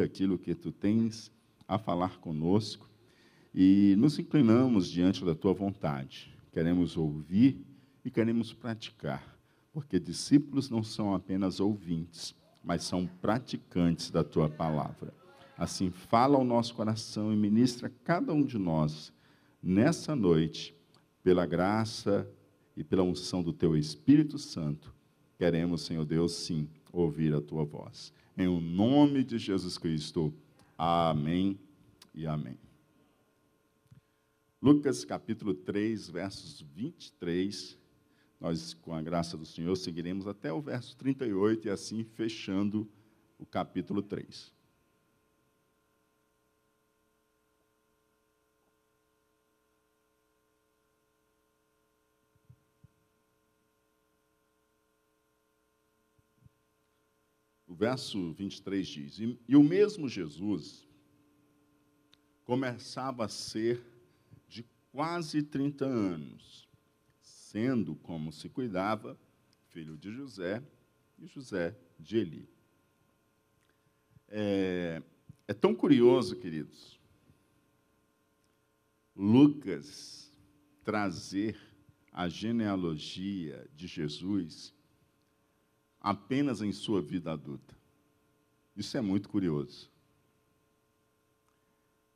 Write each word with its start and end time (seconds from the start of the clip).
ouvir 0.00 0.02
aquilo 0.02 0.38
que 0.38 0.54
tu 0.54 0.72
tens 0.72 1.30
a 1.68 1.78
falar 1.78 2.18
conosco 2.18 2.88
e 3.54 3.94
nos 3.98 4.18
inclinamos 4.18 4.88
diante 4.88 5.24
da 5.24 5.34
tua 5.34 5.52
vontade. 5.52 6.32
Queremos 6.52 6.96
ouvir 6.96 7.64
e 8.04 8.10
queremos 8.10 8.52
praticar, 8.52 9.38
porque 9.72 10.00
discípulos 10.00 10.70
não 10.70 10.82
são 10.82 11.14
apenas 11.14 11.60
ouvintes, 11.60 12.34
mas 12.64 12.82
são 12.82 13.06
praticantes 13.06 14.10
da 14.10 14.24
tua 14.24 14.48
palavra. 14.48 15.12
Assim, 15.56 15.90
fala 15.90 16.36
ao 16.36 16.44
nosso 16.44 16.74
coração 16.74 17.32
e 17.32 17.36
ministra 17.36 17.92
cada 18.02 18.32
um 18.32 18.42
de 18.42 18.58
nós 18.58 19.12
nessa 19.62 20.16
noite, 20.16 20.74
pela 21.22 21.44
graça 21.44 22.26
e 22.74 22.82
pela 22.82 23.02
unção 23.02 23.42
do 23.42 23.52
teu 23.52 23.76
Espírito 23.76 24.38
Santo. 24.38 24.94
Queremos, 25.36 25.82
Senhor 25.82 26.06
Deus, 26.06 26.32
sim, 26.32 26.66
ouvir 26.90 27.34
a 27.34 27.40
tua 27.40 27.64
voz. 27.64 28.12
Em 28.36 28.46
o 28.46 28.60
nome 28.60 29.24
de 29.24 29.38
Jesus 29.38 29.76
Cristo. 29.76 30.32
Amém 30.76 31.58
e 32.14 32.26
amém. 32.26 32.58
Lucas 34.62 35.04
capítulo 35.04 35.54
3, 35.54 36.10
versos 36.10 36.60
23. 36.74 37.78
Nós, 38.40 38.74
com 38.74 38.94
a 38.94 39.02
graça 39.02 39.36
do 39.36 39.44
Senhor, 39.44 39.76
seguiremos 39.76 40.26
até 40.26 40.52
o 40.52 40.60
verso 40.60 40.96
38 40.96 41.68
e 41.68 41.70
assim 41.70 42.04
fechando 42.04 42.88
o 43.38 43.44
capítulo 43.44 44.02
3. 44.02 44.52
Verso 57.80 58.34
23 58.34 58.86
diz: 58.86 59.18
E, 59.18 59.38
e 59.48 59.56
o 59.56 59.62
mesmo 59.62 60.06
Jesus 60.06 60.86
começava 62.44 63.24
a 63.24 63.28
ser 63.28 63.82
de 64.46 64.66
quase 64.92 65.42
30 65.42 65.86
anos, 65.86 66.68
sendo 67.22 67.94
como 67.94 68.30
se 68.30 68.50
cuidava 68.50 69.18
filho 69.70 69.96
de 69.96 70.12
José 70.12 70.62
e 71.18 71.26
José 71.26 71.74
de 71.98 72.18
Eli. 72.18 72.48
É, 74.28 75.02
é 75.48 75.54
tão 75.54 75.74
curioso, 75.74 76.36
queridos, 76.36 77.00
Lucas 79.16 80.30
trazer 80.84 81.58
a 82.12 82.28
genealogia 82.28 83.66
de 83.74 83.86
Jesus 83.86 84.74
apenas 86.00 86.62
em 86.62 86.72
sua 86.72 87.02
vida 87.02 87.32
adulta. 87.32 87.76
Isso 88.76 88.96
é 88.96 89.00
muito 89.00 89.28
curioso. 89.28 89.90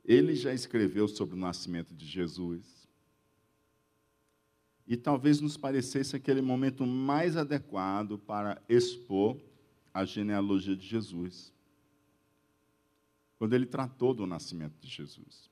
Ele 0.03 0.35
já 0.35 0.53
escreveu 0.53 1.07
sobre 1.07 1.35
o 1.35 1.39
nascimento 1.39 1.93
de 1.93 2.05
Jesus. 2.05 2.87
E 4.87 4.95
talvez 4.95 5.41
nos 5.41 5.57
parecesse 5.57 6.15
aquele 6.15 6.41
momento 6.41 6.85
mais 6.85 7.35
adequado 7.35 8.19
para 8.19 8.61
expor 8.69 9.39
a 9.93 10.05
genealogia 10.05 10.75
de 10.75 10.85
Jesus. 10.85 11.53
Quando 13.37 13.53
ele 13.53 13.65
tratou 13.65 14.13
do 14.13 14.27
nascimento 14.27 14.79
de 14.79 14.87
Jesus. 14.87 15.49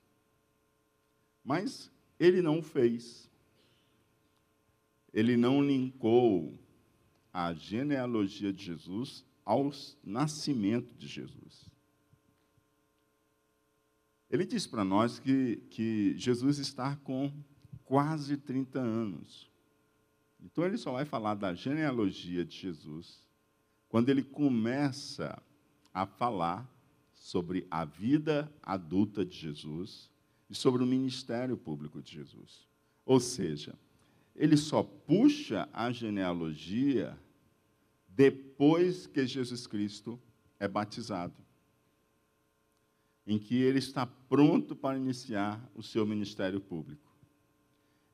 Mas 1.44 1.90
ele 2.18 2.40
não 2.40 2.60
o 2.60 2.62
fez. 2.62 3.28
Ele 5.12 5.36
não 5.36 5.62
linkou 5.62 6.58
a 7.34 7.52
genealogia 7.52 8.52
de 8.52 8.64
Jesus 8.64 9.24
ao 9.44 9.72
nascimento 10.04 10.94
de 10.94 11.08
Jesus. 11.08 11.68
Ele 14.30 14.46
diz 14.46 14.68
para 14.68 14.84
nós 14.84 15.18
que, 15.18 15.56
que 15.70 16.16
Jesus 16.16 16.58
está 16.58 16.94
com 16.96 17.32
quase 17.84 18.36
30 18.36 18.78
anos. 18.80 19.50
Então 20.40 20.64
ele 20.64 20.78
só 20.78 20.92
vai 20.92 21.04
falar 21.04 21.34
da 21.34 21.52
genealogia 21.54 22.44
de 22.44 22.56
Jesus 22.56 23.24
quando 23.88 24.08
ele 24.08 24.22
começa 24.22 25.40
a 25.92 26.06
falar 26.06 26.68
sobre 27.12 27.66
a 27.70 27.84
vida 27.84 28.52
adulta 28.62 29.24
de 29.24 29.36
Jesus 29.36 30.10
e 30.48 30.54
sobre 30.54 30.82
o 30.82 30.86
ministério 30.86 31.56
público 31.56 32.00
de 32.00 32.12
Jesus. 32.12 32.68
Ou 33.04 33.18
seja, 33.18 33.74
ele 34.34 34.56
só 34.56 34.82
puxa 34.82 35.68
a 35.72 35.90
genealogia 35.92 37.18
depois 38.14 39.06
que 39.06 39.26
Jesus 39.26 39.66
Cristo 39.66 40.20
é 40.58 40.68
batizado, 40.68 41.34
em 43.26 43.38
que 43.38 43.56
ele 43.56 43.78
está 43.78 44.06
pronto 44.06 44.76
para 44.76 44.96
iniciar 44.96 45.60
o 45.74 45.82
seu 45.82 46.06
ministério 46.06 46.60
público. 46.60 47.12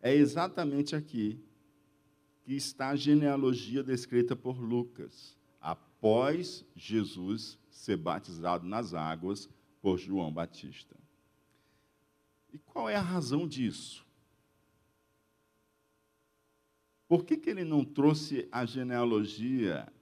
É 0.00 0.15
exatamente 0.15 0.97
aqui 0.97 1.39
que 2.43 2.55
está 2.55 2.89
a 2.89 2.97
genealogia 2.97 3.83
descrita 3.83 4.34
por 4.34 4.59
Lucas, 4.59 5.37
após 5.60 6.65
Jesus 6.75 7.59
ser 7.71 7.97
batizado 7.97 8.66
nas 8.66 8.94
águas 8.94 9.49
por 9.83 9.99
João 9.99 10.33
Batista. 10.33 10.97
E 12.53 12.59
qual 12.59 12.89
é 12.89 12.97
a 12.97 13.03
razão 13.03 13.47
disso? 13.47 14.06
Por 17.10 17.25
que, 17.25 17.37
que 17.37 17.50
ele 17.50 17.65
não 17.65 17.84
trouxe 17.84 18.48
a 18.53 18.65
genealogia 18.65 19.93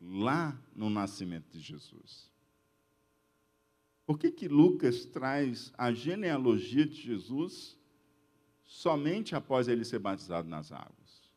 lá 0.00 0.60
no 0.74 0.90
nascimento 0.90 1.48
de 1.48 1.60
Jesus? 1.60 2.28
Por 4.04 4.18
que, 4.18 4.32
que 4.32 4.48
Lucas 4.48 5.04
traz 5.04 5.72
a 5.78 5.92
genealogia 5.92 6.84
de 6.84 7.00
Jesus 7.00 7.78
somente 8.64 9.36
após 9.36 9.68
ele 9.68 9.84
ser 9.84 10.00
batizado 10.00 10.48
nas 10.48 10.72
águas? 10.72 11.30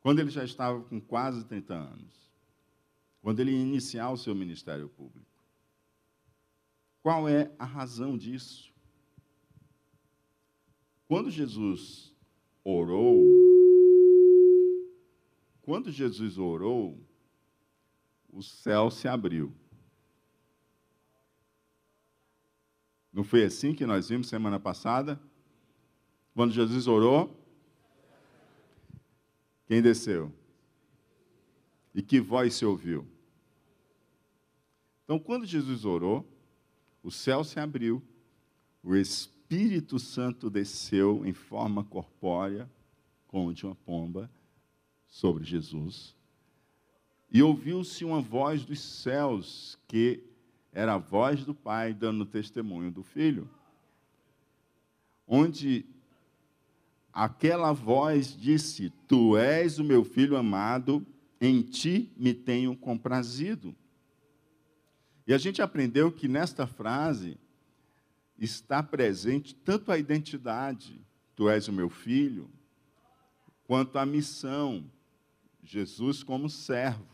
Quando 0.00 0.20
ele 0.20 0.30
já 0.30 0.42
estava 0.42 0.80
com 0.84 0.98
quase 0.98 1.44
30 1.44 1.74
anos. 1.74 2.32
Quando 3.20 3.40
ele 3.40 3.50
ia 3.50 3.60
iniciar 3.60 4.10
o 4.10 4.16
seu 4.16 4.34
ministério 4.34 4.88
público. 4.88 5.44
Qual 7.02 7.28
é 7.28 7.54
a 7.58 7.66
razão 7.66 8.16
disso? 8.16 8.72
Quando 11.06 11.30
Jesus 11.30 12.16
orou 12.64 13.47
quando 15.68 15.92
Jesus 15.92 16.38
orou, 16.38 16.98
o 18.32 18.42
céu 18.42 18.90
se 18.90 19.06
abriu. 19.06 19.52
Não 23.12 23.22
foi 23.22 23.44
assim 23.44 23.74
que 23.74 23.84
nós 23.84 24.08
vimos 24.08 24.28
semana 24.28 24.58
passada? 24.58 25.20
Quando 26.32 26.54
Jesus 26.54 26.86
orou, 26.86 27.38
quem 29.66 29.82
desceu? 29.82 30.32
E 31.94 32.00
que 32.00 32.18
voz 32.18 32.54
se 32.54 32.64
ouviu? 32.64 33.06
Então, 35.04 35.18
quando 35.18 35.44
Jesus 35.44 35.84
orou, 35.84 36.26
o 37.02 37.10
céu 37.10 37.44
se 37.44 37.60
abriu, 37.60 38.02
o 38.82 38.96
Espírito 38.96 39.98
Santo 39.98 40.48
desceu 40.48 41.26
em 41.26 41.34
forma 41.34 41.84
corpórea, 41.84 42.70
como 43.26 43.52
de 43.52 43.66
uma 43.66 43.74
pomba, 43.74 44.30
sobre 45.08 45.44
Jesus. 45.44 46.14
E 47.30 47.42
ouviu-se 47.42 48.04
uma 48.04 48.20
voz 48.20 48.64
dos 48.64 48.80
céus, 48.80 49.78
que 49.86 50.22
era 50.72 50.94
a 50.94 50.98
voz 50.98 51.44
do 51.44 51.54
Pai 51.54 51.92
dando 51.92 52.24
testemunho 52.24 52.90
do 52.90 53.02
Filho. 53.02 53.48
Onde 55.26 55.84
aquela 57.12 57.72
voz 57.72 58.36
disse: 58.36 58.90
Tu 59.06 59.36
és 59.36 59.78
o 59.78 59.84
meu 59.84 60.04
filho 60.04 60.36
amado, 60.36 61.04
em 61.40 61.62
ti 61.62 62.12
me 62.16 62.32
tenho 62.32 62.76
comprazido. 62.76 63.74
E 65.26 65.34
a 65.34 65.38
gente 65.38 65.60
aprendeu 65.60 66.10
que 66.10 66.26
nesta 66.26 66.66
frase 66.66 67.36
está 68.38 68.82
presente 68.82 69.54
tanto 69.54 69.92
a 69.92 69.98
identidade, 69.98 70.98
tu 71.36 71.50
és 71.50 71.68
o 71.68 71.72
meu 71.72 71.90
filho, 71.90 72.48
quanto 73.64 73.98
a 73.98 74.06
missão, 74.06 74.90
Jesus 75.68 76.22
como 76.22 76.48
servo. 76.48 77.06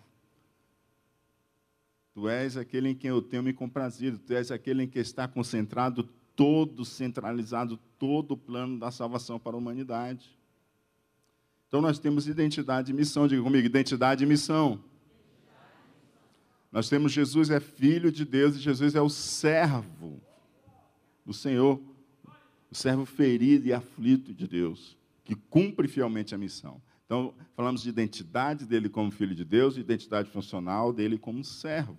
Tu 2.14 2.28
és 2.28 2.56
aquele 2.56 2.90
em 2.90 2.94
quem 2.94 3.10
eu 3.10 3.20
tenho 3.20 3.42
me 3.42 3.52
comprazido, 3.52 4.18
tu 4.18 4.32
és 4.32 4.52
aquele 4.52 4.84
em 4.84 4.88
que 4.88 5.00
está 5.00 5.26
concentrado 5.26 6.08
todo, 6.36 6.84
centralizado 6.84 7.76
todo 7.98 8.32
o 8.32 8.36
plano 8.36 8.78
da 8.78 8.92
salvação 8.92 9.38
para 9.38 9.56
a 9.56 9.58
humanidade. 9.58 10.38
Então 11.66 11.80
nós 11.82 11.98
temos 11.98 12.28
identidade 12.28 12.92
e 12.92 12.94
missão, 12.94 13.26
diga 13.26 13.42
comigo, 13.42 13.66
identidade 13.66 14.22
e 14.22 14.26
missão. 14.26 14.82
Nós 16.70 16.88
temos 16.88 17.10
Jesus 17.10 17.50
é 17.50 17.58
filho 17.58 18.12
de 18.12 18.24
Deus 18.24 18.54
e 18.54 18.60
Jesus 18.60 18.94
é 18.94 19.00
o 19.00 19.08
servo 19.08 20.20
do 21.26 21.32
Senhor, 21.32 21.80
o 22.70 22.74
servo 22.74 23.04
ferido 23.04 23.66
e 23.66 23.72
aflito 23.72 24.32
de 24.32 24.46
Deus, 24.46 24.96
que 25.24 25.34
cumpre 25.34 25.88
fielmente 25.88 26.32
a 26.32 26.38
missão. 26.38 26.80
Então, 27.14 27.32
falamos 27.54 27.80
de 27.80 27.88
identidade 27.88 28.66
dele 28.66 28.88
como 28.88 29.08
filho 29.08 29.36
de 29.36 29.44
Deus, 29.44 29.76
e 29.76 29.80
identidade 29.80 30.28
funcional 30.30 30.92
dele 30.92 31.16
como 31.16 31.44
servo. 31.44 31.96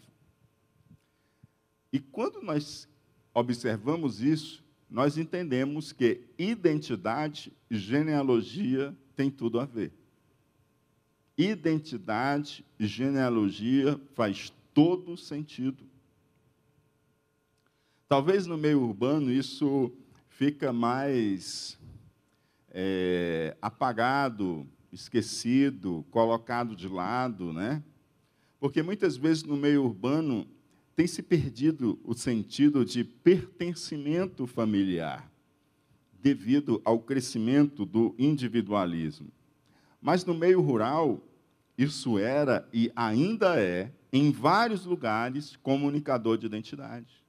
E 1.89 2.01
quando 2.01 2.41
nós 2.41 2.85
observamos 3.33 4.19
isso, 4.19 4.61
nós 4.89 5.17
entendemos 5.17 5.93
que 5.93 6.27
identidade 6.37 7.53
e 7.71 7.77
genealogia 7.77 8.93
têm 9.15 9.31
tudo 9.31 9.57
a 9.57 9.63
ver. 9.63 9.93
Identidade 11.37 12.65
e 12.77 12.85
genealogia 12.85 13.97
faz 14.15 14.51
todo 14.73 15.15
sentido. 15.15 15.85
Talvez 18.05 18.45
no 18.45 18.57
meio 18.57 18.81
urbano 18.81 19.31
isso 19.31 19.93
fica 20.27 20.73
mais 20.73 21.79
é, 22.69 23.55
apagado, 23.61 24.67
esquecido, 24.95 26.05
colocado 26.09 26.75
de 26.75 26.87
lado, 26.87 27.53
né? 27.53 27.83
Porque 28.59 28.81
muitas 28.81 29.17
vezes 29.17 29.43
no 29.43 29.55
meio 29.55 29.83
urbano 29.83 30.47
tem 30.95 31.05
se 31.05 31.21
perdido 31.21 31.99
o 32.03 32.13
sentido 32.13 32.85
de 32.85 33.03
pertencimento 33.03 34.47
familiar, 34.47 35.29
devido 36.13 36.81
ao 36.85 36.99
crescimento 36.99 37.85
do 37.85 38.15
individualismo. 38.17 39.27
Mas 40.01 40.23
no 40.23 40.33
meio 40.33 40.61
rural, 40.61 41.21
isso 41.77 42.17
era 42.17 42.67
e 42.71 42.91
ainda 42.95 43.59
é, 43.61 43.91
em 44.11 44.31
vários 44.31 44.85
lugares, 44.85 45.57
comunicador 45.57 46.37
de 46.37 46.45
identidade. 46.45 47.23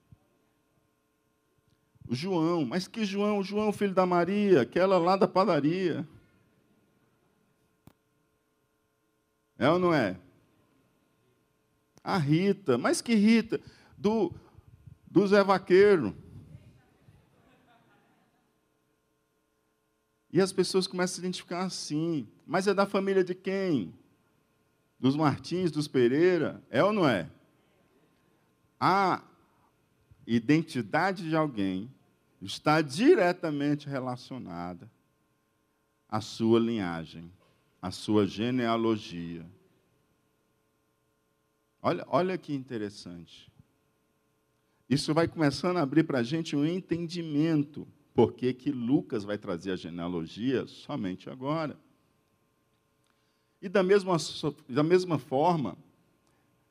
O 2.08 2.14
João, 2.14 2.64
mas 2.64 2.86
que 2.86 3.04
João? 3.04 3.40
O 3.40 3.42
João, 3.42 3.72
filho 3.72 3.92
da 3.92 4.06
Maria, 4.06 4.60
aquela 4.60 4.96
lá 4.96 5.16
da 5.16 5.26
padaria. 5.26 6.06
É 9.58 9.68
ou 9.70 9.78
não 9.78 9.92
é? 9.92 10.18
A 12.02 12.18
Rita, 12.18 12.78
mas 12.78 13.00
que 13.00 13.14
Rita? 13.14 13.60
Do, 13.96 14.32
do 15.10 15.26
Zé 15.26 15.42
Vaqueiro. 15.42 16.16
E 20.30 20.40
as 20.40 20.52
pessoas 20.52 20.86
começam 20.86 21.14
a 21.14 21.14
se 21.14 21.20
identificar 21.20 21.64
assim. 21.64 22.28
Mas 22.46 22.66
é 22.66 22.74
da 22.74 22.86
família 22.86 23.24
de 23.24 23.34
quem? 23.34 23.94
Dos 25.00 25.16
Martins, 25.16 25.70
dos 25.70 25.88
Pereira? 25.88 26.62
É 26.70 26.84
ou 26.84 26.92
não 26.92 27.08
é? 27.08 27.30
A 28.78 29.22
identidade 30.26 31.28
de 31.28 31.34
alguém 31.34 31.90
está 32.40 32.82
diretamente 32.82 33.88
relacionada 33.88 34.90
à 36.08 36.20
sua 36.20 36.60
linhagem, 36.60 37.32
à 37.86 37.92
sua 37.92 38.26
genealogia. 38.26 39.46
Olha, 41.80 42.04
olha 42.08 42.36
que 42.36 42.52
interessante. 42.52 43.48
Isso 44.90 45.14
vai 45.14 45.28
começando 45.28 45.76
a 45.76 45.82
abrir 45.82 46.02
para 46.02 46.18
a 46.18 46.22
gente 46.22 46.56
um 46.56 46.66
entendimento 46.66 47.86
porque 48.12 48.52
que 48.52 48.72
Lucas 48.72 49.22
vai 49.22 49.38
trazer 49.38 49.70
a 49.70 49.76
genealogia 49.76 50.66
somente 50.66 51.30
agora. 51.30 51.78
E 53.62 53.68
da 53.68 53.84
mesma, 53.84 54.16
da 54.68 54.82
mesma 54.82 55.16
forma, 55.16 55.78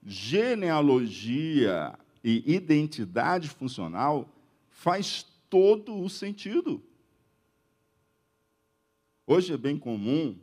genealogia 0.04 1.98
e 2.22 2.44
identidade 2.54 3.48
funcional 3.48 4.28
faz 4.70 5.26
todo 5.50 5.98
o 5.98 6.10
sentido. 6.10 6.84
Hoje 9.26 9.54
é 9.54 9.58
bem 9.58 9.80
comum 9.80 10.38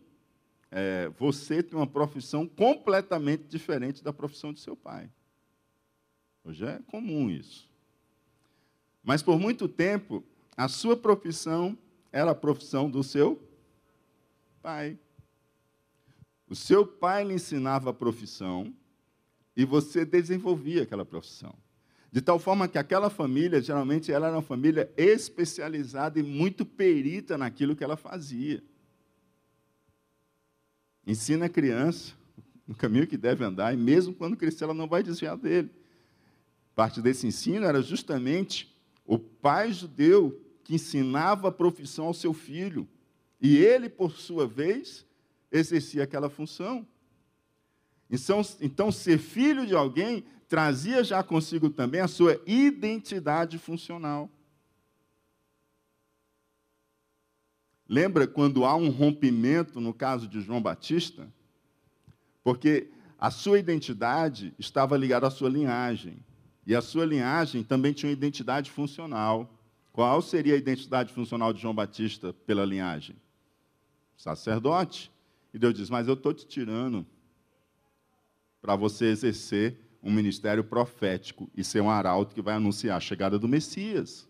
é, 0.72 1.10
você 1.18 1.62
ter 1.62 1.76
uma 1.76 1.86
profissão 1.86 2.48
completamente 2.48 3.44
diferente 3.44 4.02
da 4.02 4.10
profissão 4.10 4.54
de 4.54 4.60
seu 4.60 4.74
pai. 4.74 5.10
Hoje 6.42 6.64
é 6.64 6.80
comum 6.86 7.30
isso. 7.30 7.70
Mas 9.04 9.22
por 9.22 9.38
muito 9.38 9.68
tempo, 9.68 10.24
a 10.56 10.68
sua 10.68 10.96
profissão 10.96 11.76
era 12.10 12.30
a 12.30 12.34
profissão 12.34 12.90
do 12.90 13.04
seu 13.04 13.38
pai. 14.62 14.98
O 16.48 16.56
seu 16.56 16.86
pai 16.86 17.22
lhe 17.24 17.34
ensinava 17.34 17.90
a 17.90 17.94
profissão 17.94 18.74
e 19.54 19.66
você 19.66 20.06
desenvolvia 20.06 20.84
aquela 20.84 21.04
profissão. 21.04 21.54
De 22.10 22.22
tal 22.22 22.38
forma 22.38 22.66
que 22.66 22.78
aquela 22.78 23.10
família, 23.10 23.60
geralmente, 23.60 24.10
ela 24.10 24.28
era 24.28 24.36
uma 24.36 24.42
família 24.42 24.90
especializada 24.96 26.18
e 26.18 26.22
muito 26.22 26.64
perita 26.64 27.36
naquilo 27.36 27.76
que 27.76 27.84
ela 27.84 27.96
fazia. 27.96 28.62
Ensina 31.06 31.46
a 31.46 31.48
criança 31.48 32.14
no 32.66 32.74
caminho 32.74 33.06
que 33.06 33.16
deve 33.16 33.44
andar, 33.44 33.74
e 33.74 33.76
mesmo 33.76 34.14
quando 34.14 34.36
crescer, 34.36 34.64
ela 34.64 34.74
não 34.74 34.86
vai 34.86 35.02
desviar 35.02 35.36
dele. 35.36 35.70
Parte 36.74 37.02
desse 37.02 37.26
ensino 37.26 37.66
era 37.66 37.82
justamente 37.82 38.74
o 39.04 39.18
pai 39.18 39.72
judeu 39.72 40.40
que 40.64 40.74
ensinava 40.74 41.48
a 41.48 41.52
profissão 41.52 42.06
ao 42.06 42.14
seu 42.14 42.32
filho, 42.32 42.88
e 43.40 43.56
ele, 43.56 43.88
por 43.88 44.12
sua 44.12 44.46
vez, 44.46 45.04
exercia 45.50 46.04
aquela 46.04 46.30
função. 46.30 46.86
Então, 48.08 48.42
então, 48.60 48.92
ser 48.92 49.18
filho 49.18 49.66
de 49.66 49.74
alguém 49.74 50.24
trazia 50.48 51.02
já 51.02 51.22
consigo 51.22 51.70
também 51.70 52.00
a 52.00 52.08
sua 52.08 52.40
identidade 52.46 53.58
funcional. 53.58 54.30
Lembra 57.92 58.26
quando 58.26 58.64
há 58.64 58.74
um 58.74 58.88
rompimento 58.88 59.78
no 59.78 59.92
caso 59.92 60.26
de 60.26 60.40
João 60.40 60.62
Batista? 60.62 61.30
Porque 62.42 62.88
a 63.18 63.30
sua 63.30 63.58
identidade 63.58 64.54
estava 64.58 64.96
ligada 64.96 65.26
à 65.26 65.30
sua 65.30 65.50
linhagem. 65.50 66.16
E 66.66 66.74
a 66.74 66.80
sua 66.80 67.04
linhagem 67.04 67.62
também 67.62 67.92
tinha 67.92 68.08
uma 68.08 68.14
identidade 68.14 68.70
funcional. 68.70 69.46
Qual 69.92 70.22
seria 70.22 70.54
a 70.54 70.56
identidade 70.56 71.12
funcional 71.12 71.52
de 71.52 71.60
João 71.60 71.74
Batista 71.74 72.32
pela 72.46 72.64
linhagem? 72.64 73.14
Sacerdote. 74.16 75.12
E 75.52 75.58
Deus 75.58 75.74
diz: 75.74 75.90
Mas 75.90 76.08
eu 76.08 76.14
estou 76.14 76.32
te 76.32 76.46
tirando 76.46 77.04
para 78.62 78.74
você 78.74 79.04
exercer 79.04 79.76
um 80.02 80.10
ministério 80.10 80.64
profético 80.64 81.46
e 81.54 81.62
ser 81.62 81.82
um 81.82 81.90
arauto 81.90 82.34
que 82.34 82.40
vai 82.40 82.54
anunciar 82.54 82.96
a 82.96 83.00
chegada 83.00 83.38
do 83.38 83.46
Messias. 83.46 84.26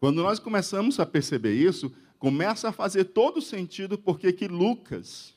Quando 0.00 0.22
nós 0.22 0.38
começamos 0.38 0.98
a 0.98 1.04
perceber 1.04 1.52
isso, 1.52 1.92
começa 2.18 2.70
a 2.70 2.72
fazer 2.72 3.04
todo 3.04 3.42
sentido 3.42 3.98
porque 3.98 4.32
que 4.32 4.48
Lucas, 4.48 5.34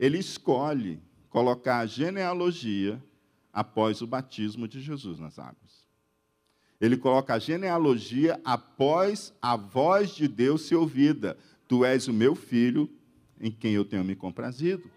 ele 0.00 0.18
escolhe 0.18 0.98
colocar 1.28 1.80
a 1.80 1.86
genealogia 1.86 3.02
após 3.52 4.00
o 4.00 4.06
batismo 4.06 4.66
de 4.66 4.80
Jesus 4.80 5.18
nas 5.18 5.38
águas. 5.38 5.86
Ele 6.80 6.96
coloca 6.96 7.34
a 7.34 7.38
genealogia 7.38 8.40
após 8.42 9.34
a 9.40 9.54
voz 9.54 10.14
de 10.14 10.26
Deus 10.26 10.62
ser 10.62 10.76
ouvida. 10.76 11.36
Tu 11.68 11.84
és 11.84 12.08
o 12.08 12.12
meu 12.12 12.34
filho, 12.34 12.88
em 13.38 13.50
quem 13.50 13.74
eu 13.74 13.84
tenho 13.84 14.04
me 14.04 14.16
comprazido. 14.16 14.90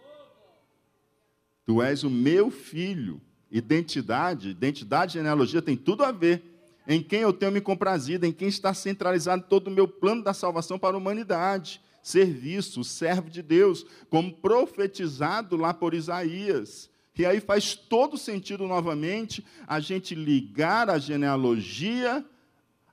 Tu 1.65 1.81
és 1.81 2.03
o 2.03 2.09
meu 2.09 2.49
filho. 2.49 3.21
Identidade, 3.51 4.49
identidade 4.49 5.13
genealogia 5.13 5.61
tem 5.61 5.75
tudo 5.75 6.03
a 6.03 6.11
ver 6.11 6.48
em 6.91 7.03
quem 7.03 7.19
eu 7.19 7.31
tenho 7.31 7.51
me 7.51 7.61
comprazido, 7.61 8.25
em 8.25 8.31
quem 8.31 8.47
está 8.47 8.73
centralizado 8.73 9.45
todo 9.47 9.67
o 9.67 9.71
meu 9.71 9.87
plano 9.87 10.23
da 10.23 10.33
salvação 10.33 10.79
para 10.79 10.95
a 10.95 10.97
humanidade. 10.97 11.79
Serviço, 12.01 12.83
servo 12.83 13.29
de 13.29 13.43
Deus, 13.43 13.85
como 14.09 14.33
profetizado 14.33 15.55
lá 15.55 15.71
por 15.71 15.93
Isaías. 15.93 16.89
E 17.15 17.27
aí 17.27 17.39
faz 17.39 17.75
todo 17.75 18.17
sentido 18.17 18.67
novamente 18.67 19.45
a 19.67 19.79
gente 19.79 20.15
ligar 20.15 20.89
a 20.89 20.97
genealogia 20.97 22.25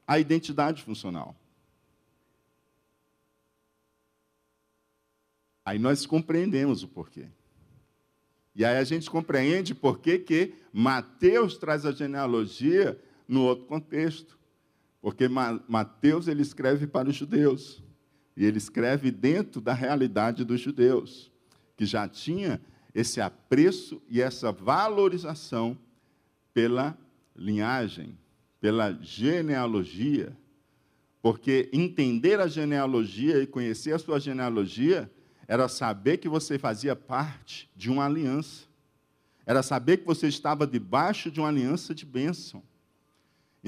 à 0.07 0.19
identidade 0.19 0.83
funcional. 0.83 1.35
Aí 5.65 5.79
nós 5.79 6.05
compreendemos 6.05 6.83
o 6.83 6.89
porquê. 6.89 7.29
E 8.55 8.63
aí 8.63 8.77
a 8.77 8.85
gente 8.85 9.09
compreende 9.09 9.75
por 9.75 10.01
que, 10.01 10.55
Mateus 10.71 11.57
traz 11.57 11.87
a 11.87 11.93
genealogia 11.93 13.01
no 13.29 13.43
outro 13.43 13.67
contexto. 13.67 14.39
Porque 15.01 15.29
Mateus 15.29 16.29
ele 16.29 16.43
escreve 16.43 16.87
para 16.87 17.09
os 17.09 17.17
judeus. 17.17 17.83
E 18.37 18.45
ele 18.45 18.59
escreve 18.59 19.11
dentro 19.11 19.61
da 19.61 19.73
realidade 19.73 20.45
dos 20.45 20.61
judeus, 20.61 21.33
que 21.77 21.87
já 21.87 22.07
tinha 22.07 22.61
esse 22.95 23.21
apreço 23.21 24.03
e 24.09 24.21
essa 24.21 24.53
valorização 24.53 25.79
pela 26.53 26.97
linhagem, 27.35 28.19
pela 28.61 28.93
genealogia. 29.01 30.37
Porque 31.23 31.69
entender 31.73 32.41
a 32.41 32.47
genealogia 32.47 33.43
e 33.43 33.47
conhecer 33.47 33.93
a 33.93 33.99
sua 33.99 34.21
genealogia 34.21 35.11
era 35.49 35.69
saber 35.69 36.19
que 36.19 36.29
você 36.29 36.59
fazia 36.59 36.97
parte 36.97 37.71
de 37.77 37.91
uma 37.91 38.05
aliança. 38.05 38.67
Era 39.45 39.63
saber 39.63 39.99
que 39.99 40.07
você 40.07 40.27
estava 40.27 40.67
debaixo 40.67 41.31
de 41.31 41.41
uma 41.41 41.49
aliança 41.49 41.95
de 41.95 42.05
bênção. 42.05 42.63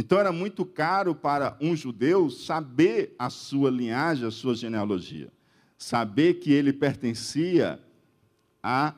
Então 0.01 0.17
era 0.17 0.31
muito 0.31 0.65
caro 0.65 1.13
para 1.13 1.57
um 1.61 1.75
judeu 1.75 2.31
saber 2.31 3.17
a 3.19 3.29
sua 3.29 3.69
linhagem, 3.69 4.29
a 4.29 4.31
sua 4.31 4.55
genealogia. 4.55 5.29
Saber 5.77 6.35
que 6.35 6.53
ele 6.53 6.73
pertencia 6.73 7.83
à 8.63 8.95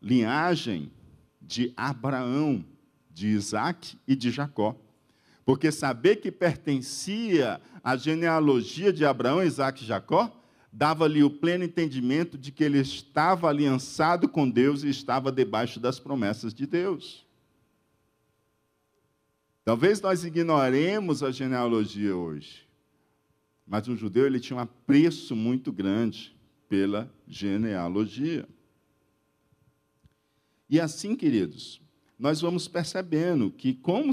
linhagem 0.00 0.92
de 1.40 1.72
Abraão, 1.74 2.62
de 3.10 3.28
Isaac 3.28 3.98
e 4.06 4.14
de 4.14 4.30
Jacó. 4.30 4.76
Porque 5.42 5.72
saber 5.72 6.16
que 6.16 6.30
pertencia 6.30 7.58
à 7.82 7.96
genealogia 7.96 8.92
de 8.92 9.06
Abraão, 9.06 9.42
Isaac 9.42 9.82
e 9.82 9.86
Jacó, 9.86 10.30
dava-lhe 10.70 11.24
o 11.24 11.30
pleno 11.30 11.64
entendimento 11.64 12.36
de 12.36 12.52
que 12.52 12.62
ele 12.62 12.78
estava 12.78 13.48
aliançado 13.48 14.28
com 14.28 14.48
Deus 14.48 14.84
e 14.84 14.90
estava 14.90 15.32
debaixo 15.32 15.80
das 15.80 15.98
promessas 15.98 16.52
de 16.52 16.66
Deus. 16.66 17.29
Talvez 19.70 20.00
nós 20.00 20.24
ignoremos 20.24 21.22
a 21.22 21.30
genealogia 21.30 22.16
hoje, 22.16 22.66
mas 23.64 23.86
um 23.86 23.96
judeu 23.96 24.26
ele 24.26 24.40
tinha 24.40 24.56
um 24.56 24.60
apreço 24.60 25.36
muito 25.36 25.70
grande 25.70 26.36
pela 26.68 27.08
genealogia. 27.28 28.48
E 30.68 30.80
assim, 30.80 31.14
queridos, 31.14 31.80
nós 32.18 32.40
vamos 32.40 32.66
percebendo 32.66 33.48
que 33.48 33.72
como 33.72 34.10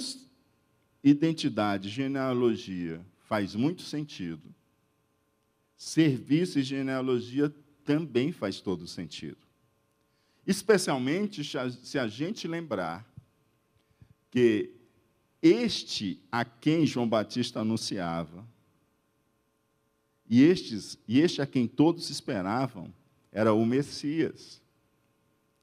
identidade, 1.03 1.89
genealogia 1.89 3.03
faz 3.27 3.55
muito 3.55 3.81
sentido, 3.81 4.53
serviço 5.75 6.59
e 6.59 6.61
genealogia 6.61 7.51
também 7.83 8.31
faz 8.31 8.61
todo 8.61 8.85
sentido. 8.85 9.39
Especialmente 10.45 11.41
se 11.43 11.97
a 11.97 12.07
gente 12.07 12.47
lembrar 12.47 13.11
que 14.29 14.76
este 15.41 16.21
a 16.31 16.43
quem 16.43 16.85
João 16.85 17.07
Batista 17.07 17.61
anunciava, 17.61 18.45
e, 20.29 20.43
estes, 20.43 20.97
e 21.07 21.19
este 21.19 21.41
a 21.41 21.47
quem 21.47 21.67
todos 21.67 22.09
esperavam, 22.09 22.93
era 23.31 23.53
o 23.53 23.65
Messias, 23.65 24.61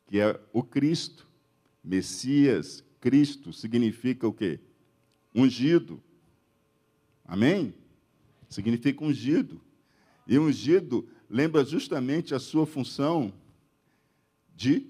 que 0.06 0.18
é 0.18 0.40
o 0.52 0.62
Cristo. 0.62 1.28
Messias, 1.82 2.82
Cristo, 2.98 3.52
significa 3.52 4.26
o 4.26 4.32
quê? 4.32 4.58
Ungido. 5.34 6.02
Amém? 7.26 7.74
Significa 8.48 9.04
ungido. 9.04 9.60
E 10.26 10.38
ungido 10.38 11.06
lembra 11.28 11.64
justamente 11.64 12.34
a 12.34 12.38
sua 12.38 12.64
função 12.64 13.32
de 14.56 14.86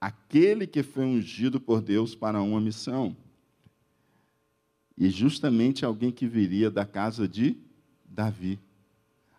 aquele 0.00 0.66
que 0.66 0.82
foi 0.82 1.04
ungido 1.04 1.60
por 1.60 1.80
Deus 1.80 2.14
para 2.14 2.40
uma 2.40 2.60
missão. 2.60 3.16
E 4.96 5.10
justamente 5.10 5.84
alguém 5.84 6.10
que 6.10 6.26
viria 6.26 6.70
da 6.70 6.86
casa 6.86 7.28
de 7.28 7.56
Davi. 8.04 8.58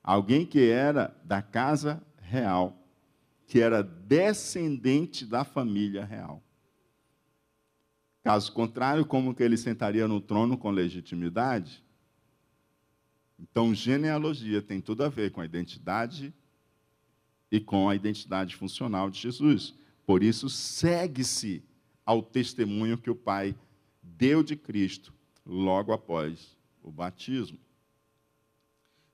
Alguém 0.03 0.45
que 0.45 0.69
era 0.69 1.15
da 1.23 1.41
casa 1.41 2.01
real, 2.21 2.77
que 3.47 3.59
era 3.59 3.81
descendente 3.81 5.25
da 5.25 5.43
família 5.43 6.05
real. 6.05 6.43
Caso 8.23 8.51
contrário, 8.51 9.05
como 9.05 9.33
que 9.33 9.41
ele 9.41 9.57
sentaria 9.57 10.07
no 10.07 10.21
trono 10.21 10.57
com 10.57 10.69
legitimidade? 10.69 11.83
Então, 13.39 13.73
genealogia 13.73 14.61
tem 14.61 14.81
tudo 14.81 15.03
a 15.03 15.09
ver 15.09 15.31
com 15.31 15.41
a 15.41 15.45
identidade 15.45 16.33
e 17.51 17.59
com 17.59 17.89
a 17.89 17.95
identidade 17.95 18.55
funcional 18.55 19.09
de 19.09 19.19
Jesus. 19.19 19.73
Por 20.05 20.21
isso, 20.21 20.49
segue-se 20.49 21.63
ao 22.05 22.21
testemunho 22.21 22.97
que 22.97 23.09
o 23.09 23.15
Pai 23.15 23.55
deu 24.01 24.43
de 24.43 24.55
Cristo 24.55 25.16
logo 25.47 25.93
após 25.93 26.55
o 26.83 26.91
batismo. 26.91 27.57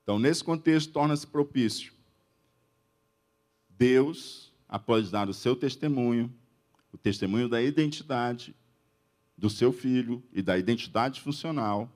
Então, 0.01 0.19
nesse 0.19 0.43
contexto, 0.43 0.91
torna-se 0.91 1.25
propício 1.25 1.93
Deus, 3.69 4.53
após 4.67 5.09
dar 5.09 5.29
o 5.29 5.33
seu 5.33 5.55
testemunho, 5.55 6.33
o 6.91 6.97
testemunho 6.97 7.49
da 7.49 7.61
identidade 7.61 8.55
do 9.37 9.49
seu 9.49 9.73
filho 9.73 10.23
e 10.31 10.41
da 10.41 10.57
identidade 10.57 11.19
funcional, 11.19 11.91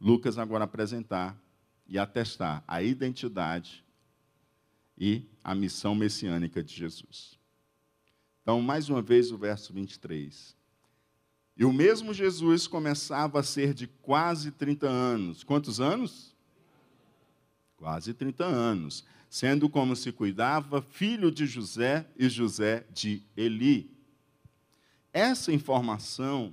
Lucas 0.00 0.38
agora 0.38 0.64
apresentar 0.64 1.36
e 1.86 1.98
atestar 1.98 2.62
a 2.68 2.82
identidade 2.82 3.84
e 4.96 5.24
a 5.42 5.54
missão 5.54 5.94
messiânica 5.94 6.62
de 6.62 6.74
Jesus. 6.74 7.38
Então, 8.42 8.60
mais 8.60 8.88
uma 8.88 9.02
vez, 9.02 9.32
o 9.32 9.38
verso 9.38 9.72
23. 9.72 10.56
E 11.56 11.64
o 11.64 11.72
mesmo 11.72 12.14
Jesus 12.14 12.66
começava 12.66 13.40
a 13.40 13.42
ser 13.42 13.74
de 13.74 13.86
quase 13.86 14.50
30 14.50 14.88
anos. 14.88 15.44
Quantos 15.44 15.80
anos? 15.80 16.34
Quase 17.76 18.14
30 18.14 18.44
anos. 18.44 19.04
Sendo 19.28 19.68
como 19.68 19.94
se 19.94 20.10
cuidava, 20.10 20.82
filho 20.82 21.30
de 21.30 21.46
José 21.46 22.06
e 22.16 22.28
José 22.28 22.86
de 22.92 23.22
Eli. 23.36 23.90
Essa 25.12 25.52
informação 25.52 26.52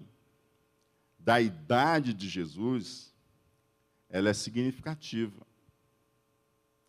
da 1.20 1.42
idade 1.42 2.14
de 2.14 2.28
Jesus, 2.28 3.14
ela 4.10 4.30
é 4.30 4.34
significativa. 4.34 5.46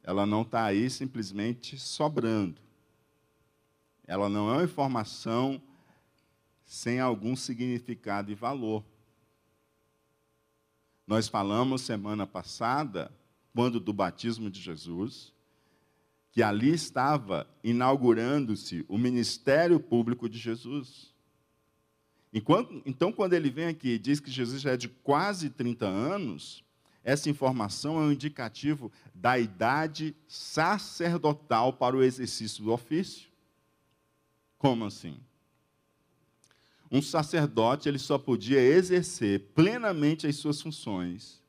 Ela 0.03 0.25
não 0.25 0.43
está 0.43 0.65
aí 0.65 0.89
simplesmente 0.89 1.79
sobrando. 1.79 2.61
Ela 4.07 4.29
não 4.29 4.49
é 4.49 4.55
uma 4.55 4.65
informação 4.65 5.61
sem 6.69 7.01
algum 7.01 7.35
significado 7.35 8.31
e 8.31 8.35
valor. 8.35 8.85
Nós 11.07 11.27
falamos 11.27 11.81
semana 11.81 12.27
passada, 12.27 13.11
quando 13.55 13.81
do 13.81 13.91
batismo 13.91 14.51
de 14.51 14.61
Jesus, 14.61 15.33
que 16.31 16.43
ali 16.43 16.69
estava 16.69 17.49
inaugurando-se 17.65 18.85
o 18.87 18.99
ministério 18.99 19.81
público 19.81 20.29
de 20.29 20.37
Jesus. 20.37 21.15
Enquanto, 22.35 22.83
então, 22.85 23.11
quando 23.11 23.33
ele 23.33 23.49
vem 23.49 23.69
aqui 23.69 23.95
e 23.95 23.99
diz 23.99 24.21
que 24.21 24.31
Jesus 24.31 24.61
já 24.61 24.73
é 24.73 24.77
de 24.77 24.91
quase 24.91 25.49
30 25.49 25.87
anos, 25.87 26.63
essa 27.03 27.31
informação 27.31 27.97
é 27.97 28.05
um 28.05 28.13
indicativo 28.13 28.93
da 29.15 29.39
idade 29.39 30.15
sacerdotal 30.29 31.73
para 31.73 31.97
o 31.97 32.03
exercício 32.03 32.63
do 32.63 32.73
ofício. 32.73 33.31
Como 34.59 34.85
assim? 34.85 35.19
Um 36.91 37.03
sacerdote 37.03 37.89
ele 37.89 37.99
só 37.99 38.19
podia 38.19 38.61
exercer 38.61 39.51
plenamente 39.55 40.27
as 40.27 40.37
suas 40.37 40.61
funções 40.61 41.43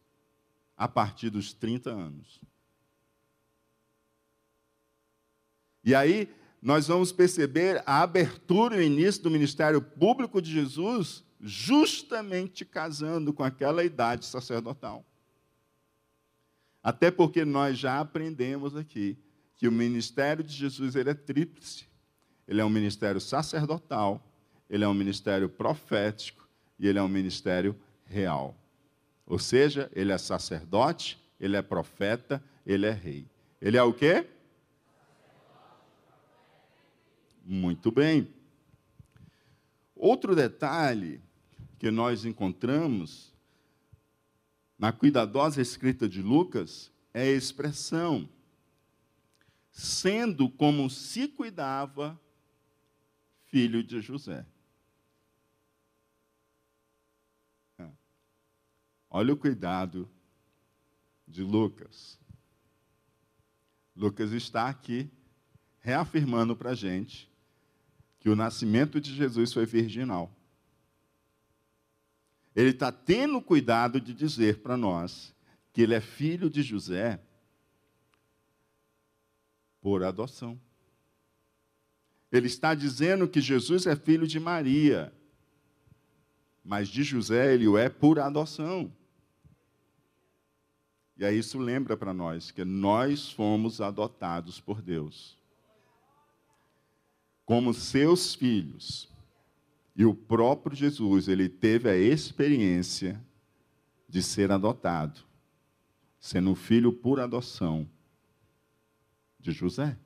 a 0.76 0.88
partir 0.88 1.30
dos 1.30 1.54
30 1.54 1.90
anos. 1.90 2.42
E 5.84 5.96
aí 5.96 6.30
nós 6.62 6.88
vamos 6.88 7.12
perceber 7.12 7.82
a 7.86 8.02
abertura 8.02 8.76
e 8.76 8.80
o 8.80 8.84
início 8.84 9.24
do 9.24 9.32
ministério 9.32 9.82
público 9.82 10.42
de 10.42 10.52
Jesus 10.52 11.24
justamente 11.42 12.66
casando 12.66 13.32
com 13.32 13.44
aquela 13.44 13.84
idade 13.84 14.26
sacerdotal. 14.26 15.06
Até 16.84 17.10
porque 17.10 17.46
nós 17.46 17.78
já 17.78 18.00
aprendemos 18.00 18.76
aqui 18.76 19.18
que 19.56 19.68
o 19.68 19.72
ministério 19.72 20.44
de 20.44 20.54
Jesus 20.54 20.96
ele 20.96 21.10
é 21.10 21.14
tríplice. 21.14 21.86
Ele 22.48 22.62
é 22.62 22.66
um 22.66 22.70
ministério 22.70 23.22
sacerdotal, 23.22 24.29
ele 24.70 24.84
é 24.84 24.88
um 24.88 24.94
ministério 24.94 25.50
profético 25.50 26.48
e 26.78 26.88
ele 26.88 27.00
é 27.00 27.04
um 27.04 27.08
ministério 27.08 27.76
real. 28.06 28.56
Ou 29.26 29.40
seja, 29.40 29.90
ele 29.94 30.12
é 30.12 30.18
sacerdote, 30.18 31.18
ele 31.40 31.56
é 31.56 31.62
profeta, 31.62 32.44
ele 32.66 32.86
é 32.86 32.92
rei. 32.92 33.26
Ele 33.62 33.78
é 33.78 33.84
o 33.84 33.94
quê? 33.94 34.28
Muito 37.44 37.92
bem. 37.92 38.28
Outro 39.96 40.36
detalhe 40.36 41.22
que 41.78 41.90
nós 41.92 42.26
encontramos 42.26 43.34
na 44.78 44.92
cuidadosa 44.92 45.62
escrita 45.62 46.08
de 46.08 46.22
Lucas 46.22 46.92
é 47.14 47.24
a 47.24 47.32
expressão 47.32 48.30
sendo 49.72 50.50
como 50.50 50.90
se 50.90 51.28
cuidava 51.28 52.20
filho 53.46 53.84
de 53.84 54.02
José. 54.02 54.46
Olha 59.10 59.34
o 59.34 59.38
cuidado 59.38 60.10
de 61.28 61.42
Lucas. 61.42 62.20
Lucas 63.96 64.32
está 64.32 64.70
aqui 64.70 65.10
reafirmando 65.80 66.56
para 66.56 66.72
a 66.72 66.76
gente 66.76 67.30
que 68.20 68.30
o 68.30 68.36
nascimento 68.36 69.00
de 69.00 69.14
Jesus 69.14 69.52
foi 69.54 69.66
virginal. 69.66 70.32
Ele 72.56 72.70
está 72.70 72.92
tendo 72.92 73.42
cuidado 73.42 74.00
de 74.00 74.14
dizer 74.14 74.62
para 74.62 74.76
nós 74.76 75.34
que 75.72 75.82
ele 75.82 75.94
é 75.94 76.02
filho 76.02 76.50
de 76.50 76.62
José 76.62 77.22
por 79.82 80.04
adoção. 80.04 80.60
Ele 82.32 82.48
está 82.48 82.76
dizendo 82.76 83.28
que 83.28 83.42
Jesus 83.42 83.86
é 83.86 83.96
filho 83.96 84.28
de 84.28 84.40
Maria, 84.40 85.14
mas 86.64 86.90
de 86.90 87.02
José 87.04 87.54
ele 87.54 87.68
o 87.68 87.78
é 87.78 87.90
por 87.90 88.20
adoção. 88.20 88.94
E 91.20 91.26
aí 91.26 91.38
isso 91.38 91.60
lembra 91.60 91.96
para 91.96 92.14
nós 92.14 92.50
que 92.50 92.64
nós 92.64 93.30
fomos 93.30 93.82
adotados 93.82 94.60
por 94.60 94.82
Deus 94.82 95.38
como 97.50 97.74
seus 97.74 98.36
filhos. 98.36 99.10
E 99.96 100.06
o 100.06 100.14
próprio 100.14 100.78
Jesus, 100.78 101.28
ele 101.28 101.50
teve 101.50 101.90
a 101.90 101.98
experiência 101.98 103.20
de 104.08 104.22
ser 104.22 104.52
adotado, 104.52 105.22
sendo 106.20 106.54
filho 106.54 106.94
por 106.94 107.20
adoção 107.20 107.90
de 109.40 109.52
José. 109.52 109.98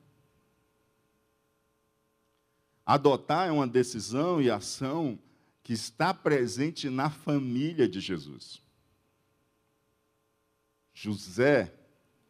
Adotar 2.86 3.48
é 3.48 3.52
uma 3.52 3.68
decisão 3.68 4.40
e 4.40 4.50
ação 4.50 5.18
que 5.62 5.74
está 5.74 6.14
presente 6.14 6.88
na 6.88 7.10
família 7.10 7.86
de 7.86 8.00
Jesus. 8.00 8.63
José 10.94 11.74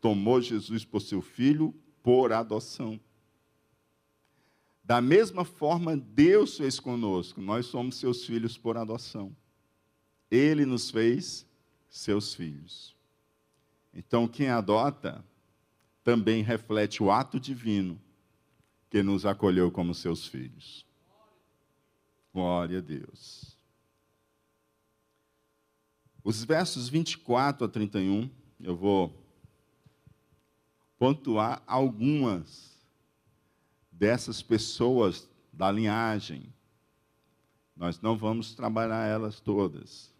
tomou 0.00 0.40
Jesus 0.40 0.84
por 0.84 1.00
seu 1.00 1.20
filho 1.20 1.74
por 2.02 2.32
adoção. 2.32 2.98
Da 4.82 5.00
mesma 5.00 5.44
forma, 5.44 5.96
Deus 5.96 6.56
fez 6.56 6.80
conosco, 6.80 7.40
nós 7.40 7.66
somos 7.66 7.96
seus 7.96 8.26
filhos 8.26 8.58
por 8.58 8.76
adoção. 8.76 9.34
Ele 10.30 10.66
nos 10.66 10.90
fez 10.90 11.46
seus 11.88 12.34
filhos. 12.34 12.94
Então, 13.94 14.26
quem 14.26 14.48
adota 14.48 15.24
também 16.02 16.42
reflete 16.42 17.02
o 17.02 17.10
ato 17.10 17.38
divino 17.38 18.00
que 18.90 19.02
nos 19.02 19.24
acolheu 19.24 19.70
como 19.70 19.94
seus 19.94 20.26
filhos. 20.26 20.84
Glória 22.32 22.78
a 22.78 22.82
Deus. 22.82 23.56
Os 26.22 26.44
versos 26.44 26.88
24 26.88 27.66
a 27.66 27.68
31, 27.68 28.30
eu 28.64 28.74
vou 28.74 29.14
pontuar 30.98 31.62
algumas 31.66 32.74
dessas 33.92 34.40
pessoas 34.40 35.28
da 35.52 35.70
linhagem. 35.70 36.52
Nós 37.76 38.00
não 38.00 38.16
vamos 38.16 38.54
trabalhar 38.54 39.06
elas 39.06 39.38
todas. 39.38 40.12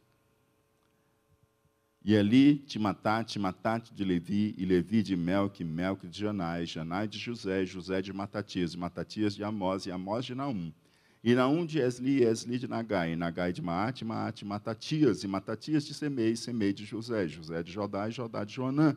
E 2.04 2.14
ali, 2.14 2.56
Timatate 2.56 3.94
de 3.94 4.04
Levi, 4.04 4.54
e 4.58 4.66
Levi 4.66 5.02
de 5.02 5.16
Melque, 5.16 5.64
Melque 5.64 6.06
de 6.06 6.20
Janai, 6.20 6.66
Janai 6.66 7.08
de 7.08 7.18
José, 7.18 7.64
José 7.64 8.02
de 8.02 8.12
Matatias, 8.12 8.74
Matatias 8.74 9.34
de 9.34 9.42
Amós, 9.42 9.86
e 9.86 9.90
Amós 9.90 10.26
de 10.26 10.34
Naum. 10.34 10.70
E 11.26 11.34
Naum 11.34 11.64
de 11.64 11.78
Esli, 11.78 12.22
Esli 12.22 12.58
de 12.58 12.68
Nagai, 12.68 13.16
Nagai 13.16 13.50
de 13.50 13.62
Maate, 13.62 14.04
Maate, 14.04 14.44
Matatias, 14.44 15.24
e 15.24 15.26
Matatias 15.26 15.86
de 15.86 15.94
Semei, 15.94 16.36
Semei 16.36 16.70
de 16.70 16.84
José, 16.84 17.26
José 17.26 17.62
de 17.62 17.72
Jodá, 17.72 18.06
e 18.06 18.12
Jodá 18.12 18.44
de 18.44 18.52
Joanã. 18.52 18.94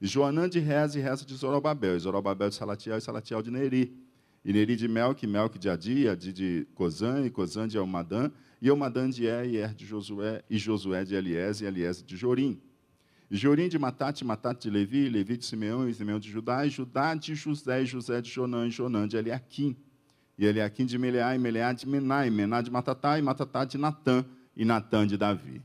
E 0.00 0.06
Joanã 0.08 0.48
de 0.48 0.58
Reza, 0.58 0.98
e 0.98 1.02
Reza 1.02 1.24
de 1.24 1.36
Zorobabel, 1.36 1.94
e 1.94 2.00
Zorobabel 2.00 2.48
de 2.48 2.56
Salatiel, 2.56 2.98
e 2.98 3.00
Salatiel 3.00 3.40
de 3.42 3.52
Neri. 3.52 3.96
E 4.44 4.52
Neri 4.52 4.74
de 4.74 4.88
Melque, 4.88 5.24
Melque 5.24 5.56
de 5.56 5.70
Adi, 5.70 6.08
Adi 6.08 6.32
de 6.32 6.66
Cozã, 6.74 7.24
e 7.24 7.30
Cozã 7.30 7.68
de 7.68 7.78
Almadã, 7.78 8.28
e 8.60 8.66
Eumadã 8.66 9.08
de 9.08 9.26
Er, 9.26 9.46
e 9.46 9.58
Er 9.58 9.72
de 9.72 9.86
Josué, 9.86 10.42
e 10.50 10.58
Josué 10.58 11.04
de 11.04 11.14
Eliés, 11.14 11.60
e 11.60 11.64
Eliés 11.64 12.02
de 12.02 12.16
Jorim. 12.16 12.60
E 13.30 13.36
Jorim 13.36 13.68
de 13.68 13.78
Matate, 13.78 14.24
Matate 14.24 14.62
de 14.62 14.70
Levi, 14.70 15.08
Levi 15.08 15.36
de 15.36 15.44
Simeão, 15.44 15.88
e 15.88 15.94
Simeão 15.94 16.18
de 16.18 16.28
Judá, 16.28 16.66
e 16.66 16.70
Judá 16.70 17.14
de 17.14 17.36
José, 17.36 17.82
e 17.82 17.86
José 17.86 18.20
de 18.20 18.28
Jonã, 18.28 18.66
e 18.66 18.70
Jonã 18.70 19.06
de 19.06 19.16
Eliaquim. 19.16 19.76
E 20.38 20.46
Eliaquim 20.46 20.86
de 20.86 20.96
Meleá, 20.96 21.34
e 21.34 21.38
Meleá 21.38 21.72
de 21.72 21.88
Mená, 21.88 22.24
e 22.24 22.30
Mená 22.30 22.62
de 22.62 22.70
Matatá, 22.70 23.18
e 23.18 23.22
Matatá 23.22 23.64
de 23.64 23.76
Natã, 23.76 24.24
e 24.54 24.64
Natã 24.64 25.04
de 25.04 25.16
Davi. 25.16 25.60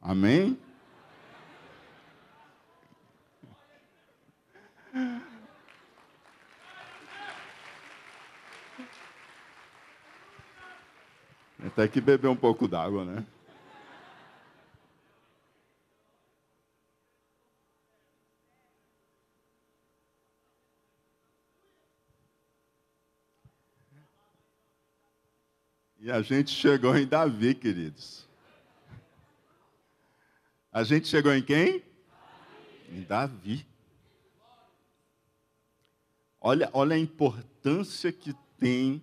Amém? 0.00 0.58
Até 11.64 11.86
que 11.86 12.00
beber 12.00 12.28
um 12.28 12.36
pouco 12.36 12.66
d'água, 12.66 13.04
né? 13.04 13.24
E 26.04 26.10
a 26.10 26.20
gente 26.20 26.50
chegou 26.50 26.96
em 26.98 27.06
Davi, 27.06 27.54
queridos. 27.54 28.28
A 30.72 30.82
gente 30.82 31.06
chegou 31.06 31.32
em 31.32 31.40
quem? 31.40 31.80
Em 32.90 33.02
Davi. 33.02 33.64
Olha, 36.40 36.68
olha 36.72 36.96
a 36.96 36.98
importância 36.98 38.10
que 38.10 38.34
tem 38.58 39.00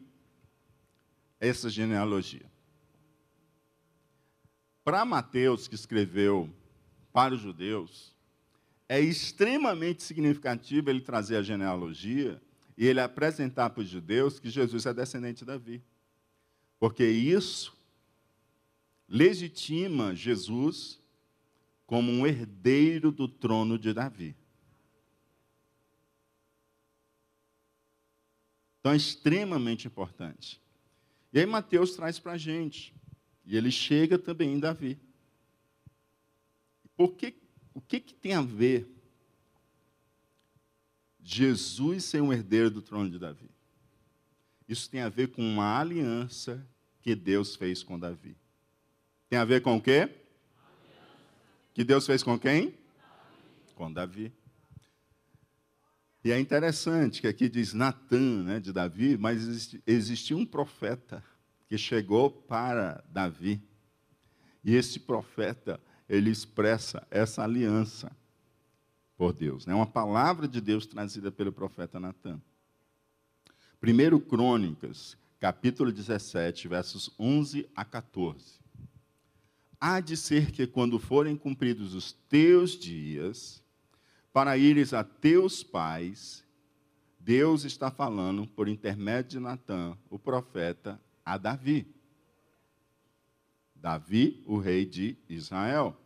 essa 1.40 1.70
genealogia. 1.70 2.46
Para 4.84 5.06
Mateus, 5.06 5.70
que 5.70 5.76
escreveu 5.76 6.54
para 7.14 7.34
os 7.34 7.40
judeus, 7.40 8.14
é 8.90 9.00
extremamente 9.00 10.04
significativo 10.04 10.90
ele 10.90 11.00
trazer 11.00 11.38
a 11.38 11.44
genealogia 11.44 12.42
e 12.78 12.86
ele 12.86 13.00
apresentar 13.00 13.70
para 13.70 13.84
os 13.84 13.88
judeus 13.88 14.38
que 14.38 14.50
Jesus 14.50 14.86
é 14.86 14.94
descendente 14.94 15.40
de 15.40 15.46
Davi. 15.46 15.82
Porque 16.80 17.06
isso 17.06 17.78
legitima 19.08 20.16
Jesus 20.16 21.00
como 21.86 22.12
um 22.12 22.26
herdeiro 22.26 23.12
do 23.12 23.28
trono 23.28 23.78
de 23.78 23.94
Davi. 23.94 24.36
Então 28.80 28.94
é 28.94 28.96
extremamente 28.96 29.88
importante. 29.88 30.62
E 31.34 31.40
aí 31.40 31.46
Mateus 31.46 31.96
traz 31.96 32.18
para 32.18 32.34
a 32.34 32.38
gente. 32.38 32.96
E 33.46 33.58
ele 33.58 33.72
chega 33.72 34.18
também 34.18 34.54
em 34.54 34.60
Davi. 34.60 34.98
Por 36.96 37.16
que, 37.16 37.36
o 37.74 37.82
que, 37.82 38.00
que 38.00 38.14
tem 38.14 38.34
a 38.34 38.42
ver 38.42 38.88
Jesus 41.22 42.06
ser 42.06 42.22
um 42.22 42.32
herdeiro 42.32 42.70
do 42.70 42.82
trono 42.82 43.10
de 43.10 43.20
Davi? 43.20 43.50
Isso 44.70 44.88
tem 44.88 45.02
a 45.02 45.10
ver 45.10 45.30
com 45.30 45.42
uma 45.42 45.80
aliança 45.80 46.64
que 47.02 47.16
Deus 47.16 47.56
fez 47.56 47.82
com 47.82 47.98
Davi. 47.98 48.38
Tem 49.28 49.40
a 49.40 49.44
ver 49.44 49.64
com 49.64 49.76
o 49.76 49.82
quê? 49.82 50.08
Que 51.74 51.84
Deus 51.84 52.06
fez 52.06 52.22
com 52.22 52.38
quem? 52.38 52.78
Com 53.74 53.92
Davi. 53.92 54.32
E 56.24 56.32
é 56.32 56.40
interessante 56.40 57.20
que 57.20 57.28
aqui 57.28 57.50
diz 57.50 57.74
Natan, 57.74 58.44
né, 58.44 58.60
de 58.60 58.72
Davi, 58.72 59.18
mas 59.18 59.74
existia 59.88 60.38
um 60.38 60.46
profeta 60.46 61.24
que 61.68 61.76
chegou 61.76 62.30
para 62.30 63.04
Davi. 63.10 63.60
E 64.64 64.76
esse 64.76 65.00
profeta, 65.00 65.80
ele 66.08 66.30
expressa 66.30 67.08
essa 67.10 67.44
aliança 67.44 68.16
por 69.18 69.34
Deus. 69.34 69.66
É 69.66 69.72
né? 69.72 69.76
uma 69.76 69.88
palavra 69.88 70.48
de 70.48 70.62
Deus 70.62 70.86
trazida 70.86 71.32
pelo 71.32 71.52
profeta 71.52 72.00
Natan. 72.00 72.40
1 73.82 74.20
Crônicas, 74.20 75.18
capítulo 75.40 75.90
17, 75.90 76.68
versos 76.68 77.10
11 77.18 77.66
a 77.74 77.86
14. 77.86 78.60
Há 79.80 80.02
de 80.02 80.18
ser 80.18 80.52
que, 80.52 80.68
quando 80.68 81.00
forem 81.00 81.38
cumpridos 81.38 81.94
os 81.94 82.12
teus 82.12 82.72
dias, 82.72 83.64
para 84.34 84.58
ires 84.58 84.94
a 84.94 85.02
teus 85.02 85.64
pais, 85.64 86.44
Deus 87.18 87.64
está 87.64 87.90
falando, 87.90 88.46
por 88.46 88.68
intermédio 88.68 89.32
de 89.32 89.40
Natã, 89.40 89.98
o 90.10 90.20
profeta, 90.20 91.00
a 91.24 91.38
Davi. 91.38 91.88
Davi, 93.74 94.44
o 94.46 94.58
rei 94.58 94.86
de 94.86 95.18
Israel. 95.30 95.98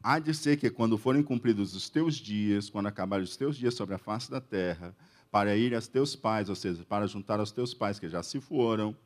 Há 0.00 0.20
de 0.20 0.32
ser 0.32 0.58
que, 0.58 0.70
quando 0.70 0.96
forem 0.96 1.24
cumpridos 1.24 1.74
os 1.74 1.90
teus 1.90 2.14
dias, 2.14 2.70
quando 2.70 2.86
acabarem 2.86 3.24
os 3.24 3.36
teus 3.36 3.56
dias 3.56 3.74
sobre 3.74 3.96
a 3.96 3.98
face 3.98 4.30
da 4.30 4.40
terra, 4.40 4.94
para 5.34 5.56
ir 5.56 5.74
aos 5.74 5.88
teus 5.88 6.14
pais, 6.14 6.48
ou 6.48 6.54
seja, 6.54 6.84
para 6.84 7.08
juntar 7.08 7.40
aos 7.40 7.50
teus 7.50 7.74
pais 7.74 7.98
que 7.98 8.08
já 8.08 8.22
se 8.22 8.40
foram, 8.40 8.96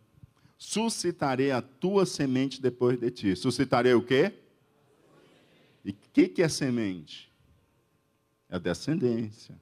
suscitarei 0.58 1.50
a 1.50 1.62
tua 1.62 2.04
semente 2.04 2.60
depois 2.60 3.00
de 3.00 3.10
ti. 3.10 3.34
Suscitarei 3.34 3.94
o 3.94 4.02
quê? 4.02 4.34
E 5.82 5.92
o 5.92 5.96
que, 6.12 6.28
que 6.28 6.42
é 6.42 6.48
semente? 6.50 7.32
É 8.46 8.58
descendência. 8.58 9.58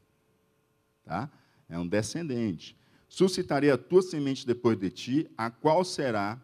Tá? 1.04 1.30
É 1.68 1.78
um 1.78 1.86
descendente. 1.86 2.76
Suscitarei 3.08 3.70
a 3.70 3.78
tua 3.78 4.02
semente 4.02 4.44
depois 4.44 4.76
de 4.76 4.90
ti, 4.90 5.30
a 5.38 5.52
qual 5.52 5.84
será 5.84 6.36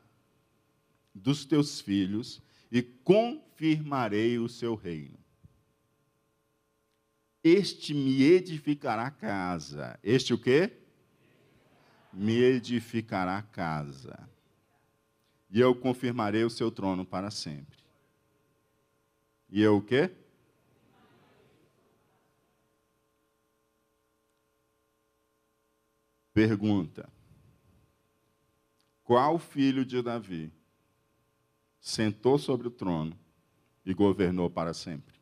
dos 1.12 1.44
teus 1.44 1.80
filhos, 1.80 2.40
e 2.70 2.80
confirmarei 2.80 4.38
o 4.38 4.48
seu 4.48 4.76
reino 4.76 5.21
este 7.42 7.92
me 7.92 8.22
edificará 8.22 9.10
casa. 9.10 9.98
Este 10.02 10.32
o 10.32 10.38
quê? 10.38 10.72
Me 12.12 12.34
edificará 12.34 13.42
casa. 13.42 14.28
E 15.50 15.60
eu 15.60 15.74
confirmarei 15.74 16.44
o 16.44 16.50
seu 16.50 16.70
trono 16.70 17.04
para 17.04 17.30
sempre. 17.30 17.78
E 19.50 19.60
eu 19.60 19.76
o 19.76 19.82
quê? 19.82 20.10
Pergunta. 26.32 27.12
qual 29.04 29.38
filho 29.38 29.84
de 29.84 30.00
Davi 30.00 30.50
sentou 31.78 32.38
sobre 32.38 32.68
o 32.68 32.70
trono 32.70 33.14
e 33.84 33.92
governou 33.92 34.48
para 34.48 34.72
sempre? 34.72 35.21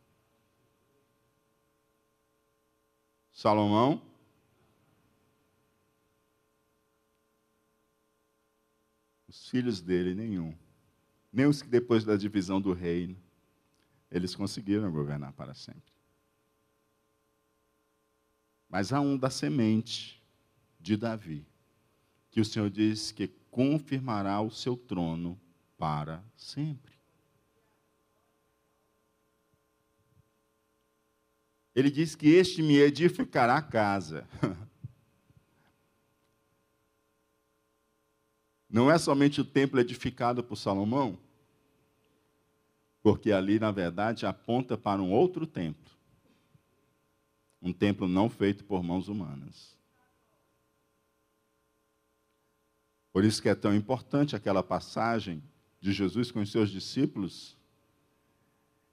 Salomão? 3.40 4.02
Os 9.26 9.48
filhos 9.48 9.80
dele, 9.80 10.14
nenhum. 10.14 10.54
Nem 11.32 11.46
os 11.46 11.62
que 11.62 11.68
depois 11.68 12.04
da 12.04 12.16
divisão 12.16 12.60
do 12.60 12.74
reino, 12.74 13.16
eles 14.10 14.34
conseguiram 14.34 14.92
governar 14.92 15.32
para 15.32 15.54
sempre. 15.54 15.90
Mas 18.68 18.92
há 18.92 19.00
um 19.00 19.16
da 19.16 19.30
semente 19.30 20.22
de 20.78 20.94
Davi, 20.98 21.46
que 22.30 22.42
o 22.42 22.44
Senhor 22.44 22.68
diz 22.68 23.10
que 23.10 23.26
confirmará 23.50 24.38
o 24.42 24.50
seu 24.50 24.76
trono 24.76 25.40
para 25.78 26.22
sempre. 26.36 26.99
Ele 31.80 31.90
diz 31.90 32.14
que 32.14 32.28
este 32.28 32.62
me 32.62 32.76
edificará 32.76 33.56
a 33.56 33.62
casa. 33.62 34.28
Não 38.68 38.90
é 38.90 38.98
somente 38.98 39.40
o 39.40 39.44
templo 39.46 39.80
edificado 39.80 40.44
por 40.44 40.56
Salomão, 40.56 41.18
porque 43.02 43.32
ali, 43.32 43.58
na 43.58 43.70
verdade, 43.70 44.26
aponta 44.26 44.76
para 44.76 45.00
um 45.00 45.10
outro 45.10 45.46
templo. 45.46 45.90
Um 47.62 47.72
templo 47.72 48.06
não 48.06 48.28
feito 48.28 48.62
por 48.64 48.82
mãos 48.82 49.08
humanas. 49.08 49.74
Por 53.10 53.24
isso 53.24 53.40
que 53.40 53.48
é 53.48 53.54
tão 53.54 53.74
importante 53.74 54.36
aquela 54.36 54.62
passagem 54.62 55.42
de 55.80 55.92
Jesus 55.92 56.30
com 56.30 56.40
os 56.40 56.52
seus 56.52 56.68
discípulos, 56.70 57.56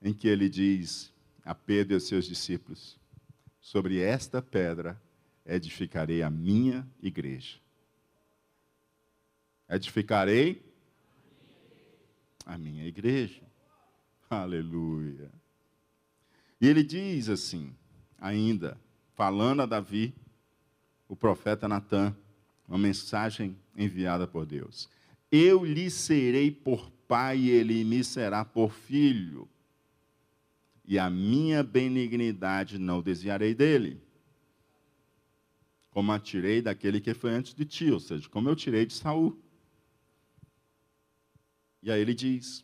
em 0.02 0.13
que 0.13 0.28
ele 0.28 0.47
diz: 0.47 1.13
a 1.48 1.56
Pedro 1.56 1.94
e 1.94 1.96
aos 1.96 2.04
seus 2.04 2.26
discípulos: 2.26 3.00
Sobre 3.62 4.02
esta 4.02 4.42
pedra 4.42 5.02
edificarei 5.46 6.22
a 6.22 6.30
minha 6.30 6.86
igreja. 7.02 7.58
Edificarei 9.70 10.62
a 12.46 12.58
minha 12.58 12.86
igreja. 12.86 13.42
Aleluia. 14.30 15.32
E 16.60 16.68
ele 16.68 16.84
diz 16.84 17.30
assim, 17.30 17.74
ainda, 18.20 18.78
falando 19.16 19.62
a 19.62 19.66
Davi, 19.66 20.14
o 21.08 21.16
profeta 21.16 21.68
Natan, 21.68 22.16
uma 22.68 22.78
mensagem 22.78 23.58
enviada 23.74 24.28
por 24.28 24.46
Deus: 24.46 24.90
Eu 25.32 25.64
lhe 25.64 25.90
serei 25.90 26.52
por 26.52 26.92
pai 27.08 27.38
e 27.38 27.50
ele 27.52 27.86
me 27.86 28.04
será 28.04 28.44
por 28.44 28.74
filho 28.74 29.48
e 30.88 30.97
a 30.97 31.10
minha 31.10 31.62
benignidade 31.62 32.80
não 32.80 33.02
desviarei 33.02 33.54
dele. 33.54 34.02
Como 35.91 36.12
a 36.13 36.19
tirei 36.19 36.62
daquele 36.62 37.02
que 37.02 37.13
foi 37.13 37.32
antes 37.32 37.54
de 37.54 37.65
ti, 37.65 37.91
ou 37.91 38.00
seja, 38.00 38.30
como 38.30 38.47
eu 38.47 38.56
tirei 38.56 38.86
de 38.86 38.93
Saul. 38.93 39.38
E 41.84 41.91
aí 41.91 42.00
ele 42.00 42.13
diz: 42.13 42.63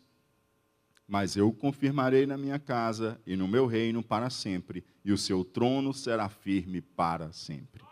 Mas 1.06 1.36
eu 1.36 1.48
o 1.48 1.52
confirmarei 1.52 2.24
na 2.24 2.38
minha 2.38 2.58
casa 2.58 3.20
e 3.26 3.36
no 3.36 3.46
meu 3.46 3.66
reino 3.66 4.02
para 4.02 4.30
sempre, 4.30 4.82
e 5.04 5.12
o 5.12 5.18
seu 5.18 5.44
trono 5.44 5.92
será 5.92 6.28
firme 6.28 6.80
para 6.80 7.30
sempre. 7.32 7.84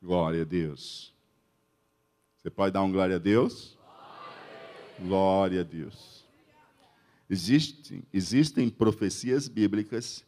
Glória 0.00 0.42
a 0.42 0.44
Deus. 0.44 1.12
Você 2.38 2.50
pode 2.50 2.72
dar 2.72 2.82
um 2.82 2.90
glória 2.90 3.16
a 3.16 3.18
Deus? 3.18 3.78
Glória 4.98 5.60
a 5.60 5.64
Deus. 5.64 6.21
Existem, 7.32 8.04
existem 8.12 8.68
profecias 8.68 9.48
bíblicas 9.48 10.22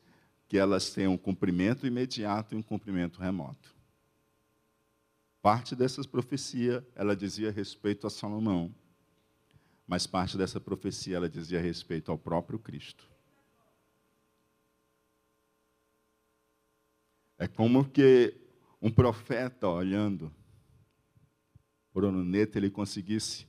que 0.48 0.56
elas 0.56 0.88
têm 0.88 1.06
um 1.06 1.18
cumprimento 1.18 1.86
imediato 1.86 2.54
e 2.54 2.56
um 2.56 2.62
cumprimento 2.62 3.20
remoto. 3.20 3.76
Parte 5.42 5.76
dessas 5.76 6.06
profecias, 6.06 6.82
ela 6.94 7.14
dizia 7.14 7.50
respeito 7.50 8.06
a 8.06 8.10
Salomão, 8.10 8.74
mas 9.86 10.06
parte 10.06 10.38
dessa 10.38 10.58
profecia, 10.58 11.16
ela 11.16 11.28
dizia 11.28 11.60
respeito 11.60 12.10
ao 12.10 12.16
próprio 12.16 12.58
Cristo. 12.58 13.06
É 17.36 17.46
como 17.46 17.84
que 17.84 18.34
um 18.80 18.90
profeta 18.90 19.68
olhando 19.68 20.34
por 21.92 22.10
neto, 22.10 22.56
ele 22.56 22.70
conseguisse 22.70 23.46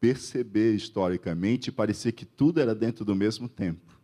perceber 0.00 0.74
historicamente 0.74 1.72
parecer 1.72 2.12
que 2.12 2.24
tudo 2.24 2.60
era 2.60 2.74
dentro 2.74 3.04
do 3.04 3.14
mesmo 3.14 3.48
tempo. 3.48 4.00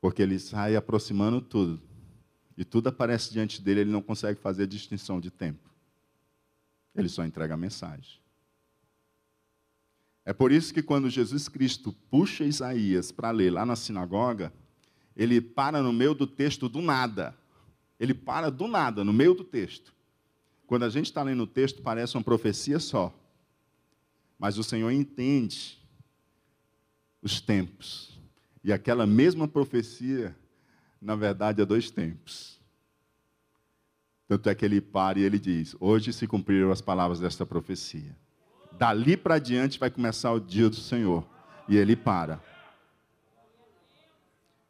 Porque 0.00 0.22
ele 0.22 0.38
sai 0.38 0.74
aproximando 0.74 1.40
tudo. 1.40 1.80
E 2.56 2.64
tudo 2.64 2.88
aparece 2.88 3.32
diante 3.32 3.62
dele, 3.62 3.80
ele 3.80 3.90
não 3.90 4.02
consegue 4.02 4.38
fazer 4.38 4.66
distinção 4.66 5.20
de 5.20 5.30
tempo. 5.30 5.70
Ele 6.94 7.08
só 7.08 7.24
entrega 7.24 7.54
a 7.54 7.56
mensagem. 7.56 8.20
É 10.24 10.32
por 10.32 10.52
isso 10.52 10.72
que 10.72 10.82
quando 10.82 11.10
Jesus 11.10 11.48
Cristo 11.48 11.92
puxa 12.10 12.44
Isaías 12.44 13.10
para 13.10 13.30
ler 13.30 13.50
lá 13.50 13.66
na 13.66 13.74
sinagoga, 13.74 14.52
ele 15.16 15.40
para 15.40 15.82
no 15.82 15.92
meio 15.92 16.14
do 16.14 16.26
texto 16.26 16.68
do 16.68 16.80
nada. 16.80 17.36
Ele 17.98 18.14
para 18.14 18.50
do 18.50 18.66
nada, 18.66 19.04
no 19.04 19.12
meio 19.12 19.34
do 19.34 19.44
texto. 19.44 19.94
Quando 20.66 20.84
a 20.84 20.88
gente 20.88 21.06
está 21.06 21.22
lendo 21.22 21.42
o 21.42 21.46
texto, 21.46 21.82
parece 21.82 22.16
uma 22.16 22.22
profecia 22.22 22.78
só. 22.78 23.14
Mas 24.42 24.58
o 24.58 24.64
Senhor 24.64 24.90
entende 24.90 25.78
os 27.22 27.40
tempos. 27.40 28.20
E 28.64 28.72
aquela 28.72 29.06
mesma 29.06 29.46
profecia, 29.46 30.36
na 31.00 31.14
verdade, 31.14 31.62
é 31.62 31.64
dois 31.64 31.92
tempos. 31.92 32.60
Tanto 34.26 34.48
é 34.48 34.54
que 34.56 34.64
ele 34.64 34.80
para 34.80 35.20
e 35.20 35.22
ele 35.22 35.38
diz: 35.38 35.76
Hoje 35.78 36.12
se 36.12 36.26
cumpriram 36.26 36.72
as 36.72 36.80
palavras 36.80 37.20
desta 37.20 37.46
profecia. 37.46 38.16
Dali 38.72 39.16
para 39.16 39.38
diante 39.38 39.78
vai 39.78 39.92
começar 39.92 40.32
o 40.32 40.40
dia 40.40 40.68
do 40.68 40.74
Senhor. 40.74 41.24
E 41.68 41.76
ele 41.76 41.94
para. 41.94 42.42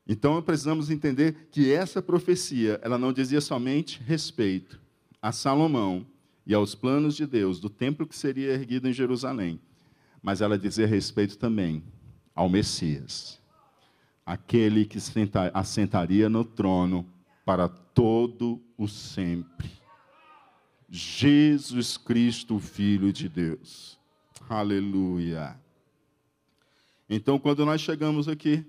Então 0.06 0.42
precisamos 0.42 0.90
entender 0.90 1.48
que 1.50 1.72
essa 1.72 2.02
profecia, 2.02 2.78
ela 2.82 2.98
não 2.98 3.10
dizia 3.10 3.40
somente 3.40 4.02
respeito 4.02 4.78
a 5.22 5.32
Salomão, 5.32 6.06
e 6.46 6.54
aos 6.54 6.74
planos 6.74 7.14
de 7.16 7.26
Deus 7.26 7.60
do 7.60 7.70
templo 7.70 8.06
que 8.06 8.16
seria 8.16 8.52
erguido 8.52 8.88
em 8.88 8.92
Jerusalém, 8.92 9.60
mas 10.22 10.40
ela 10.40 10.58
dizia 10.58 10.86
respeito 10.86 11.38
também 11.38 11.82
ao 12.34 12.48
Messias, 12.48 13.40
aquele 14.24 14.84
que 14.84 14.98
assentaria 15.54 16.28
no 16.28 16.44
trono 16.44 17.06
para 17.44 17.68
todo 17.68 18.62
o 18.76 18.88
sempre. 18.88 19.70
Jesus 20.88 21.96
Cristo, 21.96 22.58
Filho 22.58 23.12
de 23.12 23.28
Deus. 23.28 23.98
Aleluia. 24.48 25.58
Então, 27.08 27.38
quando 27.38 27.64
nós 27.64 27.80
chegamos 27.80 28.28
aqui, 28.28 28.64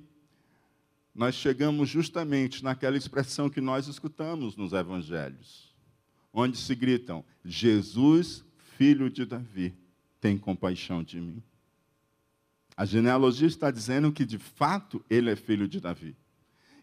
nós 1.13 1.35
chegamos 1.35 1.89
justamente 1.89 2.63
naquela 2.63 2.97
expressão 2.97 3.49
que 3.49 3.61
nós 3.61 3.87
escutamos 3.87 4.55
nos 4.55 4.73
evangelhos 4.73 5.72
onde 6.33 6.57
se 6.57 6.73
gritam: 6.73 7.23
Jesus, 7.45 8.43
filho 8.75 9.09
de 9.09 9.25
Davi, 9.25 9.73
tem 10.19 10.37
compaixão 10.37 11.03
de 11.03 11.21
mim. 11.21 11.43
A 12.75 12.85
genealogia 12.85 13.47
está 13.47 13.69
dizendo 13.69 14.11
que, 14.11 14.25
de 14.25 14.39
fato, 14.39 15.03
ele 15.07 15.29
é 15.29 15.35
filho 15.35 15.67
de 15.67 15.79
Davi. 15.79 16.17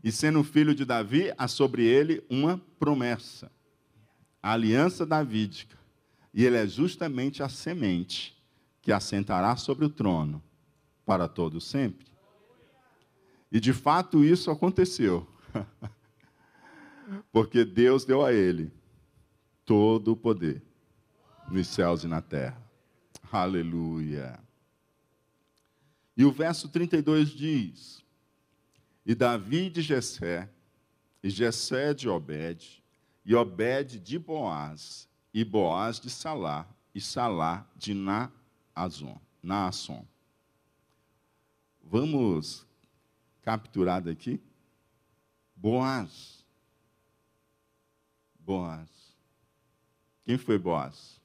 E 0.04 0.12
sendo 0.12 0.44
filho 0.44 0.74
de 0.74 0.84
Davi, 0.84 1.32
há 1.36 1.48
sobre 1.48 1.84
ele 1.84 2.24
uma 2.30 2.58
promessa, 2.78 3.50
a 4.40 4.52
aliança 4.52 5.04
davídica. 5.04 5.76
E 6.32 6.44
ele 6.44 6.56
é 6.56 6.66
justamente 6.66 7.42
a 7.42 7.48
semente 7.48 8.40
que 8.80 8.92
assentará 8.92 9.56
sobre 9.56 9.84
o 9.84 9.90
trono 9.90 10.42
para 11.04 11.28
todo 11.28 11.60
sempre. 11.60 12.06
E 13.50 13.58
de 13.58 13.72
fato 13.72 14.24
isso 14.24 14.50
aconteceu. 14.50 15.26
Porque 17.32 17.64
Deus 17.64 18.04
deu 18.04 18.24
a 18.24 18.32
ele 18.32 18.72
todo 19.70 20.14
o 20.14 20.16
poder 20.16 20.60
nos 21.48 21.68
céus 21.68 22.02
e 22.02 22.08
na 22.08 22.20
terra. 22.20 22.60
Aleluia. 23.30 24.36
E 26.16 26.24
o 26.24 26.32
verso 26.32 26.68
32 26.68 27.28
diz: 27.28 28.04
E 29.06 29.14
Davi 29.14 29.70
de 29.70 29.80
Jessé, 29.80 30.50
e 31.22 31.30
Jessé 31.30 31.94
de 31.94 32.08
Obed, 32.08 32.82
e 33.24 33.32
Obed 33.32 34.00
de 34.00 34.18
Boaz, 34.18 35.08
e 35.32 35.44
Boaz 35.44 36.00
de 36.00 36.10
Salá, 36.10 36.66
e 36.92 37.00
Salá 37.00 37.64
de 37.76 37.94
Naazon, 37.94 39.20
Naasson. 39.40 40.04
Vamos 41.80 42.66
capturar 43.40 44.02
daqui? 44.02 44.40
Boaz. 45.54 46.44
Boaz. 48.36 48.99
Quem 50.30 50.38
foi 50.38 50.56
Boaz? 50.56 51.20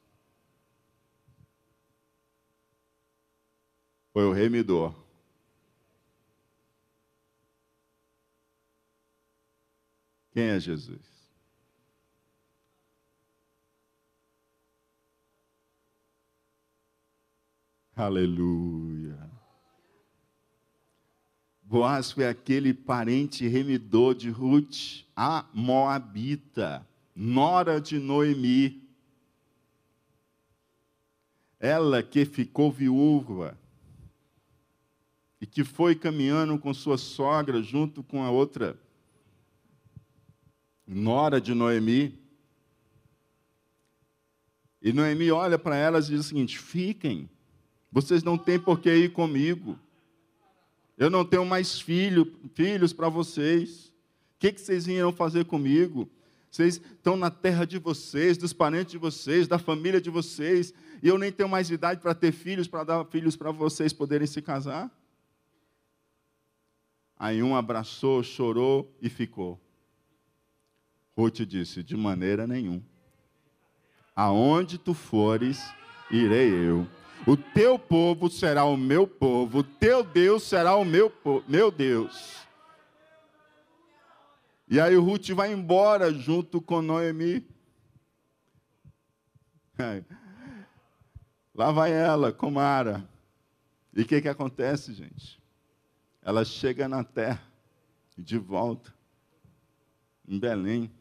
Foi 4.11 4.23
o 4.23 4.31
remidor. 4.31 4.95
Quem 10.31 10.45
é 10.45 10.59
Jesus? 10.59 11.05
Aleluia. 17.95 19.29
Boaz 21.61 22.11
foi 22.11 22.27
aquele 22.27 22.73
parente 22.73 23.47
remidor 23.47 24.15
de 24.15 24.31
Ruth, 24.31 25.05
a 25.15 25.47
Moabita, 25.53 26.83
nora 27.15 27.79
de 27.79 27.99
Noemi. 27.99 28.84
Ela 31.65 32.03
que 32.03 32.25
ficou 32.25 32.71
viúva 32.71 33.57
e 35.41 35.47
que 35.47 35.63
foi 35.63 35.95
caminhando 35.95 36.59
com 36.59 36.71
sua 36.75 36.95
sogra 36.95 37.63
junto 37.63 38.03
com 38.03 38.23
a 38.23 38.29
outra 38.29 38.79
nora 40.85 41.41
de 41.41 41.55
Noemi. 41.55 42.19
E 44.79 44.93
Noemi 44.93 45.31
olha 45.31 45.57
para 45.57 45.75
elas 45.75 46.07
e 46.07 46.11
diz 46.11 46.19
o 46.19 46.23
seguinte: 46.23 46.59
fiquem, 46.59 47.27
vocês 47.91 48.21
não 48.21 48.37
têm 48.37 48.59
por 48.59 48.79
que 48.79 48.93
ir 48.93 49.11
comigo. 49.11 49.79
Eu 50.95 51.09
não 51.09 51.25
tenho 51.25 51.45
mais 51.47 51.81
filho, 51.81 52.31
filhos 52.53 52.93
para 52.93 53.09
vocês. 53.09 53.87
O 53.87 54.39
que, 54.39 54.53
que 54.53 54.61
vocês 54.61 54.87
iam 54.87 55.11
fazer 55.11 55.45
comigo? 55.45 56.07
Vocês 56.55 56.75
estão 56.77 57.17
na 57.17 57.29
terra 57.29 57.65
de 57.65 57.77
vocês, 57.77 58.37
dos 58.37 58.53
parentes 58.53 58.93
de 58.93 58.97
vocês, 58.97 59.45
da 59.45 59.59
família 59.59 59.99
de 59.99 60.09
vocês, 60.09 60.73
e 61.03 61.07
eu 61.09 61.17
nem 61.17 61.29
tenho 61.29 61.49
mais 61.49 61.69
idade 61.69 61.99
para 61.99 62.15
ter 62.15 62.31
filhos, 62.31 62.65
para 62.65 62.85
dar 62.85 63.03
filhos 63.03 63.35
para 63.35 63.51
vocês 63.51 63.91
poderem 63.91 64.25
se 64.25 64.41
casar. 64.41 64.89
Aí 67.19 67.43
um 67.43 67.57
abraçou, 67.57 68.23
chorou 68.23 68.89
e 69.01 69.09
ficou. 69.09 69.59
Ruth 71.17 71.41
disse: 71.41 71.83
De 71.83 71.97
maneira 71.97 72.47
nenhuma. 72.47 72.83
Aonde 74.15 74.77
tu 74.77 74.93
fores, 74.93 75.61
irei 76.09 76.53
eu. 76.53 76.87
O 77.27 77.35
teu 77.35 77.77
povo 77.77 78.29
será 78.29 78.63
o 78.63 78.77
meu 78.77 79.05
povo, 79.05 79.59
o 79.59 79.63
teu 79.63 80.05
Deus 80.05 80.43
será 80.43 80.77
o 80.77 80.85
meu, 80.85 81.11
meu 81.49 81.69
Deus. 81.69 82.44
E 84.67 84.79
aí 84.79 84.95
Ruth 84.95 85.29
vai 85.29 85.53
embora 85.53 86.11
junto 86.11 86.59
com 86.59 86.81
Noemi. 86.81 87.47
Lá 91.53 91.71
vai 91.71 91.91
ela, 91.91 92.33
com 92.33 92.49
Mara. 92.49 93.07
E 93.93 94.01
o 94.01 94.05
que, 94.05 94.21
que 94.21 94.27
acontece, 94.27 94.93
gente? 94.93 95.41
Ela 96.21 96.43
chega 96.43 96.87
na 96.87 97.03
terra, 97.03 97.41
de 98.17 98.37
volta, 98.37 98.93
em 100.27 100.39
Belém. 100.39 100.91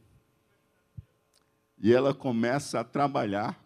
E 1.78 1.92
ela 1.92 2.14
começa 2.14 2.80
a 2.80 2.84
trabalhar, 2.84 3.58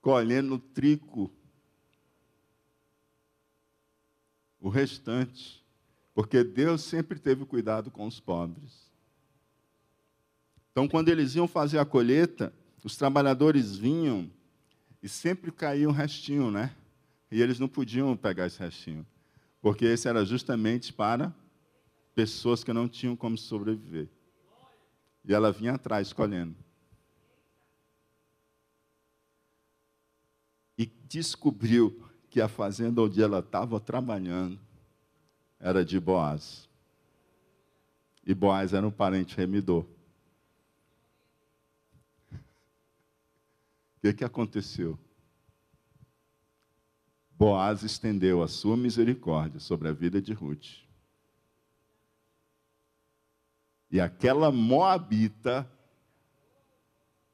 colhendo 0.00 0.58
trigo. 0.58 1.32
O 4.58 4.68
restante. 4.68 5.59
Porque 6.20 6.44
Deus 6.44 6.82
sempre 6.82 7.18
teve 7.18 7.46
cuidado 7.46 7.90
com 7.90 8.06
os 8.06 8.20
pobres. 8.20 8.92
Então, 10.70 10.86
quando 10.86 11.08
eles 11.08 11.34
iam 11.34 11.48
fazer 11.48 11.78
a 11.78 11.84
colheita, 11.86 12.52
os 12.84 12.94
trabalhadores 12.94 13.74
vinham 13.74 14.30
e 15.02 15.08
sempre 15.08 15.50
caía 15.50 15.88
um 15.88 15.92
restinho, 15.92 16.50
né? 16.50 16.76
E 17.30 17.40
eles 17.40 17.58
não 17.58 17.66
podiam 17.66 18.14
pegar 18.18 18.46
esse 18.46 18.58
restinho, 18.58 19.06
porque 19.62 19.86
esse 19.86 20.08
era 20.08 20.22
justamente 20.22 20.92
para 20.92 21.34
pessoas 22.14 22.62
que 22.62 22.70
não 22.70 22.86
tinham 22.86 23.16
como 23.16 23.38
sobreviver. 23.38 24.06
E 25.24 25.32
ela 25.32 25.50
vinha 25.50 25.72
atrás 25.72 26.12
colhendo. 26.12 26.54
E 30.76 30.84
descobriu 30.84 32.04
que 32.28 32.42
a 32.42 32.48
fazenda 32.48 33.00
onde 33.00 33.22
ela 33.22 33.38
estava 33.38 33.80
trabalhando 33.80 34.60
era 35.60 35.84
de 35.84 36.00
Boaz. 36.00 36.68
E 38.26 38.34
Boaz 38.34 38.72
era 38.72 38.86
um 38.86 38.90
parente 38.90 39.36
remidor. 39.36 39.84
O 42.32 44.00
que, 44.00 44.14
que 44.14 44.24
aconteceu? 44.24 44.98
Boaz 47.38 47.82
estendeu 47.82 48.42
a 48.42 48.48
sua 48.48 48.76
misericórdia 48.76 49.60
sobre 49.60 49.88
a 49.88 49.92
vida 49.92 50.20
de 50.20 50.32
Ruth. 50.32 50.82
E 53.90 54.00
aquela 54.00 54.50
moabita 54.52 55.70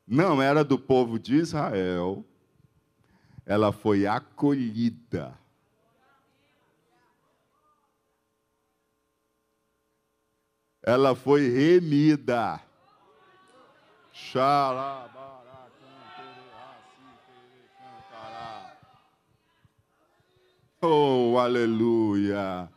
não 0.06 0.40
era 0.40 0.64
do 0.64 0.78
povo 0.78 1.18
de 1.18 1.34
Israel, 1.34 2.24
ela 3.44 3.72
foi 3.72 4.06
acolhida. 4.06 5.36
Ela 10.88 11.16
foi 11.16 11.48
remida. 11.48 12.62
Oh, 20.80 21.36
aleluia. 21.38 22.70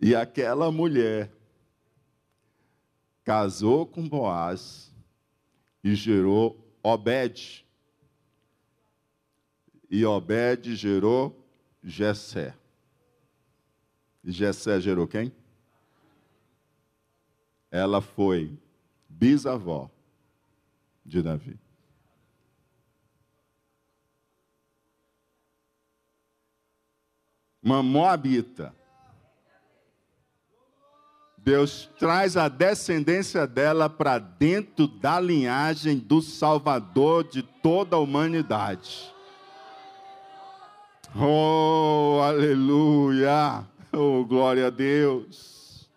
E 0.00 0.14
aquela 0.14 0.70
mulher 0.70 1.32
casou 3.24 3.86
com 3.86 4.08
Boaz 4.08 4.94
e 5.82 5.96
gerou 5.96 6.64
Obed. 6.80 7.66
E 9.90 10.04
Obed 10.04 10.76
gerou 10.76 11.44
Jessé. 11.82 12.54
Jessé 14.26 14.80
gerou 14.80 15.06
quem? 15.06 15.32
Ela 17.70 18.00
foi 18.00 18.58
bisavó 19.08 19.90
de 21.04 21.22
Davi. 21.22 21.58
Uma 27.62 27.82
moabita 27.82 28.74
Deus 31.46 31.88
traz 31.96 32.36
a 32.36 32.48
descendência 32.48 33.46
dela 33.46 33.88
para 33.88 34.18
dentro 34.18 34.88
da 34.88 35.20
linhagem 35.20 35.96
do 35.96 36.20
Salvador 36.20 37.22
de 37.22 37.40
toda 37.40 37.94
a 37.94 38.00
humanidade. 38.00 39.14
Oh, 41.14 42.18
aleluia! 42.20 43.64
Oh, 43.98 44.26
glória 44.26 44.66
a 44.66 44.68
Deus! 44.68 45.88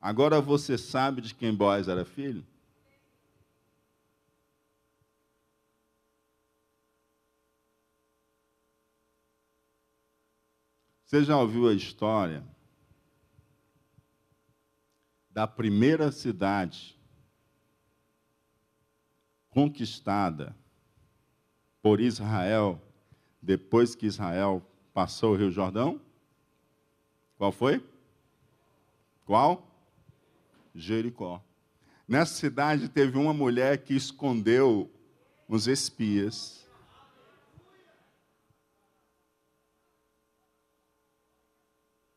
Agora 0.00 0.40
você 0.40 0.78
sabe 0.78 1.20
de 1.20 1.34
quem 1.34 1.54
Boaz 1.54 1.88
era 1.88 2.06
filho? 2.06 2.42
Você 11.04 11.22
já 11.22 11.36
ouviu 11.36 11.68
a 11.68 11.74
história 11.74 12.42
da 15.28 15.46
primeira 15.46 16.10
cidade 16.10 16.98
conquistada 19.50 20.61
por 21.82 22.00
Israel 22.00 22.80
depois 23.42 23.94
que 23.94 24.06
Israel 24.06 24.62
passou 24.94 25.32
o 25.32 25.36
Rio 25.36 25.50
Jordão? 25.50 26.00
Qual 27.36 27.50
foi? 27.50 27.84
Qual? 29.26 29.66
Jericó. 30.74 31.42
Nessa 32.06 32.34
cidade 32.34 32.88
teve 32.88 33.18
uma 33.18 33.34
mulher 33.34 33.78
que 33.78 33.94
escondeu 33.94 34.88
os 35.48 35.66
espias 35.66 36.62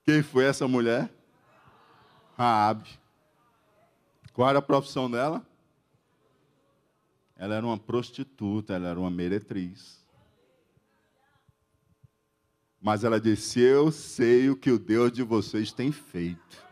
Quem 0.05 0.21
foi 0.21 0.45
essa 0.45 0.67
mulher? 0.67 1.09
Raabe. 2.37 2.87
Qual 4.33 4.47
era 4.47 4.59
a 4.59 4.61
profissão 4.61 5.09
dela? 5.09 5.43
Ela 7.37 7.55
era 7.55 7.65
uma 7.65 7.77
prostituta, 7.77 8.73
ela 8.73 8.89
era 8.89 8.99
uma 8.99 9.11
meretriz. 9.11 10.05
Mas 12.81 13.03
ela 13.03 13.19
disse: 13.19 13.59
Eu 13.59 13.91
sei 13.91 14.49
o 14.49 14.55
que 14.55 14.71
o 14.71 14.79
Deus 14.79 15.11
de 15.11 15.23
vocês 15.23 15.71
tem 15.71 15.91
feito. 15.91 16.65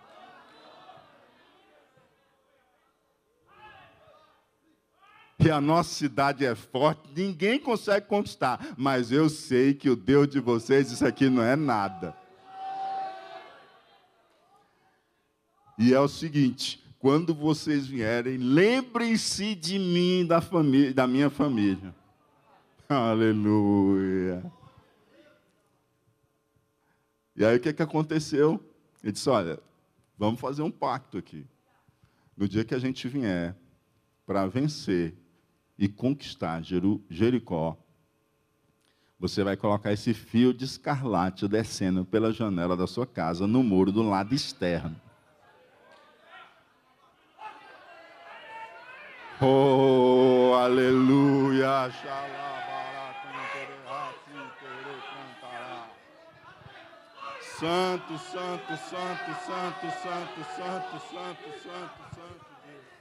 E 5.39 5.49
a 5.49 5.59
nossa 5.59 5.93
cidade 5.93 6.45
é 6.45 6.55
forte, 6.55 7.01
ninguém 7.13 7.59
consegue 7.59 8.05
conquistar. 8.05 8.73
Mas 8.77 9.11
eu 9.11 9.27
sei 9.29 9.73
que 9.73 9.89
o 9.89 9.95
Deus 9.95 10.29
de 10.29 10.39
vocês, 10.39 10.91
isso 10.91 11.05
aqui 11.05 11.29
não 11.29 11.43
é 11.43 11.55
nada. 11.55 12.15
E 15.77 15.93
é 15.93 15.99
o 15.99 16.07
seguinte: 16.07 16.82
quando 17.03 17.35
vocês 17.35 17.85
vierem, 17.85 18.37
lembrem-se 18.37 19.55
de 19.55 19.77
mim, 19.77 20.25
da, 20.25 20.39
família, 20.39 20.93
da 20.93 21.05
minha 21.05 21.29
família. 21.29 21.93
Aleluia. 22.87 24.49
E 27.35 27.43
aí 27.43 27.57
o 27.57 27.59
que, 27.59 27.73
que 27.73 27.83
aconteceu? 27.83 28.57
Ele 29.03 29.11
disse: 29.11 29.29
Olha, 29.29 29.59
vamos 30.17 30.39
fazer 30.39 30.61
um 30.61 30.71
pacto 30.71 31.17
aqui. 31.17 31.45
No 32.37 32.47
dia 32.47 32.63
que 32.63 32.73
a 32.73 32.79
gente 32.79 33.05
vier 33.09 33.53
para 34.25 34.47
vencer 34.47 35.13
e 35.77 35.89
conquistar 35.89 36.63
Jericó, 37.09 37.77
você 39.19 39.43
vai 39.43 39.57
colocar 39.57 39.91
esse 39.91 40.13
fio 40.13 40.53
de 40.53 40.63
escarlate 40.63 41.49
descendo 41.49 42.05
pela 42.05 42.31
janela 42.31 42.77
da 42.77 42.87
sua 42.87 43.05
casa, 43.05 43.45
no 43.45 43.61
muro 43.61 43.91
do 43.91 44.03
lado 44.03 44.33
externo. 44.33 44.95
Oh, 49.41 50.53
aleluia! 50.55 51.91
Santo, 57.59 58.17
santo, 58.17 58.77
santo, 58.77 58.77
santo, 58.77 59.87
santo, 60.03 60.43
santo, 60.55 60.99
santo, 60.99 61.49
santo, 61.63 62.15
santo 62.15 62.53
Deus. 62.65 62.93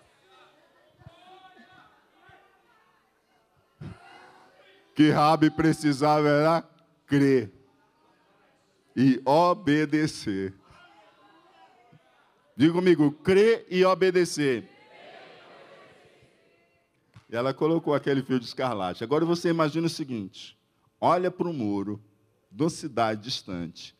Que 4.95 5.11
Rabi 5.11 5.51
precisava 5.51 6.29
era 6.29 6.63
crer 7.07 7.51
e 8.95 9.21
obedecer. 9.25 10.55
Diga 12.57 12.75
comigo, 12.75 13.11
crer 13.11 13.67
e 13.69 13.85
obedecer. 13.85 14.72
E 17.33 17.35
ela 17.35 17.55
colocou 17.55 17.95
aquele 17.95 18.23
fio 18.23 18.39
de 18.39 18.45
escarlate. 18.45 19.03
Agora 19.03 19.25
você 19.25 19.49
imagina 19.49 19.87
o 19.87 19.91
seguinte: 19.91 20.55
olha 21.01 21.31
para 21.31 21.49
o 21.49 21.53
muro 21.53 21.99
de 22.51 22.63
uma 22.63 22.69
cidade 22.69 23.23
distante 23.23 23.97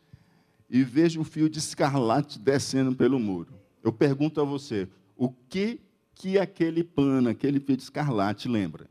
e 0.69 0.83
veja 0.83 1.19
um 1.19 1.23
fio 1.23 1.49
de 1.49 1.57
escarlate 1.57 2.37
descendo 2.37 2.95
pelo 2.95 3.19
muro. 3.19 3.51
Eu 3.83 3.91
pergunto 3.91 4.39
a 4.39 4.43
você: 4.43 4.87
o 5.17 5.31
que 5.31 5.81
que 6.13 6.37
aquele 6.37 6.83
pano, 6.83 7.27
aquele 7.27 7.59
fio 7.59 7.75
de 7.75 7.81
escarlate 7.81 8.47
lembra? 8.47 8.87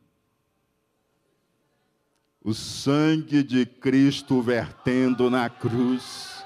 O 2.42 2.52
sangue 2.52 3.44
de 3.44 3.64
Cristo 3.64 4.42
vertendo 4.42 5.30
na 5.30 5.48
cruz. 5.48 6.42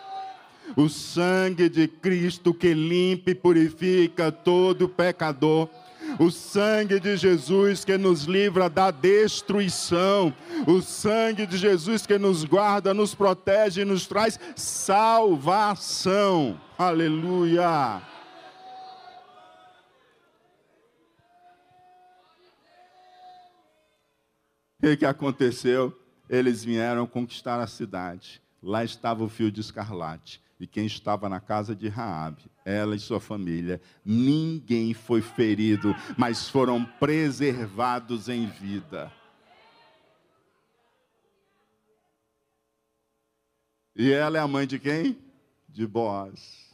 O 0.77 0.87
sangue 0.91 1.71
de 1.71 1.89
Cristo 1.89 2.53
que 2.53 2.75
limpa 2.75 3.31
e 3.31 3.35
purifica 3.35 4.31
todo 4.31 4.87
pecador 4.87 5.71
o 6.19 6.31
sangue 6.31 6.99
de 6.99 7.17
Jesus 7.17 7.85
que 7.85 7.99
nos 7.99 8.25
livra 8.25 8.69
da 8.69 8.91
destruição, 8.91 10.35
o 10.67 10.81
sangue 10.81 11.47
de 11.47 11.57
Jesus 11.57 12.07
que 12.07 12.19
nos 12.19 12.45
guarda, 12.45 12.95
nos 12.95 13.15
protege 13.15 13.83
e 13.83 13.85
nos 13.85 14.07
traz 14.07 14.39
salvação. 14.55 15.81
Aleluia. 16.79 18.03
O 24.83 24.97
que 24.97 25.05
aconteceu? 25.05 25.99
Eles 26.29 26.65
vieram 26.65 27.07
conquistar 27.07 27.61
a 27.61 27.67
cidade. 27.67 28.43
Lá 28.63 28.85
estava 28.85 29.25
o 29.25 29.29
fio 29.29 29.51
de 29.51 29.61
escarlate 29.61 30.46
e 30.59 30.67
quem 30.67 30.87
estava 30.87 31.29
na 31.29 31.41
casa 31.41 31.77
de 31.77 31.89
Raabe, 31.89 32.51
ela 32.65 32.97
e 32.97 32.99
sua 32.99 33.21
família, 33.21 33.81
ninguém 34.05 34.95
foi 34.95 35.21
ferido, 35.21 35.95
mas 36.17 36.49
foram 36.49 36.85
preservados 36.85 38.29
em 38.29 38.47
vida. 38.47 39.13
E 43.95 44.13
ela 44.13 44.39
é 44.39 44.41
a 44.41 44.49
mãe 44.49 44.67
de 44.67 44.79
quem? 44.79 45.19
De 45.69 45.87
Boaz. 45.87 46.67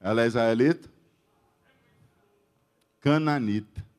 Ela 0.00 0.22
é 0.22 0.26
israelita? 0.26 0.90
Cananita. 3.00 3.91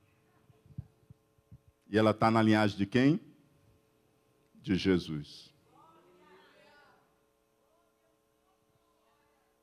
E 1.93 1.97
ela 1.97 2.09
está 2.09 2.31
na 2.31 2.41
linhagem 2.41 2.75
de 2.75 2.87
quem? 2.87 3.21
De 4.63 4.75
Jesus. 4.75 5.53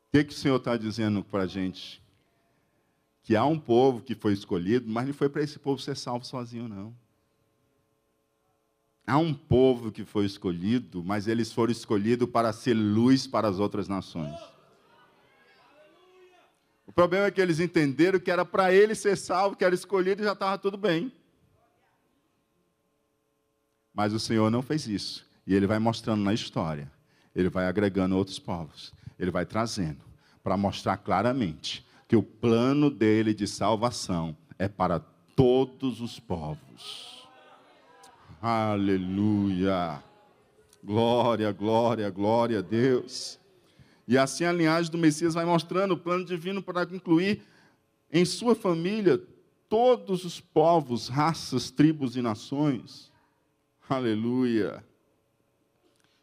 O 0.07 0.13
que, 0.13 0.23
que 0.23 0.33
o 0.33 0.37
Senhor 0.37 0.55
está 0.55 0.77
dizendo 0.77 1.25
para 1.25 1.43
a 1.43 1.47
gente? 1.49 2.01
Que 3.25 3.35
há 3.35 3.45
um 3.45 3.59
povo 3.59 4.01
que 4.01 4.15
foi 4.15 4.33
escolhido, 4.33 4.89
mas 4.89 5.09
não 5.09 5.13
foi 5.13 5.29
para 5.29 5.43
esse 5.43 5.59
povo 5.59 5.83
ser 5.83 5.97
salvo 5.97 6.25
sozinho, 6.25 6.69
não. 6.69 6.95
Há 9.05 9.19
um 9.19 9.35
povo 9.35 9.91
que 9.91 10.05
foi 10.05 10.25
escolhido, 10.25 11.03
mas 11.03 11.27
eles 11.27 11.53
foram 11.53 11.73
escolhidos 11.73 12.31
para 12.31 12.53
ser 12.53 12.75
luz 12.75 13.27
para 13.27 13.49
as 13.49 13.59
outras 13.59 13.89
nações. 13.89 14.39
O 16.87 16.93
problema 16.93 17.27
é 17.27 17.31
que 17.33 17.41
eles 17.41 17.59
entenderam 17.59 18.21
que 18.21 18.31
era 18.31 18.45
para 18.45 18.73
ele 18.73 18.95
ser 18.95 19.17
salvo, 19.17 19.57
que 19.57 19.65
era 19.65 19.75
escolhido 19.75 20.23
e 20.23 20.25
já 20.25 20.33
estava 20.33 20.57
tudo 20.57 20.79
bem. 20.79 21.13
Mas 23.95 24.13
o 24.13 24.21
Senhor 24.21 24.51
não 24.51 24.63
fez 24.63 24.87
isso. 24.87 25.27
E 25.47 25.55
ele 25.55 25.67
vai 25.67 25.79
mostrando 25.79 26.23
na 26.23 26.33
história. 26.33 26.91
Ele 27.35 27.49
vai 27.49 27.67
agregando 27.67 28.17
outros 28.17 28.39
povos. 28.39 28.93
Ele 29.19 29.31
vai 29.31 29.45
trazendo 29.45 30.01
para 30.43 30.57
mostrar 30.57 30.97
claramente 30.97 31.85
que 32.09 32.17
o 32.17 32.23
plano 32.23 32.91
dele 32.91 33.35
de 33.35 33.47
salvação 33.47 34.37
é 34.59 34.69
para 34.69 35.01
todos 35.37 36.01
os 36.01 36.19
povos. 36.19 37.29
Aleluia. 38.43 40.03
Glória, 40.83 41.53
glória, 41.53 42.09
glória 42.11 42.59
a 42.61 42.63
Deus. 42.63 43.39
E 44.09 44.17
assim 44.17 44.45
a 44.45 44.53
linhagem 44.53 44.91
do 44.91 44.99
Messias 44.99 45.35
vai 45.35 45.45
mostrando 45.45 45.93
o 45.93 45.99
plano 45.99 46.25
divino 46.25 46.63
para 46.63 46.83
incluir 46.85 47.43
em 48.13 48.25
sua 48.25 48.55
família 48.55 49.23
todos 49.69 50.25
os 50.25 50.41
povos, 50.41 51.09
raças, 51.09 51.71
tribos 51.71 52.17
e 52.17 52.23
nações. 52.23 53.10
Aleluia. 53.91 54.85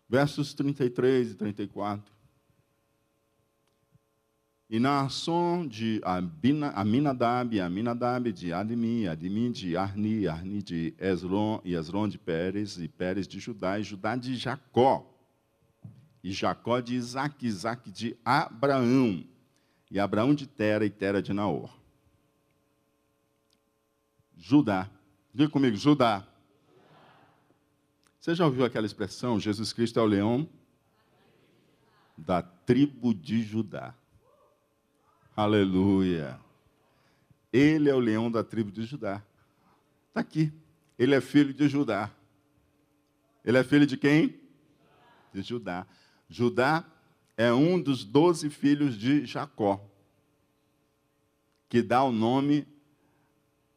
Versos 0.08 0.54
33 0.54 1.32
e 1.32 1.36
34. 1.36 2.14
E 4.70 4.80
na 4.80 5.02
ação 5.02 5.68
de 5.68 6.00
Aminadab, 6.74 7.60
Aminadab 7.60 8.32
de 8.32 8.54
Admi, 8.54 9.06
Admi 9.06 9.52
de 9.52 9.76
Arni, 9.76 10.30
Arni 10.30 10.64
de 10.64 10.96
Esron, 10.98 11.60
e 11.66 11.74
Esron 11.76 12.08
de 12.08 12.18
Pérez, 12.18 12.78
e 12.78 12.88
Pérez 12.88 13.28
de 13.28 13.38
Judá, 13.38 13.78
e 13.78 13.84
Judá 13.84 14.16
de 14.16 14.38
Jacó, 14.38 15.06
e 16.24 16.32
Jacó 16.32 16.80
de 16.80 16.96
Isaac, 16.96 17.46
Isaac 17.46 17.92
de 17.92 18.16
Abraão, 18.24 19.26
e 19.92 20.00
Abraão 20.00 20.34
de 20.34 20.48
Tera, 20.48 20.86
e 20.86 20.90
Tera 20.90 21.22
de 21.22 21.34
Naor. 21.34 21.78
Judá, 24.38 24.90
diga 25.34 25.50
comigo, 25.50 25.76
Judá. 25.76 26.26
Você 28.28 28.36
já 28.36 28.46
ouviu 28.46 28.66
aquela 28.66 28.86
expressão? 28.86 29.40
Jesus 29.40 29.72
Cristo 29.72 30.02
é 30.02 30.04
o 30.04 30.06
leão 30.06 30.50
da 32.18 32.42
tribo 32.42 33.14
de 33.14 33.42
Judá. 33.42 33.96
Aleluia. 35.34 36.38
Ele 37.54 37.90
é 37.90 37.96
o 37.96 38.00
leão 38.00 38.30
da 38.30 38.44
tribo 38.44 38.70
de 38.70 38.84
Judá. 38.84 39.24
Está 40.10 40.20
aqui. 40.20 40.52
Ele 41.00 41.16
é 41.16 41.22
filho 41.22 41.54
de 41.54 41.70
Judá. 41.70 42.12
Ele 43.46 43.60
é 43.60 43.64
filho 43.64 43.88
de 43.88 43.96
quem? 43.96 44.38
De 45.32 45.42
Judá. 45.42 45.88
Judá 46.28 46.84
é 47.38 47.54
um 47.54 47.82
dos 47.82 48.04
doze 48.04 48.50
filhos 48.50 48.98
de 48.98 49.26
Jacó, 49.26 49.82
que 51.70 51.82
dá 51.82 52.04
o 52.04 52.12
nome, 52.12 52.68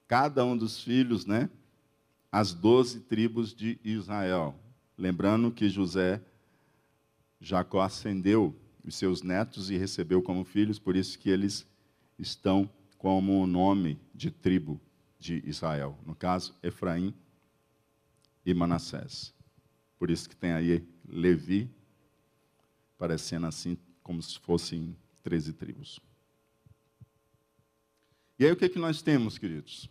cada 0.09 0.45
um 0.45 0.57
dos 0.57 0.83
filhos, 0.83 1.25
né? 1.25 1.49
As 2.31 2.53
doze 2.53 3.01
tribos 3.01 3.55
de 3.55 3.79
Israel. 3.85 4.55
Lembrando 4.97 5.51
que 5.51 5.69
José, 5.69 6.23
Jacó 7.41 7.81
ascendeu 7.81 8.55
os 8.85 8.95
seus 8.95 9.23
netos 9.23 9.71
e 9.71 9.77
recebeu 9.77 10.23
como 10.23 10.45
filhos, 10.45 10.79
por 10.79 10.97
isso 10.97 11.19
que 11.19 11.31
eles 11.31 11.67
estão 12.19 12.71
como 12.99 13.43
o 13.43 13.47
nome 13.47 13.99
de 14.15 14.31
tribo 14.31 14.81
de 15.19 15.43
Israel. 15.47 15.99
No 16.07 16.15
caso, 16.15 16.55
Efraim 16.63 17.15
e 18.45 18.53
Manassés. 18.55 19.35
Por 19.99 20.11
isso 20.11 20.29
que 20.29 20.37
tem 20.37 20.53
aí 20.53 20.87
Levi, 21.07 21.71
parecendo 22.99 23.47
assim 23.47 23.77
como 24.03 24.23
se 24.23 24.39
fossem 24.39 24.97
13 25.23 25.53
tribos. 25.53 26.01
E 28.39 28.45
aí 28.45 28.53
o 28.53 28.57
que, 28.57 28.65
é 28.65 28.69
que 28.69 28.79
nós 28.79 29.03
temos, 29.03 29.37
queridos? 29.37 29.89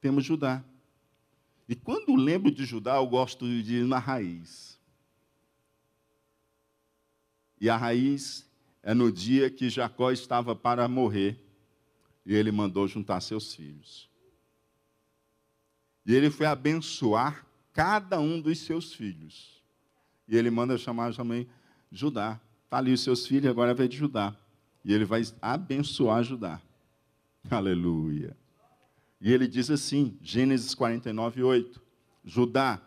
Temos 0.00 0.24
Judá. 0.24 0.62
E 1.70 1.76
quando 1.76 2.16
lembro 2.16 2.50
de 2.50 2.64
Judá, 2.64 2.96
eu 2.96 3.06
gosto 3.06 3.46
de 3.46 3.76
ir 3.76 3.84
na 3.84 4.00
raiz. 4.00 4.76
E 7.60 7.70
a 7.70 7.76
raiz 7.76 8.44
é 8.82 8.92
no 8.92 9.12
dia 9.12 9.48
que 9.48 9.70
Jacó 9.70 10.10
estava 10.10 10.56
para 10.56 10.88
morrer 10.88 11.38
e 12.26 12.34
ele 12.34 12.50
mandou 12.50 12.88
juntar 12.88 13.20
seus 13.20 13.54
filhos. 13.54 14.10
E 16.04 16.12
ele 16.12 16.28
foi 16.28 16.46
abençoar 16.46 17.46
cada 17.72 18.18
um 18.18 18.40
dos 18.40 18.58
seus 18.58 18.92
filhos. 18.92 19.62
E 20.26 20.36
ele 20.36 20.50
manda 20.50 20.76
chamar 20.76 21.14
também 21.14 21.48
Judá. 21.92 22.40
Está 22.64 22.78
ali 22.78 22.92
os 22.92 23.00
seus 23.00 23.24
filhos, 23.28 23.48
agora 23.48 23.74
vem 23.74 23.88
de 23.88 23.96
Judá. 23.96 24.34
E 24.84 24.92
ele 24.92 25.04
vai 25.04 25.22
abençoar 25.40 26.24
Judá. 26.24 26.60
Aleluia. 27.48 28.39
E 29.20 29.32
ele 29.32 29.46
diz 29.46 29.70
assim, 29.70 30.16
Gênesis 30.22 30.74
49, 30.74 31.42
8: 31.42 31.80
Judá, 32.24 32.80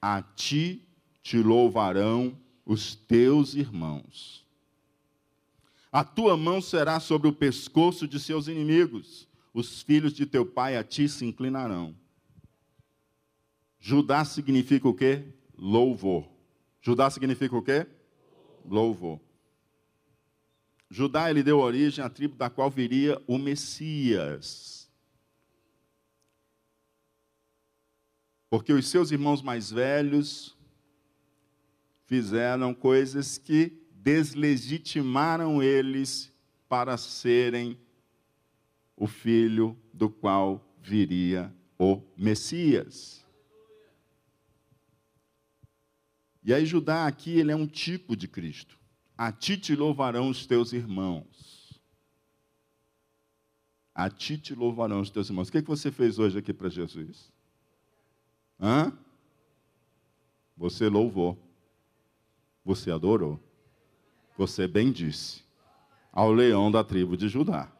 a 0.00 0.22
ti 0.22 0.86
te 1.22 1.38
louvarão 1.38 2.38
os 2.64 2.94
teus 2.94 3.54
irmãos. 3.54 4.46
A 5.90 6.04
tua 6.04 6.36
mão 6.36 6.60
será 6.60 7.00
sobre 7.00 7.26
o 7.26 7.32
pescoço 7.32 8.06
de 8.06 8.20
seus 8.20 8.48
inimigos. 8.48 9.26
Os 9.54 9.80
filhos 9.80 10.12
de 10.12 10.26
teu 10.26 10.44
pai 10.44 10.76
a 10.76 10.84
ti 10.84 11.08
se 11.08 11.24
inclinarão. 11.24 11.96
Judá 13.80 14.24
significa 14.24 14.86
o 14.86 14.94
quê? 14.94 15.24
Louvor. 15.56 16.28
Judá 16.82 17.08
significa 17.08 17.56
o 17.56 17.62
quê? 17.62 17.86
Louvor. 18.64 19.18
Judá 20.90 21.30
ele 21.30 21.42
deu 21.42 21.58
origem 21.58 22.04
à 22.04 22.10
tribo 22.10 22.36
da 22.36 22.50
qual 22.50 22.70
viria 22.70 23.20
o 23.26 23.38
Messias. 23.38 24.75
Porque 28.48 28.72
os 28.72 28.88
seus 28.88 29.10
irmãos 29.10 29.42
mais 29.42 29.70
velhos 29.70 30.56
fizeram 32.06 32.72
coisas 32.72 33.38
que 33.38 33.72
deslegitimaram 33.92 35.62
eles 35.62 36.32
para 36.68 36.96
serem 36.96 37.78
o 38.96 39.06
filho 39.06 39.76
do 39.92 40.08
qual 40.08 40.64
viria 40.80 41.52
o 41.78 42.00
Messias. 42.16 43.24
E 46.42 46.54
aí 46.54 46.64
Judá 46.64 47.06
aqui, 47.06 47.38
ele 47.38 47.50
é 47.50 47.56
um 47.56 47.66
tipo 47.66 48.16
de 48.16 48.28
Cristo. 48.28 48.78
A 49.18 49.32
ti 49.32 49.56
te 49.56 49.74
louvarão 49.74 50.28
os 50.28 50.46
teus 50.46 50.72
irmãos. 50.72 51.80
A 53.92 54.08
ti 54.08 54.38
te 54.38 54.54
louvarão 54.54 55.00
os 55.00 55.10
teus 55.10 55.28
irmãos. 55.28 55.48
O 55.48 55.52
que, 55.52 55.58
é 55.58 55.62
que 55.62 55.68
você 55.68 55.90
fez 55.90 56.18
hoje 56.18 56.38
aqui 56.38 56.52
para 56.52 56.68
Jesus? 56.68 57.32
Hã? 58.60 58.92
Você 60.56 60.88
louvou. 60.88 61.38
Você 62.64 62.90
adorou. 62.90 63.38
Você 64.36 64.66
bem 64.66 64.90
disse 64.90 65.44
ao 66.12 66.32
leão 66.32 66.70
da 66.70 66.82
tribo 66.82 67.16
de 67.16 67.28
Judá. 67.28 67.70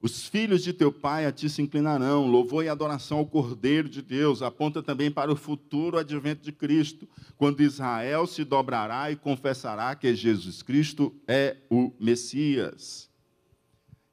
Os 0.00 0.28
filhos 0.28 0.62
de 0.62 0.72
teu 0.72 0.92
pai 0.92 1.26
a 1.26 1.32
ti 1.32 1.50
se 1.50 1.60
inclinarão, 1.60 2.28
louvor 2.28 2.64
e 2.64 2.68
adoração 2.68 3.18
ao 3.18 3.26
Cordeiro 3.26 3.88
de 3.88 4.00
Deus, 4.00 4.42
aponta 4.42 4.80
também 4.80 5.10
para 5.10 5.32
o 5.32 5.36
futuro 5.36 5.98
advento 5.98 6.42
de 6.42 6.52
Cristo, 6.52 7.08
quando 7.36 7.60
Israel 7.60 8.24
se 8.24 8.44
dobrará 8.44 9.10
e 9.10 9.16
confessará 9.16 9.96
que 9.96 10.14
Jesus 10.14 10.62
Cristo 10.62 11.12
é 11.26 11.56
o 11.68 11.92
Messias. 11.98 13.07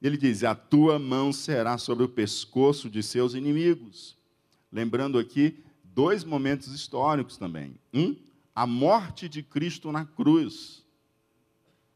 Ele 0.02 0.18
diz: 0.18 0.44
A 0.44 0.54
tua 0.54 1.00
mão 1.00 1.32
será 1.32 1.78
sobre 1.78 2.04
o 2.04 2.10
pescoço 2.10 2.90
de 2.90 3.02
seus 3.02 3.34
inimigos. 3.34 4.18
Lembrando 4.72 5.18
aqui 5.18 5.64
dois 5.84 6.24
momentos 6.24 6.74
históricos 6.74 7.38
também. 7.38 7.76
Um, 7.94 8.16
a 8.54 8.68
morte 8.68 9.28
de 9.30 9.42
Cristo 9.42 9.92
na 9.92 10.06
cruz. 10.06 10.84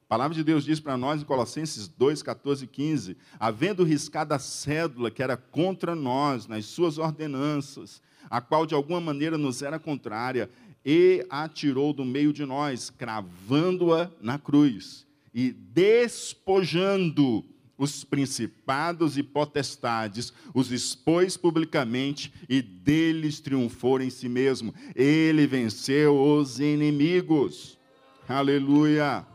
A 0.03 0.07
palavra 0.09 0.33
de 0.33 0.43
Deus 0.43 0.65
diz 0.65 0.79
para 0.79 0.97
nós 0.97 1.21
em 1.21 1.25
Colossenses 1.25 1.87
2, 1.87 2.23
14 2.23 2.65
e 2.65 2.67
15: 2.67 3.17
havendo 3.39 3.83
riscado 3.83 4.33
a 4.33 4.39
cédula 4.39 5.11
que 5.11 5.21
era 5.21 5.37
contra 5.37 5.93
nós 5.93 6.47
nas 6.47 6.65
suas 6.65 6.97
ordenanças, 6.97 8.01
a 8.29 8.41
qual 8.41 8.65
de 8.65 8.73
alguma 8.73 8.99
maneira 8.99 9.37
nos 9.37 9.61
era 9.61 9.77
contrária, 9.77 10.49
e 10.83 11.25
a 11.29 11.47
tirou 11.47 11.93
do 11.93 12.03
meio 12.05 12.33
de 12.33 12.45
nós, 12.45 12.89
cravando-a 12.89 14.09
na 14.21 14.39
cruz 14.39 15.05
e 15.33 15.51
despojando 15.51 17.45
os 17.79 18.03
principados 18.03 19.17
e 19.17 19.23
potestades, 19.23 20.31
os 20.53 20.71
expôs 20.71 21.35
publicamente 21.35 22.31
e 22.47 22.61
deles 22.61 23.39
triunfou 23.39 23.99
em 24.01 24.11
si 24.11 24.29
mesmo. 24.29 24.71
Ele 24.93 25.47
venceu 25.47 26.21
os 26.21 26.59
inimigos. 26.59 27.79
Aleluia 28.27 29.25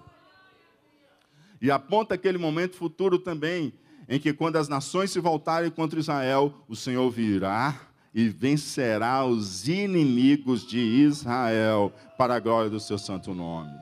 e 1.64 1.70
aponta 1.70 2.14
aquele 2.14 2.36
momento 2.36 2.76
futuro 2.76 3.18
também, 3.18 3.72
em 4.06 4.20
que 4.20 4.34
quando 4.34 4.56
as 4.56 4.68
nações 4.68 5.10
se 5.10 5.18
voltarem 5.18 5.70
contra 5.70 5.98
Israel, 5.98 6.52
o 6.68 6.76
Senhor 6.76 7.10
virá 7.10 7.80
e 8.14 8.28
vencerá 8.28 9.24
os 9.24 9.66
inimigos 9.66 10.66
de 10.66 10.78
Israel 10.78 11.90
para 12.18 12.34
a 12.34 12.38
glória 12.38 12.68
do 12.68 12.78
seu 12.78 12.98
santo 12.98 13.32
nome. 13.32 13.72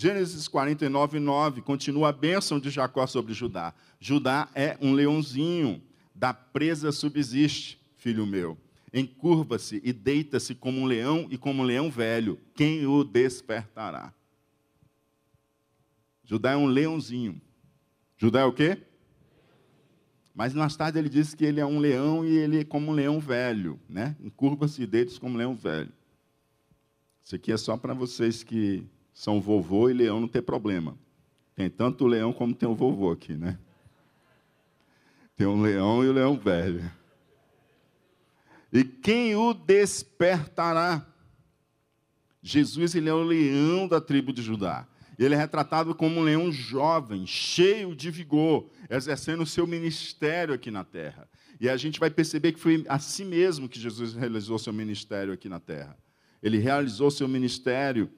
Gênesis 0.00 0.46
49, 0.46 1.18
9, 1.18 1.60
continua 1.60 2.10
a 2.10 2.12
bênção 2.12 2.60
de 2.60 2.70
Jacó 2.70 3.04
sobre 3.04 3.34
Judá. 3.34 3.74
Judá 3.98 4.48
é 4.54 4.78
um 4.80 4.92
leãozinho, 4.92 5.82
da 6.14 6.32
presa 6.32 6.92
subsiste, 6.92 7.80
filho 7.96 8.24
meu. 8.24 8.56
Encurva-se 8.94 9.80
e 9.82 9.92
deita-se 9.92 10.54
como 10.54 10.78
um 10.78 10.84
leão 10.84 11.26
e 11.32 11.36
como 11.36 11.64
um 11.64 11.66
leão 11.66 11.90
velho. 11.90 12.38
Quem 12.54 12.86
o 12.86 13.02
despertará? 13.02 14.14
Judá 16.22 16.52
é 16.52 16.56
um 16.56 16.66
leãozinho. 16.66 17.42
Judá 18.16 18.42
é 18.42 18.44
o 18.44 18.52
quê? 18.52 18.78
Mas 20.32 20.54
mais 20.54 20.76
tarde 20.76 21.00
ele 21.00 21.08
diz 21.08 21.34
que 21.34 21.44
ele 21.44 21.58
é 21.58 21.66
um 21.66 21.80
leão 21.80 22.24
e 22.24 22.36
ele 22.36 22.60
é 22.60 22.64
como 22.64 22.92
um 22.92 22.94
leão 22.94 23.18
velho, 23.18 23.80
né? 23.88 24.14
Encurva-se 24.20 24.86
dedos 24.86 25.18
como 25.18 25.34
um 25.34 25.38
leão 25.38 25.56
velho. 25.56 25.92
Isso 27.24 27.34
aqui 27.34 27.50
é 27.50 27.56
só 27.56 27.76
para 27.76 27.94
vocês 27.94 28.44
que 28.44 28.86
são 29.18 29.40
vovô 29.40 29.90
e 29.90 29.92
leão 29.92 30.20
não 30.20 30.28
ter 30.28 30.42
problema. 30.42 30.96
Tem 31.56 31.68
tanto 31.68 32.04
o 32.04 32.06
leão 32.06 32.32
como 32.32 32.54
tem 32.54 32.68
o 32.68 32.74
vovô 32.76 33.10
aqui, 33.10 33.34
né? 33.34 33.58
Tem 35.36 35.44
um 35.44 35.60
leão 35.60 36.04
e 36.04 36.08
o 36.08 36.12
leão 36.12 36.38
velho. 36.38 36.88
E 38.72 38.84
quem 38.84 39.34
o 39.34 39.52
despertará? 39.52 41.04
Jesus, 42.40 42.94
ele 42.94 43.08
é 43.08 43.12
o 43.12 43.24
leão 43.24 43.88
da 43.88 44.00
tribo 44.00 44.32
de 44.32 44.40
Judá. 44.40 44.86
Ele 45.18 45.34
é 45.34 45.36
retratado 45.36 45.96
como 45.96 46.20
um 46.20 46.22
leão 46.22 46.52
jovem, 46.52 47.26
cheio 47.26 47.96
de 47.96 48.12
vigor, 48.12 48.70
exercendo 48.88 49.42
o 49.42 49.46
seu 49.46 49.66
ministério 49.66 50.54
aqui 50.54 50.70
na 50.70 50.84
terra. 50.84 51.28
E 51.60 51.68
a 51.68 51.76
gente 51.76 51.98
vai 51.98 52.08
perceber 52.08 52.52
que 52.52 52.60
foi 52.60 52.84
assim 52.88 53.24
mesmo 53.24 53.68
que 53.68 53.80
Jesus 53.80 54.14
realizou 54.14 54.60
seu 54.60 54.72
ministério 54.72 55.32
aqui 55.32 55.48
na 55.48 55.58
terra. 55.58 55.98
Ele 56.40 56.58
realizou 56.58 57.10
seu 57.10 57.26
ministério 57.26 58.08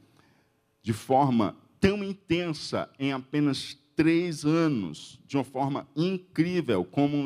de 0.82 0.92
forma 0.92 1.56
tão 1.80 2.02
intensa 2.02 2.88
em 2.98 3.12
apenas 3.12 3.78
três 3.96 4.44
anos, 4.44 5.20
de 5.26 5.36
uma 5.36 5.44
forma 5.44 5.86
incrível, 5.94 6.84
como 6.84 7.16
um 7.16 7.24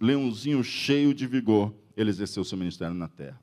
leãozinho 0.00 0.64
cheio 0.64 1.12
de 1.12 1.26
vigor, 1.26 1.74
ele 1.96 2.10
exerceu 2.10 2.44
seu 2.44 2.56
ministério 2.56 2.94
na 2.94 3.08
terra. 3.08 3.40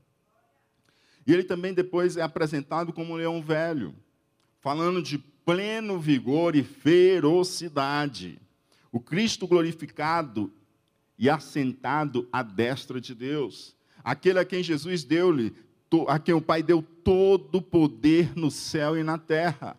E 1.26 1.34
ele 1.34 1.44
também 1.44 1.74
depois 1.74 2.18
é 2.18 2.22
apresentado 2.22 2.92
como 2.92 3.14
um 3.14 3.16
leão 3.16 3.42
velho, 3.42 3.94
falando 4.60 5.02
de 5.02 5.18
pleno 5.18 6.00
vigor 6.00 6.56
e 6.56 6.64
ferocidade. 6.64 8.40
O 8.92 9.00
Cristo 9.00 9.48
glorificado 9.48 10.52
e 11.18 11.30
assentado 11.30 12.28
à 12.32 12.42
destra 12.42 13.00
de 13.00 13.14
Deus. 13.14 13.76
Aquele 14.04 14.40
a 14.40 14.46
quem 14.46 14.64
Jesus 14.64 15.04
deu-lhe, 15.04 15.54
a 16.08 16.18
quem 16.18 16.34
o 16.34 16.42
Pai 16.42 16.64
deu 16.64 16.82
todo 17.04 17.56
o 17.56 17.62
poder 17.62 18.32
no 18.36 18.50
céu 18.50 18.98
e 18.98 19.04
na 19.04 19.18
terra. 19.18 19.76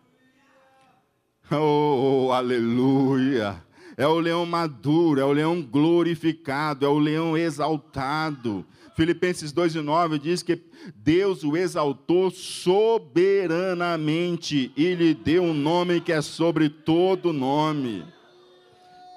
Oh, 1.51 2.29
aleluia! 2.31 3.61
É 3.95 4.07
o 4.07 4.19
leão 4.19 4.43
maduro, 4.45 5.19
é 5.19 5.25
o 5.25 5.31
leão 5.31 5.61
glorificado, 5.61 6.83
é 6.85 6.89
o 6.89 6.97
leão 6.97 7.37
exaltado. 7.37 8.65
Filipenses 8.95 9.51
2 9.51 9.75
e 9.75 9.81
9 9.81 10.17
diz 10.19 10.41
que 10.41 10.63
Deus 10.95 11.43
o 11.43 11.57
exaltou 11.57 12.31
soberanamente 12.31 14.71
e 14.75 14.95
lhe 14.95 15.13
deu 15.13 15.43
um 15.43 15.53
nome 15.53 16.01
que 16.01 16.11
é 16.11 16.21
sobre 16.21 16.69
todo 16.69 17.31
nome. 17.33 18.03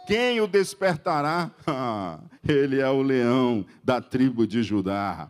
Quem 0.07 0.41
o 0.41 0.47
despertará? 0.47 1.51
Ele 2.47 2.81
é 2.81 2.89
o 2.89 3.03
leão 3.03 3.67
da 3.83 4.01
tribo 4.01 4.47
de 4.47 4.63
Judá. 4.63 5.29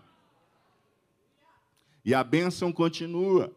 E 2.06 2.14
a 2.14 2.22
bênção 2.22 2.72
continua. 2.72 3.52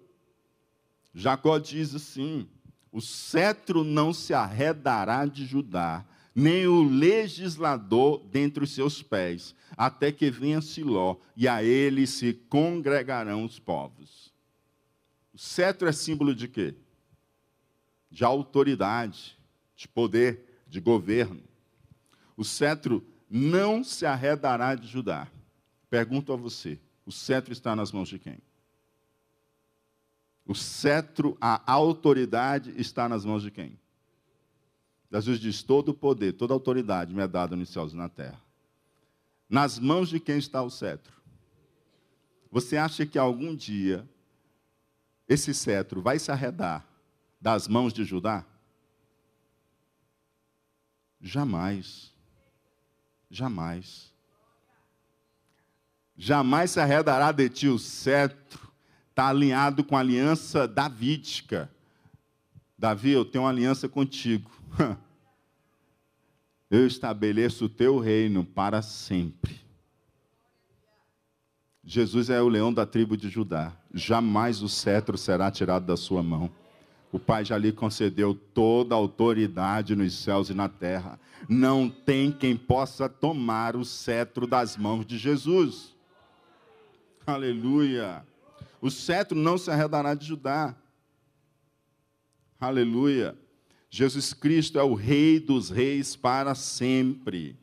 Jacó 1.13 1.59
diz 1.59 1.93
assim: 1.93 2.49
o 2.91 2.99
cetro 2.99 3.83
não 3.83 4.11
se 4.11 4.33
arredará 4.33 5.27
de 5.27 5.45
Judá, 5.45 6.03
nem 6.33 6.65
o 6.65 6.81
legislador 6.81 8.25
dentre 8.31 8.63
os 8.63 8.73
seus 8.73 9.03
pés, 9.03 9.53
até 9.77 10.11
que 10.11 10.31
venha 10.31 10.61
Siló, 10.61 11.17
e 11.37 11.47
a 11.47 11.63
ele 11.63 12.07
se 12.07 12.33
congregarão 12.33 13.45
os 13.45 13.59
povos. 13.59 14.33
O 15.31 15.37
cetro 15.37 15.87
é 15.87 15.91
símbolo 15.91 16.33
de 16.33 16.47
quê? 16.47 16.73
De 18.09 18.23
autoridade, 18.25 19.37
de 19.75 19.87
poder, 19.87 20.63
de 20.67 20.79
governo. 20.79 21.43
O 22.35 22.43
cetro 22.43 23.05
não 23.29 23.83
se 23.83 24.07
arredará 24.07 24.73
de 24.73 24.87
Judá. 24.87 25.27
Pergunto 25.87 26.33
a 26.33 26.35
você: 26.35 26.79
o 27.09 27.11
cetro 27.11 27.51
está 27.51 27.75
nas 27.75 27.91
mãos 27.91 28.07
de 28.07 28.19
quem? 28.19 28.37
O 30.45 30.53
cetro, 30.53 31.35
a 31.41 31.59
autoridade 31.71 32.71
está 32.79 33.09
nas 33.09 33.25
mãos 33.25 33.41
de 33.41 33.49
quem? 33.49 33.79
Jesus 35.11 35.39
diz: 35.39 35.63
todo 35.63 35.89
o 35.89 35.93
poder, 35.93 36.33
toda 36.33 36.53
a 36.53 36.55
autoridade 36.55 37.11
me 37.11 37.23
é 37.23 37.27
dada 37.27 37.55
nos 37.55 37.69
céus 37.69 37.93
e 37.93 37.95
na 37.95 38.07
terra. 38.07 38.39
Nas 39.49 39.79
mãos 39.79 40.07
de 40.07 40.19
quem 40.19 40.37
está 40.37 40.61
o 40.61 40.69
cetro? 40.69 41.19
Você 42.51 42.77
acha 42.77 43.07
que 43.07 43.17
algum 43.17 43.55
dia 43.55 44.07
esse 45.27 45.51
cetro 45.51 46.03
vai 46.03 46.19
se 46.19 46.31
arredar 46.31 46.85
das 47.41 47.67
mãos 47.67 47.91
de 47.91 48.03
Judá? 48.03 48.45
Jamais. 51.19 52.13
Jamais. 53.31 54.08
Jamais 56.21 56.71
se 56.71 56.81
arredará 56.81 57.31
de 57.31 57.47
ti 57.47 57.69
o 57.69 57.79
cetro 57.79 58.69
está 59.09 59.29
alinhado 59.29 59.85
com 59.85 59.95
a 59.95 60.01
aliança 60.01 60.67
davídica. 60.67 61.71
Davi, 62.77 63.11
eu 63.11 63.23
tenho 63.23 63.45
uma 63.45 63.49
aliança 63.49 63.87
contigo. 63.89 64.51
Eu 66.71 66.85
estabeleço 66.85 67.65
o 67.65 67.69
teu 67.69 67.97
reino 67.97 68.45
para 68.45 68.83
sempre. 68.83 69.59
Jesus 71.83 72.29
é 72.29 72.39
o 72.39 72.47
leão 72.47 72.71
da 72.71 72.85
tribo 72.85 73.17
de 73.17 73.27
Judá. 73.27 73.73
Jamais 73.91 74.61
o 74.61 74.69
cetro 74.69 75.17
será 75.17 75.49
tirado 75.49 75.87
da 75.87 75.97
sua 75.97 76.21
mão. 76.21 76.51
O 77.11 77.17
Pai 77.17 77.43
já 77.43 77.57
lhe 77.57 77.71
concedeu 77.71 78.35
toda 78.35 78.93
a 78.93 78.97
autoridade 78.99 79.95
nos 79.95 80.13
céus 80.13 80.51
e 80.51 80.53
na 80.53 80.69
terra. 80.69 81.19
Não 81.47 81.89
tem 81.89 82.31
quem 82.31 82.55
possa 82.55 83.09
tomar 83.09 83.75
o 83.75 83.83
cetro 83.83 84.45
das 84.45 84.77
mãos 84.77 85.07
de 85.07 85.17
Jesus. 85.17 85.97
Aleluia. 87.33 88.25
O 88.81 88.89
cetro 88.89 89.37
não 89.37 89.57
se 89.57 89.69
arredará 89.69 90.13
de 90.13 90.25
Judá. 90.25 90.75
Aleluia. 92.59 93.37
Jesus 93.89 94.33
Cristo 94.33 94.77
é 94.79 94.83
o 94.83 94.93
Rei 94.93 95.39
dos 95.39 95.69
Reis 95.69 96.15
para 96.15 96.53
sempre. 96.55 97.57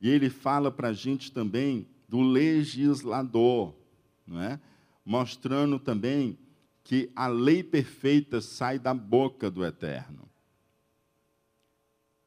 E 0.00 0.08
ele 0.08 0.28
fala 0.28 0.70
para 0.70 0.88
a 0.88 0.92
gente 0.92 1.30
também 1.30 1.86
do 2.08 2.20
legislador, 2.20 3.74
não 4.26 4.40
é? 4.40 4.60
mostrando 5.04 5.78
também 5.78 6.38
que 6.84 7.10
a 7.14 7.26
lei 7.26 7.62
perfeita 7.62 8.40
sai 8.40 8.78
da 8.78 8.92
boca 8.92 9.50
do 9.50 9.64
Eterno. 9.64 10.28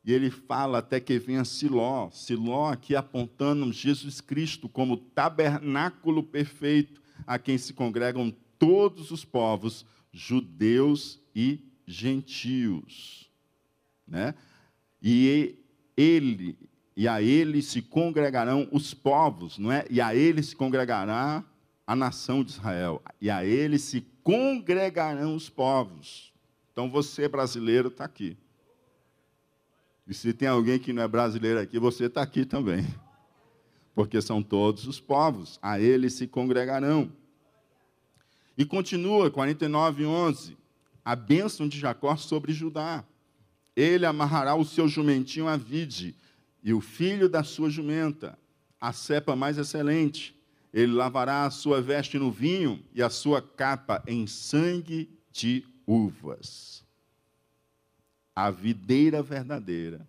E 0.06 0.14
ele 0.14 0.30
fala 0.30 0.78
até 0.78 1.00
que 1.00 1.18
venha 1.18 1.44
Siló. 1.44 2.12
Siló 2.12 2.72
aqui 2.72 2.96
apontando 2.96 3.74
Jesus 3.74 4.22
Cristo 4.22 4.70
como 4.70 4.98
tabernáculo 4.98 6.22
perfeito, 6.22 7.02
a 7.26 7.40
quem 7.40 7.58
se 7.58 7.74
congregam 7.74 8.32
todos 8.60 9.10
os 9.10 9.26
povos, 9.26 9.84
judeus 10.12 11.20
e 11.36 11.60
gentios. 11.88 13.32
Né? 14.08 14.36
E 15.02 15.58
ele, 15.98 16.56
e 16.96 17.08
a 17.08 17.20
ele 17.20 17.64
se 17.64 17.82
congregarão 17.82 18.68
os 18.72 18.94
povos, 18.94 19.58
não 19.58 19.72
é? 19.72 19.88
E 19.90 20.00
a 20.00 20.14
ele 20.14 20.44
se 20.44 20.56
congregará 20.56 21.44
a 21.88 21.96
nação 21.96 22.44
de 22.44 22.52
Israel. 22.52 23.02
E 23.20 23.32
a 23.32 23.44
ele 23.44 23.80
se 23.80 24.02
congregarão 24.22 25.36
os 25.36 25.50
povos. 25.50 26.32
Então 26.72 26.92
você 26.92 27.28
brasileiro 27.28 27.88
está 27.88 28.06
aqui. 28.06 28.38
E 30.08 30.14
se 30.14 30.34
tem 30.34 30.48
alguém 30.48 30.78
que 30.78 30.94
não 30.94 31.02
é 31.02 31.08
brasileiro 31.08 31.60
aqui, 31.60 31.80
você 31.80 32.06
está 32.06 32.22
aqui 32.22 32.46
também. 32.46 32.86
Porque 33.94 34.22
são 34.22 34.44
todos 34.44 34.86
os 34.88 35.00
povos, 35.00 35.58
a 35.62 35.80
eles 35.80 36.14
se 36.14 36.28
congregarão. 36.28 37.12
E 38.58 38.66
continua, 38.66 39.32
49, 39.32 40.06
11. 40.06 40.58
A 41.04 41.16
bênção 41.16 41.68
de 41.68 41.80
Jacó 41.80 42.16
sobre 42.16 42.54
Judá. 42.54 43.04
Ele 43.76 44.06
amarrará 44.06 44.56
o 44.56 44.64
seu 44.64 44.88
jumentinho 44.88 45.48
à 45.48 45.58
vide, 45.58 46.16
e 46.64 46.74
o 46.74 46.80
filho 46.80 47.28
da 47.28 47.44
sua 47.44 47.70
jumenta, 47.70 48.38
a 48.80 48.94
cepa 48.94 49.36
mais 49.36 49.58
excelente. 49.58 50.36
Ele 50.74 50.94
lavará 50.94 51.46
a 51.46 51.52
sua 51.52 51.82
veste 51.82 52.18
no 52.18 52.32
vinho 52.32 52.84
e 52.94 53.02
a 53.02 53.10
sua 53.10 53.42
capa 53.42 54.04
em 54.08 54.28
sangue 54.28 55.10
de 55.32 55.66
uvas 55.86 56.85
a 58.36 58.52
videira 58.52 59.24
verdadeira, 59.24 60.06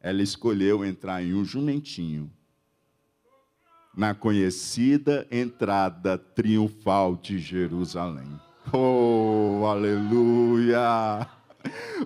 ela 0.00 0.22
escolheu 0.22 0.82
entrar 0.84 1.22
em 1.22 1.34
um 1.34 1.44
jumentinho, 1.44 2.32
na 3.94 4.14
conhecida 4.14 5.26
entrada 5.30 6.16
triunfal 6.16 7.16
de 7.16 7.38
Jerusalém. 7.38 8.40
Oh, 8.72 9.66
aleluia! 9.66 11.28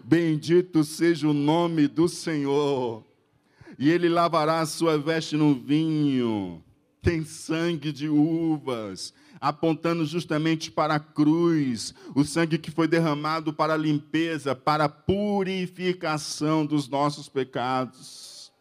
Bendito 0.02 0.82
seja 0.82 1.28
o 1.28 1.32
nome 1.32 1.86
do 1.86 2.08
Senhor. 2.08 3.04
E 3.78 3.90
ele 3.90 4.08
lavará 4.08 4.60
a 4.60 4.66
sua 4.66 4.98
veste 4.98 5.36
no 5.36 5.54
vinho, 5.54 6.62
tem 7.02 7.24
sangue 7.24 7.92
de 7.92 8.08
uvas, 8.08 9.12
apontando 9.40 10.04
justamente 10.04 10.70
para 10.70 10.94
a 10.94 11.00
cruz, 11.00 11.94
o 12.14 12.24
sangue 12.24 12.58
que 12.58 12.70
foi 12.70 12.88
derramado 12.88 13.52
para 13.52 13.74
a 13.74 13.76
limpeza, 13.78 14.54
para 14.54 14.84
a 14.84 14.88
purificação 14.88 16.64
dos 16.64 16.88
nossos 16.88 17.28
pecados. 17.28 18.52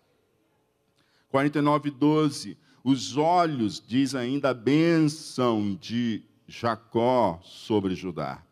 49, 1.30 1.90
12. 1.90 2.58
Os 2.84 3.16
olhos, 3.18 3.82
diz 3.86 4.14
ainda 4.14 4.50
a 4.50 4.54
bênção 4.54 5.78
de 5.80 6.22
Jacó 6.48 7.40
sobre 7.44 7.96
Judá. 7.96 8.44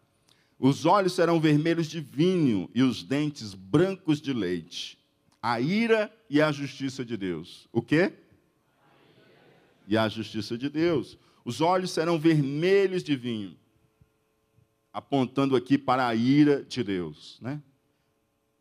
Os 0.57 0.85
olhos 0.85 1.13
serão 1.13 1.39
vermelhos 1.39 1.87
de 1.87 1.99
vinho 1.99 2.69
e 2.73 2.83
os 2.83 3.03
dentes 3.03 3.53
brancos 3.53 4.21
de 4.21 4.31
leite. 4.31 4.97
A 5.41 5.59
ira 5.59 6.13
e 6.29 6.39
a 6.39 6.51
justiça 6.51 7.03
de 7.03 7.17
Deus. 7.17 7.67
O 7.71 7.81
quê? 7.81 8.13
E 9.87 9.97
a 9.97 10.07
justiça 10.07 10.57
de 10.57 10.69
Deus. 10.69 11.17
Os 11.43 11.61
olhos 11.61 11.91
serão 11.91 12.19
vermelhos 12.19 13.03
de 13.03 13.15
vinho, 13.15 13.55
apontando 14.93 15.55
aqui 15.55 15.77
para 15.77 16.07
a 16.07 16.15
ira 16.15 16.63
de 16.63 16.83
Deus, 16.83 17.39
né? 17.41 17.61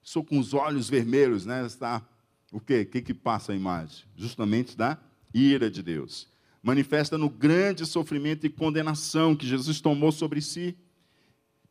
Sou 0.02 0.24
com 0.24 0.38
os 0.38 0.54
olhos 0.54 0.88
vermelhos, 0.88 1.44
né? 1.44 1.64
Está 1.66 2.06
o 2.50 2.60
quê? 2.60 2.80
O 2.80 2.86
que 2.86 3.02
que 3.02 3.14
passa 3.14 3.52
a 3.52 3.54
imagem? 3.54 4.04
Justamente 4.16 4.76
da 4.76 4.98
ira 5.32 5.70
de 5.70 5.82
Deus. 5.82 6.28
Manifesta 6.62 7.16
no 7.16 7.28
grande 7.28 7.86
sofrimento 7.86 8.46
e 8.46 8.50
condenação 8.50 9.36
que 9.36 9.46
Jesus 9.46 9.80
tomou 9.80 10.12
sobre 10.12 10.40
si. 10.40 10.76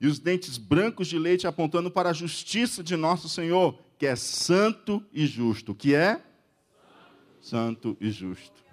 E 0.01 0.07
os 0.07 0.19
dentes 0.19 0.57
brancos 0.57 1.07
de 1.07 1.19
leite 1.19 1.45
apontando 1.45 1.91
para 1.91 2.09
a 2.09 2.13
justiça 2.13 2.81
de 2.81 2.95
nosso 2.95 3.27
Senhor, 3.27 3.77
que 3.97 4.05
é 4.05 4.15
santo 4.15 5.03
e 5.11 5.27
justo. 5.27 5.75
Que 5.75 5.93
é 5.93 6.23
santo 7.41 7.97
e 7.99 8.09
justo. 8.09 8.63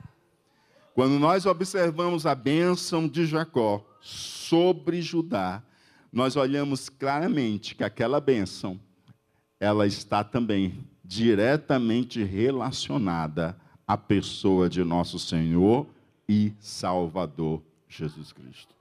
Quando 0.97 1.19
nós 1.19 1.45
observamos 1.45 2.25
a 2.25 2.35
bênção 2.35 3.07
de 3.07 3.27
Jacó 3.27 3.85
sobre 4.01 5.03
Judá, 5.03 5.63
nós 6.11 6.37
olhamos 6.37 6.89
claramente 6.89 7.75
que 7.75 7.85
aquela 7.85 8.19
bênção 8.19 8.81
ela 9.61 9.87
está 9.87 10.25
também 10.25 10.89
diretamente 11.05 12.25
relacionada 12.25 13.61
à 13.87 13.95
pessoa 13.99 14.71
de 14.71 14.83
nosso 14.83 15.19
Senhor 15.19 15.87
e 16.27 16.55
Salvador 16.59 17.63
Jesus 17.87 18.33
Cristo. 18.33 18.75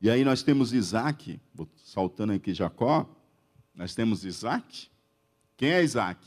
E 0.00 0.10
aí 0.10 0.24
nós 0.24 0.42
temos 0.42 0.72
Isaac, 0.72 1.40
saltando 1.76 2.32
aqui 2.32 2.52
Jacó, 2.52 3.08
nós 3.72 3.94
temos 3.94 4.24
Isaac, 4.24 4.90
quem 5.56 5.70
é 5.70 5.82
Isaac? 5.82 6.20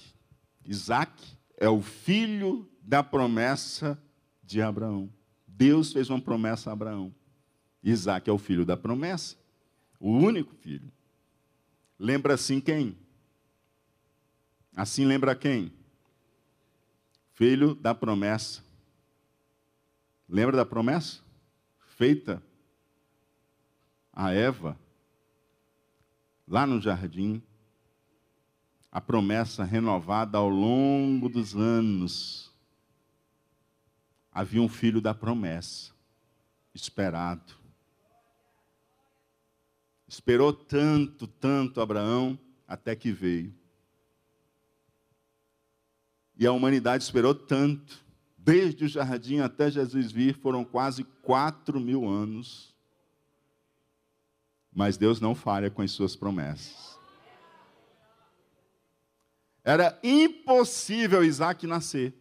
Isaac 0.65 1.11
é 1.57 1.69
o 1.69 1.81
filho 1.81 2.69
da 2.81 3.03
promessa 3.03 4.01
de 4.43 4.61
Abraão. 4.61 5.11
Deus 5.47 5.91
fez 5.93 6.09
uma 6.09 6.21
promessa 6.21 6.69
a 6.69 6.73
Abraão. 6.73 7.13
Isaac 7.83 8.29
é 8.29 8.33
o 8.33 8.37
filho 8.37 8.65
da 8.65 8.75
promessa, 8.75 9.37
o 9.99 10.11
único 10.11 10.53
filho. 10.55 10.91
Lembra 11.97 12.33
assim 12.33 12.59
quem? 12.59 12.97
Assim 14.75 15.05
lembra 15.05 15.35
quem? 15.35 15.71
filho 17.39 17.73
da 17.73 17.95
promessa. 17.95 18.61
Lembra 20.27 20.57
da 20.57 20.65
promessa? 20.65 21.21
Feita 21.95 22.43
a 24.11 24.33
Eva, 24.33 24.77
lá 26.45 26.67
no 26.67 26.81
jardim, 26.81 27.41
a 28.91 28.99
promessa 28.99 29.63
renovada 29.63 30.37
ao 30.37 30.49
longo 30.49 31.29
dos 31.29 31.55
anos. 31.55 32.51
Havia 34.31 34.61
um 34.61 34.69
filho 34.69 35.01
da 35.01 35.13
promessa, 35.13 35.91
esperado. 36.73 37.53
Esperou 40.07 40.51
tanto, 40.51 41.27
tanto 41.27 41.81
Abraão, 41.81 42.37
até 42.67 42.95
que 42.95 43.11
veio. 43.11 43.53
E 46.35 46.47
a 46.47 46.51
humanidade 46.51 47.03
esperou 47.03 47.35
tanto, 47.35 48.03
desde 48.37 48.85
o 48.85 48.87
jardim 48.87 49.39
até 49.39 49.69
Jesus 49.69 50.11
vir, 50.11 50.35
foram 50.35 50.63
quase 50.63 51.03
quatro 51.03 51.79
mil 51.79 52.07
anos. 52.07 52.73
Mas 54.73 54.97
Deus 54.97 55.19
não 55.19 55.35
falha 55.35 55.69
com 55.69 55.81
as 55.81 55.91
suas 55.91 56.15
promessas. 56.15 56.98
Era 59.63 59.99
impossível 60.03 61.23
Isaac 61.23 61.65
nascer. 61.67 62.13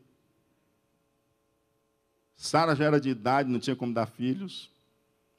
Sara 2.37 2.75
já 2.75 2.85
era 2.85 3.01
de 3.01 3.11
idade, 3.11 3.51
não 3.51 3.59
tinha 3.59 3.77
como 3.77 3.95
dar 3.95 4.07
filhos. 4.07 4.71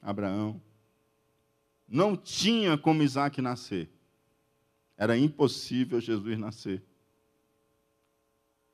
Abraão. 0.02 0.60
Não 1.88 2.16
tinha 2.16 2.76
como 2.78 3.02
Isaac 3.02 3.40
nascer. 3.40 3.88
Era 4.96 5.16
impossível 5.16 6.00
Jesus 6.00 6.38
nascer. 6.38 6.82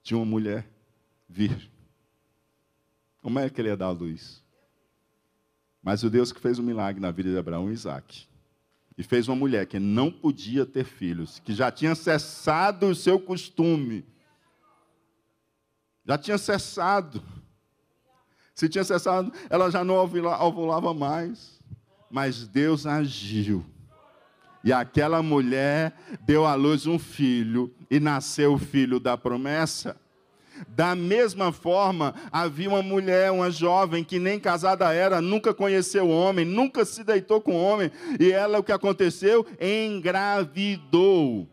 Tinha 0.02 0.18
uma 0.18 0.26
mulher 0.26 0.68
vir. 1.28 1.70
Como 3.22 3.38
é 3.38 3.48
que 3.50 3.60
ele 3.60 3.68
ia 3.68 3.76
dar 3.76 3.86
a 3.86 3.90
luz? 3.90 4.42
Mas 5.82 6.02
o 6.02 6.10
Deus 6.10 6.32
que 6.32 6.40
fez 6.40 6.58
um 6.58 6.62
milagre 6.62 7.00
na 7.00 7.10
vida 7.10 7.30
de 7.30 7.38
Abraão 7.38 7.70
e 7.70 7.74
Isaac 7.74 8.28
e 8.96 9.02
fez 9.02 9.28
uma 9.28 9.36
mulher 9.36 9.66
que 9.66 9.78
não 9.78 10.10
podia 10.10 10.64
ter 10.64 10.84
filhos, 10.84 11.38
que 11.38 11.52
já 11.52 11.70
tinha 11.70 11.94
cessado 11.94 12.86
o 12.86 12.94
seu 12.94 13.20
costume. 13.20 14.04
Já 16.06 16.16
tinha 16.16 16.38
cessado. 16.38 17.22
Se 18.54 18.68
tinha 18.68 18.84
cessado, 18.84 19.30
ela 19.50 19.70
já 19.70 19.84
não 19.84 19.96
ovulava 19.96 20.94
mais. 20.94 21.60
Mas 22.10 22.46
Deus 22.46 22.86
agiu. 22.86 23.66
E 24.64 24.72
aquela 24.72 25.22
mulher 25.22 25.94
deu 26.22 26.46
à 26.46 26.54
luz 26.54 26.86
um 26.86 26.98
filho, 26.98 27.72
e 27.90 28.00
nasceu 28.00 28.54
o 28.54 28.58
filho 28.58 28.98
da 28.98 29.16
promessa. 29.16 29.96
Da 30.68 30.94
mesma 30.94 31.52
forma, 31.52 32.14
havia 32.30 32.68
uma 32.68 32.82
mulher, 32.82 33.30
uma 33.30 33.50
jovem 33.50 34.04
que 34.04 34.18
nem 34.18 34.38
casada 34.38 34.92
era, 34.92 35.20
nunca 35.20 35.52
conheceu 35.52 36.08
homem, 36.08 36.44
nunca 36.44 36.84
se 36.84 37.02
deitou 37.04 37.40
com 37.40 37.54
homem, 37.54 37.90
e 38.18 38.30
ela 38.30 38.58
o 38.58 38.62
que 38.62 38.72
aconteceu? 38.72 39.46
Engravidou 39.60 41.48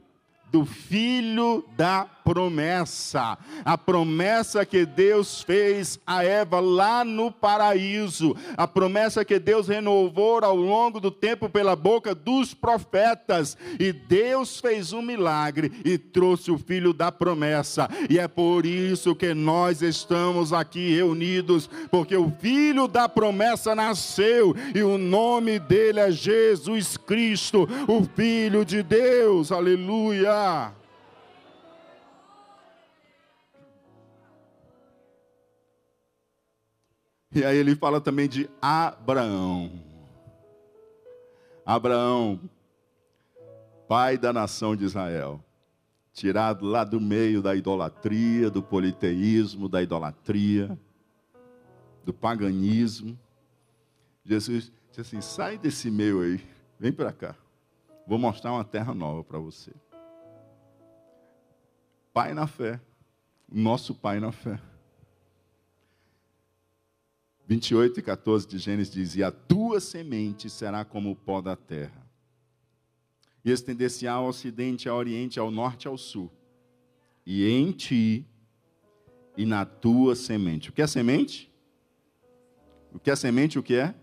do 0.51 0.65
filho 0.65 1.65
da 1.75 2.05
promessa. 2.23 3.37
A 3.63 3.77
promessa 3.77 4.65
que 4.65 4.85
Deus 4.85 5.41
fez 5.41 5.99
a 6.05 6.23
Eva 6.23 6.59
lá 6.59 7.03
no 7.03 7.31
paraíso. 7.31 8.35
A 8.57 8.67
promessa 8.67 9.25
que 9.25 9.39
Deus 9.39 9.67
renovou 9.67 10.43
ao 10.43 10.55
longo 10.55 10.99
do 10.99 11.11
tempo 11.11 11.49
pela 11.49 11.75
boca 11.75 12.15
dos 12.15 12.53
profetas. 12.53 13.57
E 13.79 13.91
Deus 13.91 14.59
fez 14.59 14.93
um 14.93 15.01
milagre 15.01 15.71
e 15.83 15.97
trouxe 15.97 16.51
o 16.51 16.57
filho 16.57 16.93
da 16.93 17.11
promessa. 17.11 17.89
E 18.09 18.17
é 18.17 18.27
por 18.27 18.65
isso 18.65 19.15
que 19.15 19.33
nós 19.33 19.81
estamos 19.81 20.53
aqui 20.53 20.95
reunidos, 20.95 21.69
porque 21.91 22.15
o 22.15 22.31
filho 22.39 22.87
da 22.87 23.09
promessa 23.09 23.75
nasceu 23.75 24.55
e 24.73 24.81
o 24.81 24.97
nome 24.97 25.59
dele 25.59 25.99
é 25.99 26.11
Jesus 26.11 26.97
Cristo, 26.97 27.67
o 27.87 28.03
filho 28.15 28.65
de 28.65 28.81
Deus. 28.81 29.51
Aleluia. 29.51 30.82
E 37.35 37.43
aí 37.43 37.57
ele 37.57 37.75
fala 37.75 37.99
também 37.99 38.29
de 38.29 38.47
Abraão. 38.61 39.71
Abraão, 41.65 42.39
pai 43.87 44.19
da 44.19 44.31
nação 44.31 44.75
de 44.75 44.83
Israel, 44.83 45.43
tirado 46.13 46.65
lá 46.65 46.83
do 46.83 47.01
meio 47.01 47.41
da 47.41 47.55
idolatria, 47.55 48.51
do 48.51 48.61
politeísmo, 48.61 49.67
da 49.67 49.81
idolatria, 49.81 50.77
do 52.05 52.13
paganismo. 52.13 53.17
Jesus 54.23 54.71
disse 54.89 55.01
assim: 55.01 55.21
sai 55.21 55.57
desse 55.57 55.89
meio 55.89 56.21
aí, 56.21 56.39
vem 56.79 56.91
para 56.91 57.11
cá. 57.11 57.35
Vou 58.05 58.19
mostrar 58.19 58.51
uma 58.51 58.63
terra 58.63 58.93
nova 58.93 59.23
para 59.23 59.39
você. 59.39 59.71
Pai 62.13 62.33
na 62.35 62.45
fé, 62.45 62.79
nosso 63.51 63.95
pai 63.95 64.19
na 64.19 64.31
fé. 64.31 64.59
28 67.47 67.99
e 67.99 68.03
14 68.03 68.47
de 68.47 68.57
Gênesis 68.57 68.93
diz: 68.93 69.15
E 69.15 69.23
a 69.23 69.31
tua 69.31 69.79
semente 69.79 70.49
será 70.49 70.85
como 70.85 71.11
o 71.11 71.15
pó 71.15 71.41
da 71.41 71.55
terra, 71.55 72.07
e 73.43 73.51
estender-se 73.51 74.07
ao 74.07 74.27
ocidente, 74.27 74.87
ao 74.87 74.97
oriente, 74.97 75.39
ao 75.39 75.51
norte 75.51 75.87
ao 75.87 75.97
sul, 75.97 76.31
e 77.25 77.45
em 77.45 77.71
ti 77.71 78.25
e 79.35 79.45
na 79.45 79.65
tua 79.65 80.15
semente. 80.15 80.69
O 80.69 80.73
que 80.73 80.81
é 80.81 80.87
semente? 80.87 81.51
O 82.93 82.99
que 82.99 83.11
é 83.11 83.15
semente? 83.15 83.59
O 83.59 83.63
que 83.63 83.75
é? 83.75 83.93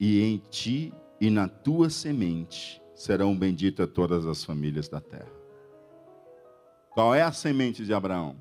E 0.00 0.20
em 0.22 0.38
ti 0.38 0.92
e 1.20 1.30
na 1.30 1.48
tua 1.48 1.88
semente 1.88 2.82
serão 2.96 3.36
benditas 3.36 3.88
todas 3.90 4.26
as 4.26 4.42
famílias 4.42 4.88
da 4.88 5.00
terra. 5.00 5.32
Qual 6.90 7.14
é 7.14 7.22
a 7.22 7.32
semente 7.32 7.84
de 7.84 7.92
Abraão? 7.92 8.36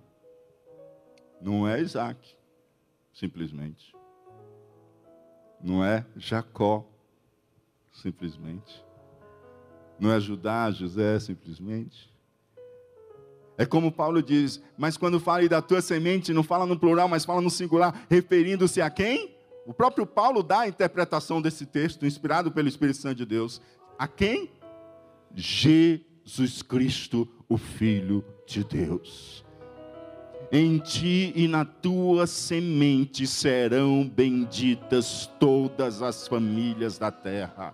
Não 1.42 1.68
é 1.68 1.82
Isaac 1.82 2.36
simplesmente. 3.14 3.94
Não 5.62 5.84
é 5.84 6.06
Jacó, 6.18 6.86
simplesmente. 7.92 8.84
Não 10.00 10.12
é 10.12 10.20
Judá, 10.20 10.70
José, 10.72 11.20
simplesmente. 11.20 12.12
É 13.58 13.66
como 13.66 13.92
Paulo 13.92 14.22
diz, 14.22 14.62
mas 14.78 14.98
quando 14.98 15.20
fala 15.20 15.48
da 15.48 15.62
tua 15.62 15.82
semente, 15.82 16.34
não 16.34 16.44
fala 16.44 16.66
no 16.66 16.78
plural, 16.78 17.08
mas 17.08 17.24
fala 17.24 17.40
no 17.40 17.50
singular, 17.50 18.06
referindo-se 18.10 18.82
a 18.82 18.90
quem? 18.90 19.36
O 19.66 19.74
próprio 19.74 20.06
Paulo 20.06 20.44
dá 20.44 20.62
a 20.62 20.68
interpretação 20.68 21.42
desse 21.42 21.66
texto, 21.66 22.06
inspirado 22.06 22.52
pelo 22.52 22.68
Espírito 22.68 22.98
Santo 22.98 23.16
de 23.16 23.26
Deus. 23.26 23.62
A 23.98 24.08
quem? 24.08 24.52
Jesus 25.36 26.62
Cristo, 26.62 27.28
o 27.48 27.58
Filho 27.58 28.26
de 28.46 28.64
Deus. 28.64 29.46
Em 30.56 30.78
ti 30.78 31.34
e 31.36 31.48
na 31.48 31.66
tua 31.66 32.28
semente 32.28 33.26
serão 33.26 34.08
benditas 34.08 35.28
todas 35.40 36.04
as 36.04 36.28
famílias 36.28 37.00
da 37.00 37.10
terra. 37.10 37.74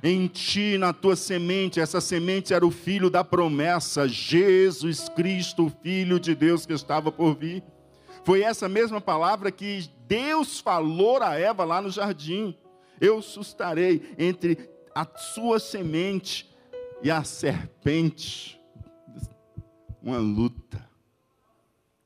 Em 0.00 0.28
ti, 0.28 0.78
na 0.78 0.92
tua 0.92 1.16
semente, 1.16 1.80
essa 1.80 2.00
semente 2.00 2.54
era 2.54 2.64
o 2.64 2.70
filho 2.70 3.10
da 3.10 3.24
promessa, 3.24 4.06
Jesus 4.06 5.08
Cristo, 5.08 5.72
Filho 5.82 6.20
de 6.20 6.32
Deus 6.32 6.64
que 6.64 6.72
estava 6.72 7.10
por 7.10 7.34
vir. 7.34 7.60
Foi 8.22 8.42
essa 8.42 8.68
mesma 8.68 9.00
palavra 9.00 9.50
que 9.50 9.90
Deus 10.06 10.60
falou 10.60 11.20
a 11.20 11.34
Eva 11.34 11.64
lá 11.64 11.82
no 11.82 11.90
jardim. 11.90 12.56
Eu 13.00 13.20
sustarei 13.20 14.14
entre 14.16 14.70
a 14.94 15.04
sua 15.18 15.58
semente 15.58 16.48
e 17.02 17.10
a 17.10 17.24
serpente. 17.24 18.60
Uma 20.00 20.18
luta 20.18 20.93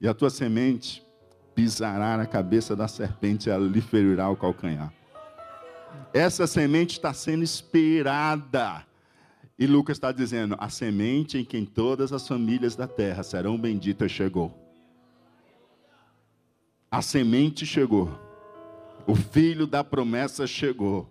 e 0.00 0.06
a 0.06 0.14
tua 0.14 0.30
semente 0.30 1.02
pisará 1.54 2.16
na 2.16 2.26
cabeça 2.26 2.76
da 2.76 2.86
serpente, 2.86 3.50
ela 3.50 3.66
lhe 3.66 3.80
ferirá 3.80 4.28
o 4.30 4.36
calcanhar. 4.36 4.92
Essa 6.12 6.46
semente 6.46 6.92
está 6.92 7.12
sendo 7.12 7.42
esperada. 7.42 8.86
E 9.58 9.66
Lucas 9.66 9.96
está 9.96 10.12
dizendo: 10.12 10.56
a 10.58 10.68
semente 10.68 11.36
em 11.36 11.44
quem 11.44 11.64
todas 11.64 12.12
as 12.12 12.26
famílias 12.26 12.76
da 12.76 12.86
terra 12.86 13.22
serão 13.22 13.58
benditas 13.58 14.12
chegou. 14.12 14.56
A 16.90 17.02
semente 17.02 17.66
chegou. 17.66 18.18
O 19.06 19.14
filho 19.16 19.66
da 19.66 19.82
promessa 19.82 20.46
chegou. 20.46 21.08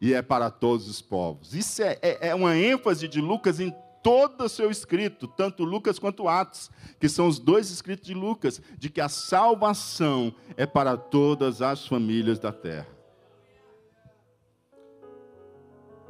E 0.00 0.14
é 0.14 0.22
para 0.22 0.50
todos 0.50 0.88
os 0.88 1.00
povos. 1.00 1.54
Isso 1.54 1.82
é, 1.82 1.98
é, 2.02 2.28
é 2.28 2.34
uma 2.34 2.56
ênfase 2.56 3.06
de 3.06 3.20
Lucas 3.20 3.60
em 3.60 3.72
todo 4.02 4.44
o 4.44 4.48
seu 4.48 4.70
escrito, 4.70 5.26
tanto 5.26 5.64
Lucas 5.64 5.98
quanto 5.98 6.28
Atos, 6.28 6.70
que 6.98 7.08
são 7.08 7.28
os 7.28 7.38
dois 7.38 7.70
escritos 7.70 8.06
de 8.06 8.14
Lucas, 8.14 8.60
de 8.78 8.90
que 8.90 9.00
a 9.00 9.08
salvação 9.08 10.34
é 10.56 10.66
para 10.66 10.96
todas 10.96 11.62
as 11.62 11.86
famílias 11.86 12.38
da 12.38 12.52
terra. 12.52 12.88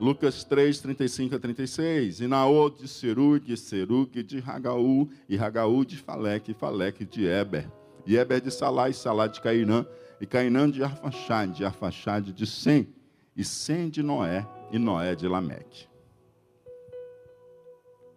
Lucas 0.02 0.42
3, 0.42 0.80
35 0.80 1.36
a 1.36 1.38
36. 1.38 2.20
E 2.20 2.26
Naô 2.26 2.68
de 2.68 2.88
Serug, 2.88 3.56
Serug 3.56 4.20
de 4.22 4.40
Ragaú, 4.40 5.08
e 5.28 5.36
Ragaú 5.36 5.84
de 5.84 5.96
Faleque, 5.96 6.52
Faleque 6.52 7.04
de 7.04 7.26
Eber. 7.26 7.70
E 8.04 8.16
Eber 8.16 8.40
de 8.40 8.50
Salá, 8.50 8.88
e 8.88 8.94
Salá 8.94 9.28
de 9.28 9.40
Cainã, 9.40 9.86
e 10.20 10.26
Cainã 10.26 10.68
de 10.68 10.82
Arfaxade, 10.82 11.58
de 11.58 11.64
Arfaxade 11.64 12.32
de 12.32 12.46
Sem, 12.48 12.88
e 13.36 13.44
Sem 13.44 13.88
de 13.88 14.02
Noé, 14.02 14.44
e 14.72 14.78
Noé 14.78 15.14
de 15.14 15.28
Lameque. 15.28 15.91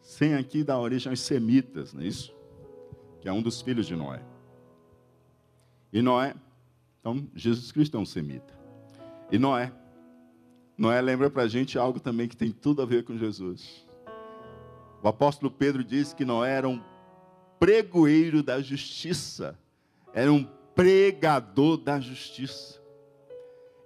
Sem 0.06 0.36
aqui 0.36 0.64
dá 0.64 0.80
origem 0.80 1.10
aos 1.10 1.20
semitas, 1.20 1.91
não 1.91 2.03
é 2.03 2.06
isso? 2.06 2.32
Que 3.20 3.28
é 3.28 3.34
um 3.34 3.41
dos 3.41 3.60
filhos 3.60 3.88
de 3.88 3.95
Noé. 3.95 4.22
E 5.91 5.99
Noé, 5.99 6.36
então 6.99 7.28
Jesus 7.34 7.72
Cristo 7.72 7.97
é 7.97 7.99
um 7.99 8.06
semita. 8.06 8.53
E 9.32 9.39
Noé, 9.39 9.74
Noé 10.78 11.01
lembra 11.01 11.28
para 11.28 11.41
a 11.41 11.47
gente 11.47 11.80
algo 11.80 11.99
também 11.99 12.28
que 12.28 12.38
tem 12.38 12.51
tudo 12.51 12.84
a 12.84 12.86
ver 12.86 13.03
com 13.03 13.18
Jesus. 13.18 13.84
O 15.01 15.08
apóstolo 15.08 15.49
Pedro 15.49 15.84
diz 15.84 16.14
que 16.14 16.24
Noé 16.24 16.51
era 16.51 16.70
um 16.70 16.80
pregoeiro 17.60 18.43
da 18.43 18.62
justiça, 18.62 19.58
era 20.14 20.32
um 20.32 20.43
pregador 20.76 21.78
da 21.78 21.99
justiça. 21.99 22.80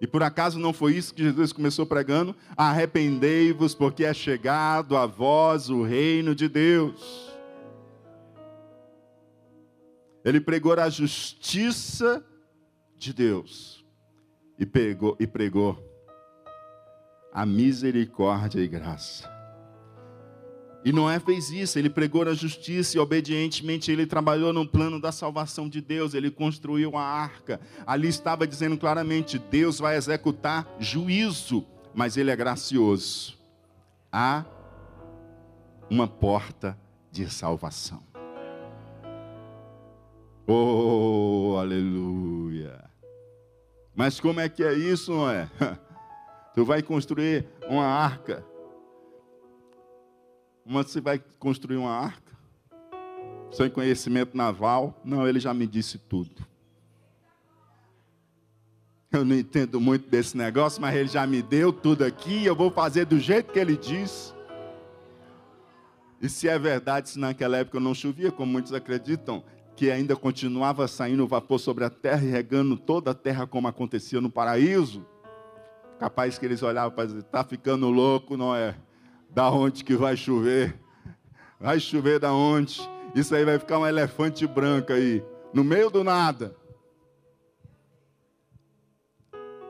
E 0.02 0.08
por 0.08 0.24
acaso 0.24 0.58
não 0.60 0.72
foi 0.72 0.95
isso 0.95 1.14
que 1.14 1.24
Jesus 1.24 1.52
começou 1.52 1.86
pregando? 1.86 2.36
Arrependei-vos, 2.56 3.76
porque 3.76 4.06
é 4.06 4.14
chegado 4.14 4.95
a 4.95 5.06
vós 5.06 5.70
o 5.70 5.84
reino 5.84 6.34
de 6.34 6.47
Deus. 6.47 7.30
Ele 10.24 10.39
pregou 10.39 10.74
a 10.74 10.89
justiça 10.89 12.24
de 12.97 13.14
Deus 13.14 13.84
e 14.58 14.66
pregou, 14.66 15.18
e 15.20 15.28
pregou 15.28 15.78
a 17.34 17.45
misericórdia 17.45 18.60
e 18.60 18.68
graça. 18.68 19.39
E 20.84 20.93
Noé 20.93 21.19
fez 21.19 21.51
isso, 21.51 21.77
ele 21.77 21.89
pregou 21.89 22.21
a 22.23 22.34
justiça 22.34 22.95
e 22.95 22.99
obedientemente 22.99 23.91
ele 23.91 24.05
trabalhou 24.05 24.53
no 24.53 24.65
plano 24.65 24.99
da 24.99 25.11
salvação 25.11 25.67
de 25.67 25.82
Deus, 25.82 26.13
ele 26.13 26.32
construiu 26.32 26.95
a 26.95 27.03
arca. 27.03 27.59
Ali 27.86 28.07
estava 28.07 28.47
dizendo 28.47 28.77
claramente: 28.77 29.38
Deus 29.38 29.80
vai 29.80 29.97
executar 29.97 30.65
juízo, 30.80 31.65
mas 31.93 32.15
ele 32.15 32.32
é 32.32 32.36
gracioso. 32.36 33.38
Há 34.11 34.45
uma 35.89 36.07
porta 36.07 36.77
de 37.11 37.30
salvação. 37.30 38.01
Oh, 40.47 41.57
aleluia. 41.59 42.89
Mas 43.93 44.19
como 44.19 44.39
é 44.39 44.47
que 44.47 44.63
é 44.63 44.73
isso, 44.73 45.11
Noé? 45.11 45.49
Tu 46.55 46.65
vai 46.65 46.82
construir 46.82 47.45
uma 47.69 47.86
arca 47.86 48.43
mas 50.70 50.91
você 50.91 51.01
vai 51.01 51.20
construir 51.39 51.78
uma 51.78 51.91
arca? 51.91 52.38
Sem 53.51 53.70
conhecimento 53.70 54.38
naval? 54.38 55.01
Não, 55.03 55.28
ele 55.28 55.39
já 55.39 55.51
me 55.53 55.65
disse 55.65 55.97
tudo. 55.97 56.47
Eu 59.11 59.26
não 59.26 59.36
entendo 59.36 59.82
muito 59.82 60.07
desse 60.07 60.38
negócio, 60.38 60.80
mas 60.80 60.95
ele 60.95 61.09
já 61.09 61.26
me 61.26 61.41
deu 61.41 61.74
tudo 61.74 62.05
aqui, 62.05 62.45
eu 62.45 62.55
vou 62.55 62.70
fazer 62.70 63.05
do 63.05 63.20
jeito 63.20 63.51
que 63.51 63.57
ele 63.57 63.76
diz. 63.76 64.36
E 66.22 66.30
se 66.30 66.47
é 66.47 66.59
verdade, 66.59 67.09
se 67.09 67.20
naquela 67.20 67.57
época 67.57 67.80
não 67.80 67.95
chovia, 67.95 68.32
como 68.32 68.51
muitos 68.51 68.72
acreditam, 68.72 69.43
que 69.76 69.89
ainda 69.89 70.15
continuava 70.15 70.88
saindo 70.88 71.26
vapor 71.26 71.57
sobre 71.57 71.84
a 71.84 71.89
terra 71.89 72.24
e 72.24 72.30
regando 72.30 72.78
toda 72.78 73.09
a 73.09 73.15
terra 73.15 73.47
como 73.47 73.67
acontecia 73.67 74.22
no 74.22 74.30
paraíso, 74.30 75.03
capaz 75.99 76.38
que 76.38 76.45
eles 76.45 76.61
olhavam 76.61 76.91
para 76.91 77.05
dizer, 77.07 77.20
está 77.20 77.43
ficando 77.43 77.89
louco, 77.89 78.38
não 78.38 78.55
é? 78.55 78.76
Da 79.30 79.49
onde 79.51 79.84
que 79.84 79.95
vai 79.95 80.17
chover? 80.17 80.80
Vai 81.59 81.80
chover 81.80 82.19
da 82.19 82.34
onde? 82.34 82.80
Isso 83.13 83.34
aí 83.36 83.43
vai 83.43 83.59
ficar 83.59 83.80
um 83.80 83.88
elefante 83.88 84.45
branco 84.47 84.93
aí, 84.93 85.23
no 85.53 85.63
meio 85.63 85.89
do 85.89 86.03
nada. 86.03 86.55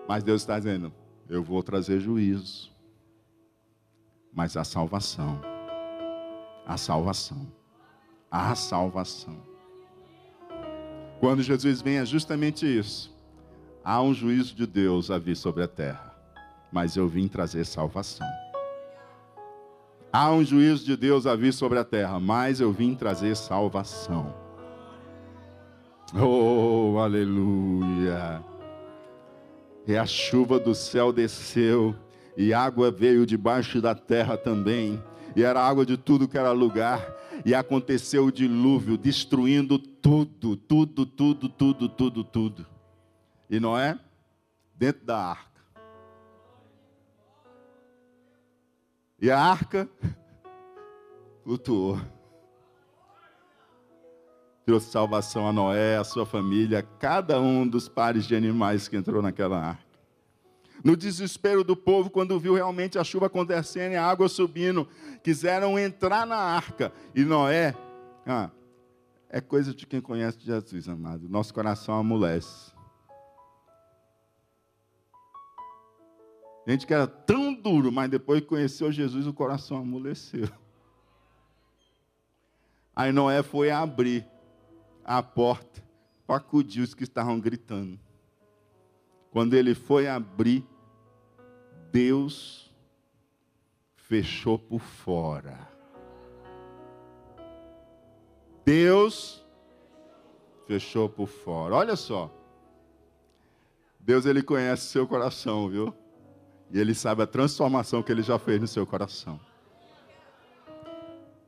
Mas 0.07 0.23
Deus 0.23 0.41
está 0.41 0.57
dizendo: 0.57 0.91
eu 1.29 1.43
vou 1.43 1.61
trazer 1.61 1.99
juízo. 1.99 2.71
Mas 4.33 4.55
a 4.55 4.63
salvação, 4.63 5.41
a 6.65 6.77
salvação, 6.77 7.47
a 8.31 8.55
salvação. 8.55 9.37
Quando 11.19 11.43
Jesus 11.43 11.81
vem, 11.81 11.97
é 11.97 12.05
justamente 12.05 12.65
isso. 12.65 13.13
Há 13.83 14.01
um 14.01 14.13
juízo 14.13 14.55
de 14.55 14.65
Deus 14.65 15.09
a 15.11 15.17
vir 15.17 15.35
sobre 15.35 15.63
a 15.63 15.67
terra, 15.67 16.15
mas 16.71 16.95
eu 16.95 17.07
vim 17.07 17.27
trazer 17.27 17.65
salvação. 17.65 18.27
Há 20.11 20.31
um 20.31 20.43
juízo 20.43 20.83
de 20.85 20.97
Deus 20.97 21.27
a 21.27 21.35
vir 21.35 21.53
sobre 21.53 21.77
a 21.77 21.83
terra, 21.83 22.19
mas 22.19 22.59
eu 22.59 22.71
vim 22.71 22.95
trazer 22.95 23.35
salvação. 23.35 24.33
Oh, 26.19 26.97
aleluia! 26.97 28.43
E 29.85 29.95
a 29.95 30.07
chuva 30.07 30.59
do 30.59 30.73
céu 30.73 31.13
desceu, 31.13 31.95
e 32.35 32.53
água 32.53 32.89
veio 32.89 33.23
debaixo 33.23 33.79
da 33.79 33.93
terra 33.93 34.35
também, 34.35 35.01
e 35.35 35.43
era 35.43 35.61
água 35.61 35.85
de 35.85 35.95
tudo 35.95 36.27
que 36.27 36.39
era 36.39 36.51
lugar, 36.51 37.15
e 37.45 37.53
aconteceu 37.53 38.25
o 38.25 38.31
dilúvio, 38.31 38.97
destruindo 38.97 39.77
tudo, 39.77 40.55
tudo, 40.55 41.05
tudo, 41.05 41.47
tudo, 41.47 41.87
tudo, 41.87 42.23
tudo. 42.23 42.65
E 43.47 43.59
Noé, 43.59 43.97
dentro 44.75 45.05
da 45.05 45.17
arca, 45.17 45.48
E 49.21 49.29
a 49.29 49.39
arca 49.39 49.89
flutuou. 51.43 51.99
Trouxe 54.65 54.91
salvação 54.91 55.47
a 55.47 55.51
Noé, 55.51 55.97
a 55.97 56.03
sua 56.03 56.25
família, 56.25 56.83
cada 56.99 57.41
um 57.41 57.67
dos 57.67 57.89
pares 57.89 58.25
de 58.25 58.35
animais 58.35 58.87
que 58.87 58.95
entrou 58.95 59.21
naquela 59.21 59.57
arca. 59.57 59.89
No 60.83 60.95
desespero 60.95 61.63
do 61.63 61.75
povo, 61.75 62.09
quando 62.09 62.39
viu 62.39 62.53
realmente 62.53 62.97
a 62.97 63.03
chuva 63.03 63.25
acontecendo 63.25 63.93
e 63.93 63.95
a 63.95 64.05
água 64.05 64.29
subindo, 64.29 64.87
quiseram 65.21 65.77
entrar 65.77 66.25
na 66.25 66.37
arca. 66.37 66.93
E 67.13 67.25
Noé, 67.25 67.75
ah, 68.25 68.49
é 69.29 69.41
coisa 69.41 69.73
de 69.73 69.85
quem 69.85 69.99
conhece 69.99 70.39
Jesus, 70.39 70.87
amado. 70.87 71.27
Nosso 71.27 71.53
coração 71.53 71.95
amolece. 71.95 72.71
Gente 76.69 76.85
que 76.85 76.93
era 76.93 77.07
tão 77.07 77.51
duro, 77.51 77.91
mas 77.91 78.11
depois 78.11 78.41
que 78.41 78.45
conheceu 78.45 78.91
Jesus, 78.91 79.25
o 79.25 79.33
coração 79.33 79.77
amoleceu. 79.77 80.47
Aí 82.95 83.11
Noé 83.11 83.41
foi 83.41 83.71
abrir 83.71 84.23
a 85.03 85.23
porta 85.23 85.83
para 86.27 86.35
acudir 86.35 86.81
os 86.81 86.93
que 86.93 87.03
estavam 87.03 87.39
gritando. 87.39 87.99
Quando 89.31 89.55
ele 89.55 89.73
foi 89.73 90.07
abrir, 90.07 90.63
Deus 91.91 92.71
fechou 93.95 94.59
por 94.59 94.79
fora. 94.79 95.67
Deus 98.63 99.43
fechou 100.67 101.09
por 101.09 101.25
fora. 101.25 101.73
Olha 101.73 101.95
só. 101.95 102.31
Deus 103.99 104.27
ele 104.27 104.43
conhece 104.43 104.85
seu 104.85 105.07
coração, 105.07 105.67
viu? 105.67 105.98
E 106.71 106.79
ele 106.79 106.93
sabe 106.93 107.23
a 107.23 107.27
transformação 107.27 108.03
que 108.03 108.11
ele 108.11 108.21
já 108.21 108.37
fez 108.37 108.61
no 108.61 108.67
seu 108.67 108.85
coração. 108.85 109.39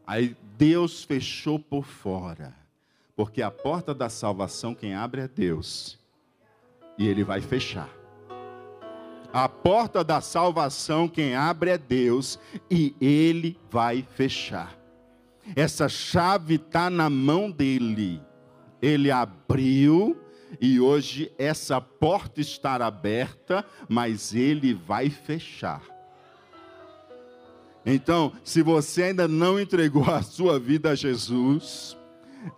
Aí 0.06 0.36
Deus 0.58 1.04
fechou 1.04 1.60
por 1.60 1.86
fora. 1.86 2.56
Porque 3.16 3.42
a 3.42 3.52
porta 3.52 3.94
da 3.94 4.10
salvação 4.10 4.74
quem 4.74 4.96
abre 4.96 5.22
é 5.22 5.28
Deus. 5.28 6.00
E 6.98 7.08
ele 7.08 7.24
vai 7.24 7.42
fechar. 7.42 7.90
A 9.34 9.48
porta 9.48 10.04
da 10.04 10.20
salvação 10.20 11.08
quem 11.08 11.36
abre 11.36 11.70
é 11.70 11.78
Deus 11.78 12.38
e 12.70 12.94
ele 13.00 13.58
vai 13.70 14.06
fechar. 14.16 14.78
Essa 15.56 15.88
chave 15.88 16.56
está 16.56 16.90
na 16.90 17.10
mão 17.10 17.50
dele. 17.50 18.22
Ele 18.82 19.10
abriu 19.10 20.21
e 20.60 20.80
hoje 20.80 21.32
essa 21.38 21.80
porta 21.80 22.42
está 22.42 22.76
aberta, 22.76 23.66
mas 23.88 24.34
ele 24.34 24.74
vai 24.74 25.10
fechar. 25.10 25.82
Então, 27.86 28.32
se 28.44 28.62
você 28.62 29.04
ainda 29.04 29.28
não 29.28 29.60
entregou 29.60 30.06
a 30.06 30.22
sua 30.22 30.60
vida 30.60 30.92
a 30.92 30.96
Jesus, 30.96 31.98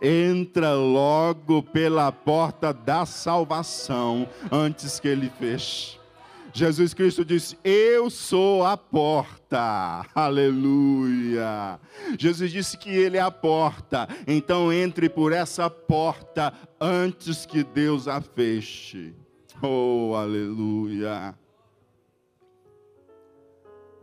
entra 0.01 0.73
logo 0.73 1.63
pela 1.63 2.11
porta 2.11 2.73
da 2.73 3.05
salvação 3.05 4.27
antes 4.51 4.99
que 4.99 5.07
ele 5.07 5.29
feche. 5.29 6.02
Jesus 6.53 6.93
Cristo 6.93 7.25
disse: 7.25 7.57
Eu 7.63 8.11
sou 8.11 8.63
a 8.63 8.77
porta. 8.77 10.05
Aleluia. 10.13 11.79
Jesus 12.17 12.51
disse 12.51 12.77
que 12.77 12.89
Ele 12.89 13.17
é 13.17 13.21
a 13.21 13.31
porta. 13.31 14.07
Então 14.27 14.71
entre 14.71 15.09
por 15.09 15.33
essa 15.33 15.67
porta 15.67 16.53
antes 16.79 17.45
que 17.45 17.63
Deus 17.63 18.07
a 18.07 18.21
feche. 18.21 19.15
Oh, 19.61 20.13
aleluia. 20.15 21.35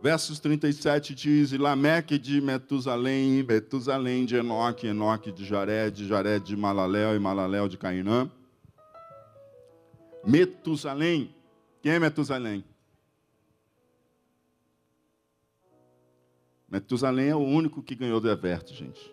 Versos 0.03 0.41
37 0.41 1.15
diz: 1.15 1.53
Lameque 1.53 2.19
de 2.19 2.41
Metusalém, 2.41 3.45
Metusalém 3.45 4.25
de 4.25 4.35
Enoque, 4.35 4.89
Enoque 4.89 5.31
de 5.31 5.45
Jared, 5.45 6.05
Jared 6.05 6.45
de 6.45 6.57
Malaléu 6.57 7.15
e 7.15 7.19
Malaléu 7.21 7.69
de 7.69 7.79
Cainã. 7.79 8.29
Metusalém. 10.27 11.33
Quem 11.81 11.93
é 11.93 11.99
Metusalém? 11.99 12.65
Metusalém 16.69 17.29
é 17.31 17.35
o 17.35 17.41
único 17.41 17.83
que 17.83 17.95
ganhou 17.95 18.21
do 18.21 18.31
Everto, 18.31 18.73
gente. 18.73 19.13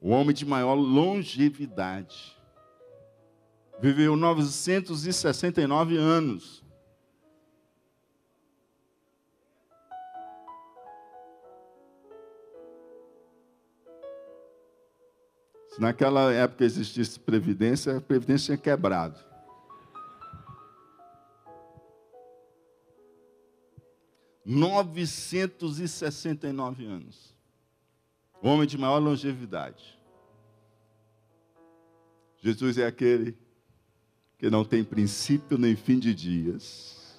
O 0.00 0.10
homem 0.10 0.34
de 0.34 0.44
maior 0.44 0.74
longevidade. 0.74 2.36
Viveu 3.80 4.16
969 4.16 5.96
anos. 5.96 6.61
Se 15.72 15.80
naquela 15.80 16.30
época 16.30 16.64
existisse 16.64 17.18
previdência, 17.18 17.96
a 17.96 18.00
previdência 18.00 18.54
tinha 18.54 18.58
quebrado. 18.58 19.18
Novecentos 24.44 25.78
e 25.78 25.88
sessenta 25.88 26.46
e 26.46 26.52
nove 26.52 26.84
anos. 26.84 27.34
Homem 28.42 28.66
de 28.66 28.76
maior 28.76 28.98
longevidade. 28.98 29.98
Jesus 32.42 32.76
é 32.76 32.84
aquele 32.84 33.38
que 34.36 34.50
não 34.50 34.66
tem 34.66 34.84
princípio 34.84 35.56
nem 35.56 35.74
fim 35.74 35.98
de 35.98 36.14
dias. 36.14 37.18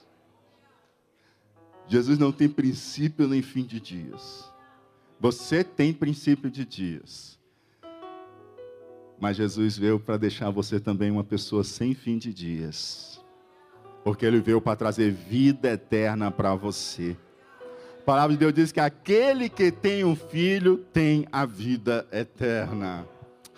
Jesus 1.88 2.20
não 2.20 2.32
tem 2.32 2.47
princípio 2.47 3.28
nem 3.28 3.41
fim 3.41 3.64
de 3.64 3.80
dias. 3.80 4.51
Você 5.20 5.64
tem 5.64 5.91
princípio 5.91 6.51
de 6.51 6.64
dias. 6.64 7.41
Mas 9.24 9.38
Jesus 9.38 9.78
veio 9.78 10.01
para 10.01 10.17
deixar 10.17 10.49
você 10.49 10.82
também 10.82 11.09
uma 11.09 11.24
pessoa 11.24 11.63
sem 11.63 11.93
fim 11.93 12.17
de 12.17 12.34
dias. 12.34 13.24
Porque 14.03 14.26
ele 14.26 14.41
veio 14.41 14.59
para 14.59 14.76
trazer 14.76 15.13
vida 15.13 15.69
eterna 15.69 16.30
para 16.30 16.53
você. 16.55 17.15
A 17.99 18.03
palavra 18.03 18.36
de 18.36 18.39
Deus 18.41 18.53
diz 18.53 18.74
que 18.74 18.82
aquele 18.82 19.47
que 19.47 19.71
tem 19.71 20.03
um 20.03 20.13
filho 20.13 20.78
tem 20.91 21.26
a 21.32 21.45
vida 21.45 22.05
eterna. 22.11 23.07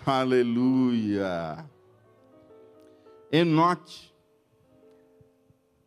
Aleluia. 0.06 1.68
Enoque. 3.32 4.12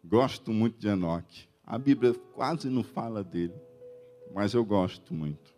Gosto 0.03 0.51
muito 0.51 0.77
de 0.77 0.89
Enoque. 0.89 1.47
A 1.65 1.77
Bíblia 1.77 2.13
quase 2.33 2.69
não 2.69 2.83
fala 2.83 3.23
dele, 3.23 3.55
mas 4.35 4.53
eu 4.53 4.65
gosto 4.65 5.13
muito. 5.13 5.55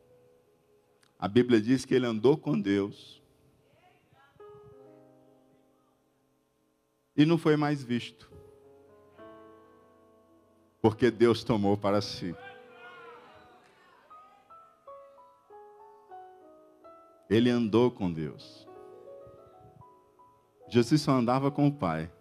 A 1.18 1.28
Bíblia 1.28 1.60
diz 1.60 1.86
que 1.86 1.96
ele 1.96 2.06
andou 2.06 2.38
com 2.38 2.62
Deus 2.62 3.20
e 7.16 7.26
não 7.26 7.38
foi 7.38 7.56
mais 7.56 7.84
visto. 7.84 8.32
Porque 10.82 11.12
Deus 11.12 11.44
tomou 11.44 11.78
para 11.78 12.02
si. 12.02 12.36
Ele 17.30 17.50
andou 17.50 17.92
com 17.92 18.12
Deus. 18.12 18.68
Jesus 20.68 21.02
só 21.02 21.12
andava 21.12 21.52
com 21.52 21.68
o 21.68 21.72
Pai. 21.72 22.12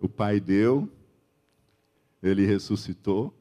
O 0.00 0.08
Pai 0.08 0.38
deu, 0.38 0.88
ele 2.22 2.44
ressuscitou, 2.44 3.32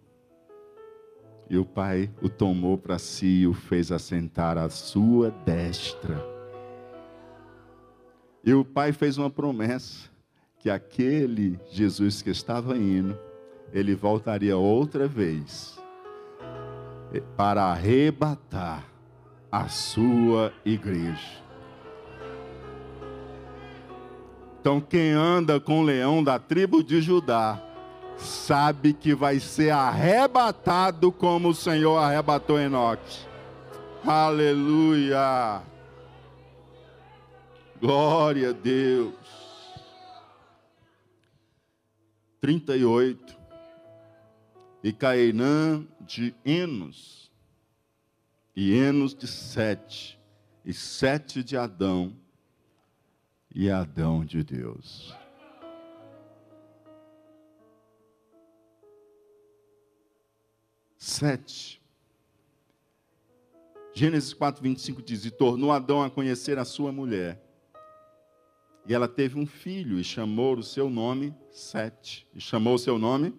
e 1.49 1.57
o 1.57 1.65
Pai 1.65 2.11
o 2.21 2.29
tomou 2.29 2.77
para 2.77 2.97
si 2.97 3.41
e 3.41 3.47
o 3.47 3.53
fez 3.53 3.91
assentar 3.91 4.57
à 4.57 4.69
sua 4.69 5.29
destra. 5.29 6.32
E 8.43 8.53
o 8.53 8.65
pai 8.65 8.91
fez 8.91 9.17
uma 9.17 9.29
promessa 9.29 10.09
que 10.59 10.69
aquele 10.69 11.59
Jesus 11.71 12.21
que 12.21 12.29
estava 12.29 12.77
indo, 12.77 13.17
ele 13.71 13.95
voltaria 13.95 14.57
outra 14.57 15.07
vez 15.07 15.79
para 17.37 17.65
arrebatar 17.65 18.83
a 19.51 19.67
sua 19.67 20.51
igreja. 20.65 21.43
Então, 24.59 24.79
quem 24.79 25.11
anda 25.11 25.59
com 25.59 25.81
o 25.81 25.83
leão 25.83 26.23
da 26.23 26.39
tribo 26.39 26.83
de 26.83 27.01
Judá, 27.01 27.61
sabe 28.17 28.93
que 28.93 29.13
vai 29.13 29.39
ser 29.39 29.71
arrebatado 29.71 31.11
como 31.11 31.49
o 31.49 31.55
Senhor 31.55 31.97
arrebatou 31.97 32.59
Enoque. 32.59 33.19
Aleluia! 34.05 35.72
Glória 37.83 38.51
a 38.51 38.53
Deus. 38.53 39.13
38. 42.39 43.37
E 44.81 44.93
Cainã 44.93 45.85
de 45.99 46.33
Enos, 46.45 47.29
e 48.55 48.73
Enos 48.73 49.13
de 49.13 49.27
Sete, 49.27 50.17
e 50.63 50.73
Sete 50.73 51.43
de 51.43 51.57
Adão, 51.57 52.15
e 53.53 53.69
Adão 53.69 54.23
de 54.23 54.45
Deus. 54.45 55.13
Sete. 60.97 61.81
Gênesis 63.93 64.33
4, 64.33 64.63
25 64.63 65.01
diz: 65.01 65.25
E 65.25 65.31
tornou 65.31 65.69
Adão 65.69 66.01
a 66.01 66.09
conhecer 66.09 66.57
a 66.57 66.63
sua 66.63 66.89
mulher 66.89 67.43
e 68.85 68.93
ela 68.93 69.07
teve 69.07 69.39
um 69.39 69.45
filho 69.45 69.99
e 69.99 70.03
chamou 70.03 70.57
o 70.57 70.63
seu 70.63 70.89
nome 70.89 71.33
Sete. 71.53 72.27
E 72.33 72.41
chamou 72.41 72.73
o 72.73 72.79
seu 72.79 72.97
nome? 72.97 73.33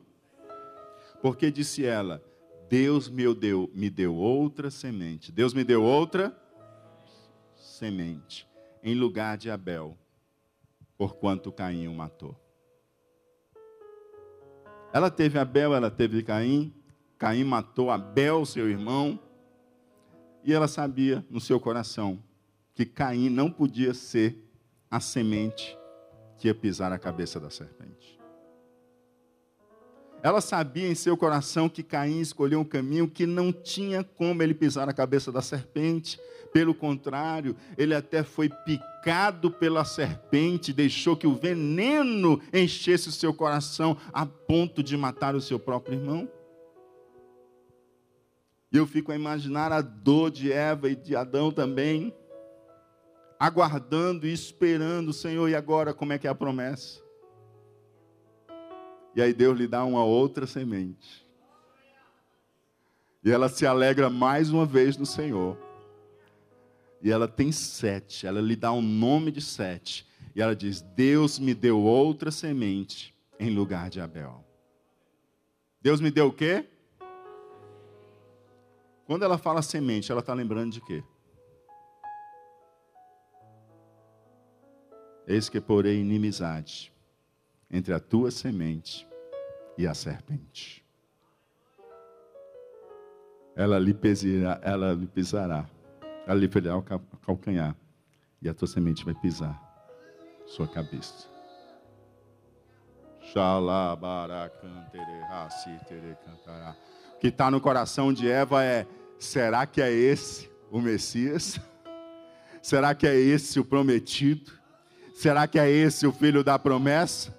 Porque 1.20 1.50
disse 1.50 1.84
ela: 1.84 2.22
Deus 2.68 3.08
me 3.08 3.34
deu, 3.34 3.68
me 3.74 3.90
deu 3.90 4.14
outra 4.14 4.70
semente. 4.70 5.32
Deus 5.32 5.52
me 5.52 5.64
deu 5.64 5.82
outra 5.82 6.36
semente 7.56 8.48
em 8.84 8.94
lugar 8.94 9.36
de 9.36 9.50
Abel, 9.50 9.98
porquanto 10.96 11.50
Caim 11.50 11.88
o 11.88 11.94
matou. 11.94 12.38
Ela 14.92 15.10
teve 15.10 15.38
Abel, 15.38 15.74
ela 15.74 15.90
teve 15.90 16.22
Caim. 16.22 16.72
Caim 17.18 17.42
matou 17.42 17.90
Abel, 17.90 18.46
seu 18.46 18.70
irmão. 18.70 19.18
E 20.44 20.52
ela 20.52 20.68
sabia 20.68 21.26
no 21.28 21.40
seu 21.40 21.58
coração 21.58 22.22
que 22.74 22.86
Caim 22.86 23.28
não 23.28 23.50
podia 23.50 23.92
ser 23.92 24.38
a 24.94 25.00
semente 25.00 25.76
que 26.38 26.46
ia 26.46 26.54
pisar 26.54 26.92
a 26.92 26.98
cabeça 27.00 27.40
da 27.40 27.50
serpente. 27.50 28.16
Ela 30.22 30.40
sabia 30.40 30.88
em 30.88 30.94
seu 30.94 31.16
coração 31.16 31.68
que 31.68 31.82
Caim 31.82 32.20
escolheu 32.20 32.60
um 32.60 32.64
caminho 32.64 33.08
que 33.10 33.26
não 33.26 33.52
tinha 33.52 34.04
como 34.04 34.40
ele 34.40 34.54
pisar 34.54 34.88
a 34.88 34.92
cabeça 34.92 35.32
da 35.32 35.42
serpente. 35.42 36.16
Pelo 36.52 36.72
contrário, 36.72 37.56
ele 37.76 37.92
até 37.92 38.22
foi 38.22 38.48
picado 38.48 39.50
pela 39.50 39.84
serpente, 39.84 40.72
deixou 40.72 41.16
que 41.16 41.26
o 41.26 41.34
veneno 41.34 42.40
enchesse 42.52 43.08
o 43.08 43.12
seu 43.12 43.34
coração 43.34 43.96
a 44.12 44.24
ponto 44.24 44.80
de 44.80 44.96
matar 44.96 45.34
o 45.34 45.40
seu 45.40 45.58
próprio 45.58 45.98
irmão. 45.98 46.30
E 48.70 48.76
eu 48.76 48.86
fico 48.86 49.10
a 49.10 49.16
imaginar 49.16 49.72
a 49.72 49.80
dor 49.80 50.30
de 50.30 50.52
Eva 50.52 50.88
e 50.88 50.94
de 50.94 51.16
Adão 51.16 51.50
também 51.50 52.14
aguardando 53.44 54.26
e 54.26 54.32
esperando, 54.32 55.12
Senhor, 55.12 55.48
e 55.50 55.54
agora 55.54 55.92
como 55.92 56.14
é 56.14 56.18
que 56.18 56.26
é 56.26 56.30
a 56.30 56.34
promessa? 56.34 57.02
E 59.14 59.20
aí 59.20 59.34
Deus 59.34 59.58
lhe 59.58 59.68
dá 59.68 59.84
uma 59.84 60.02
outra 60.02 60.46
semente. 60.46 61.24
E 63.22 63.30
ela 63.30 63.48
se 63.48 63.66
alegra 63.66 64.08
mais 64.08 64.50
uma 64.50 64.64
vez 64.64 64.96
no 64.96 65.04
Senhor. 65.04 65.58
E 67.02 67.10
ela 67.10 67.28
tem 67.28 67.52
sete, 67.52 68.26
ela 68.26 68.40
lhe 68.40 68.56
dá 68.56 68.72
um 68.72 68.80
nome 68.80 69.30
de 69.30 69.42
sete. 69.42 70.06
E 70.34 70.40
ela 70.40 70.56
diz: 70.56 70.80
Deus 70.80 71.38
me 71.38 71.54
deu 71.54 71.78
outra 71.78 72.30
semente 72.30 73.14
em 73.38 73.50
lugar 73.50 73.90
de 73.90 74.00
Abel. 74.00 74.42
Deus 75.82 76.00
me 76.00 76.10
deu 76.10 76.28
o 76.28 76.32
quê? 76.32 76.66
Quando 79.06 79.22
ela 79.22 79.36
fala 79.36 79.60
semente, 79.60 80.10
ela 80.10 80.20
está 80.20 80.32
lembrando 80.32 80.72
de 80.72 80.80
quê? 80.80 81.04
Eis 85.26 85.48
que 85.48 85.60
porei 85.60 86.00
inimizade 86.00 86.92
entre 87.70 87.94
a 87.94 88.00
tua 88.00 88.30
semente 88.30 89.06
e 89.76 89.86
a 89.86 89.94
serpente. 89.94 90.84
Ela 93.56 93.78
lhe 93.78 93.94
pisará, 93.94 94.60
ela 94.62 94.92
lhe 94.92 95.06
pisará, 95.06 95.66
ela 96.26 96.38
lhe 96.38 96.48
ferirá 96.48 96.76
o 96.76 96.82
calcanhar, 96.82 97.74
e 98.42 98.48
a 98.48 98.54
tua 98.54 98.66
semente 98.68 99.04
vai 99.04 99.14
pisar 99.14 99.60
sua 100.46 100.68
cabeça. 100.68 101.28
O 107.16 107.18
que 107.18 107.28
está 107.28 107.50
no 107.50 107.60
coração 107.60 108.12
de 108.12 108.28
Eva 108.28 108.62
é: 108.62 108.86
será 109.18 109.66
que 109.66 109.80
é 109.80 109.90
esse 109.90 110.50
o 110.70 110.80
Messias? 110.80 111.58
Será 112.60 112.94
que 112.94 113.06
é 113.06 113.14
esse 113.14 113.58
o 113.58 113.64
prometido? 113.64 114.52
Será 115.14 115.46
que 115.46 115.60
é 115.60 115.70
esse 115.70 116.06
o 116.08 116.12
filho 116.12 116.42
da 116.42 116.58
promessa? 116.58 117.32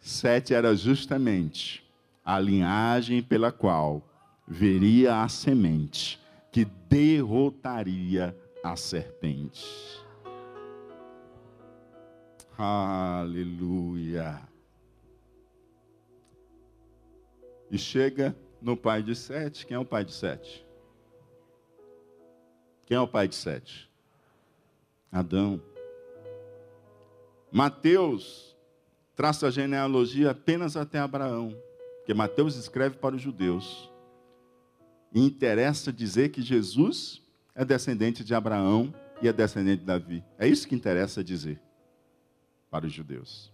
Sete 0.00 0.52
era 0.52 0.74
justamente 0.74 1.88
a 2.24 2.38
linhagem 2.38 3.22
pela 3.22 3.52
qual 3.52 4.02
veria 4.46 5.22
a 5.22 5.28
semente 5.28 6.20
que 6.50 6.64
derrotaria 6.64 8.36
a 8.62 8.74
serpente. 8.74 9.64
Aleluia. 12.58 14.42
E 17.70 17.78
chega 17.78 18.36
no 18.60 18.76
pai 18.76 19.00
de 19.02 19.14
Sete. 19.14 19.64
Quem 19.64 19.76
é 19.76 19.78
o 19.78 19.84
pai 19.84 20.04
de 20.04 20.12
Sete? 20.12 20.66
Quem 22.84 22.96
é 22.96 23.00
o 23.00 23.06
pai 23.06 23.28
de 23.28 23.36
Sete? 23.36 23.88
Adão. 25.10 25.71
Mateus 27.52 28.56
traça 29.14 29.48
a 29.48 29.50
genealogia 29.50 30.30
apenas 30.30 30.74
até 30.74 30.98
Abraão, 30.98 31.54
porque 31.98 32.14
Mateus 32.14 32.56
escreve 32.56 32.96
para 32.96 33.14
os 33.14 33.20
judeus. 33.20 33.90
E 35.14 35.20
interessa 35.20 35.92
dizer 35.92 36.30
que 36.30 36.40
Jesus 36.40 37.20
é 37.54 37.62
descendente 37.62 38.24
de 38.24 38.34
Abraão 38.34 38.94
e 39.20 39.28
é 39.28 39.32
descendente 39.32 39.80
de 39.80 39.86
Davi. 39.86 40.24
É 40.38 40.48
isso 40.48 40.66
que 40.66 40.74
interessa 40.74 41.22
dizer 41.22 41.60
para 42.70 42.86
os 42.86 42.92
judeus. 42.92 43.52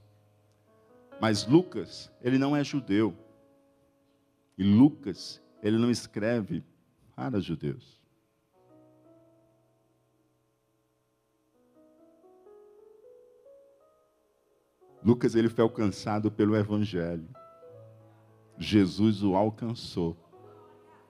Mas 1.20 1.44
Lucas, 1.44 2.08
ele 2.22 2.38
não 2.38 2.56
é 2.56 2.62
judeu. 2.62 3.12
E 4.56 4.62
Lucas, 4.62 5.42
ele 5.60 5.76
não 5.76 5.90
escreve 5.90 6.62
para 7.16 7.40
judeus. 7.40 7.97
Lucas 15.08 15.34
ele 15.34 15.48
foi 15.48 15.62
alcançado 15.62 16.30
pelo 16.30 16.54
evangelho. 16.54 17.26
Jesus 18.58 19.22
o 19.22 19.34
alcançou. 19.34 20.14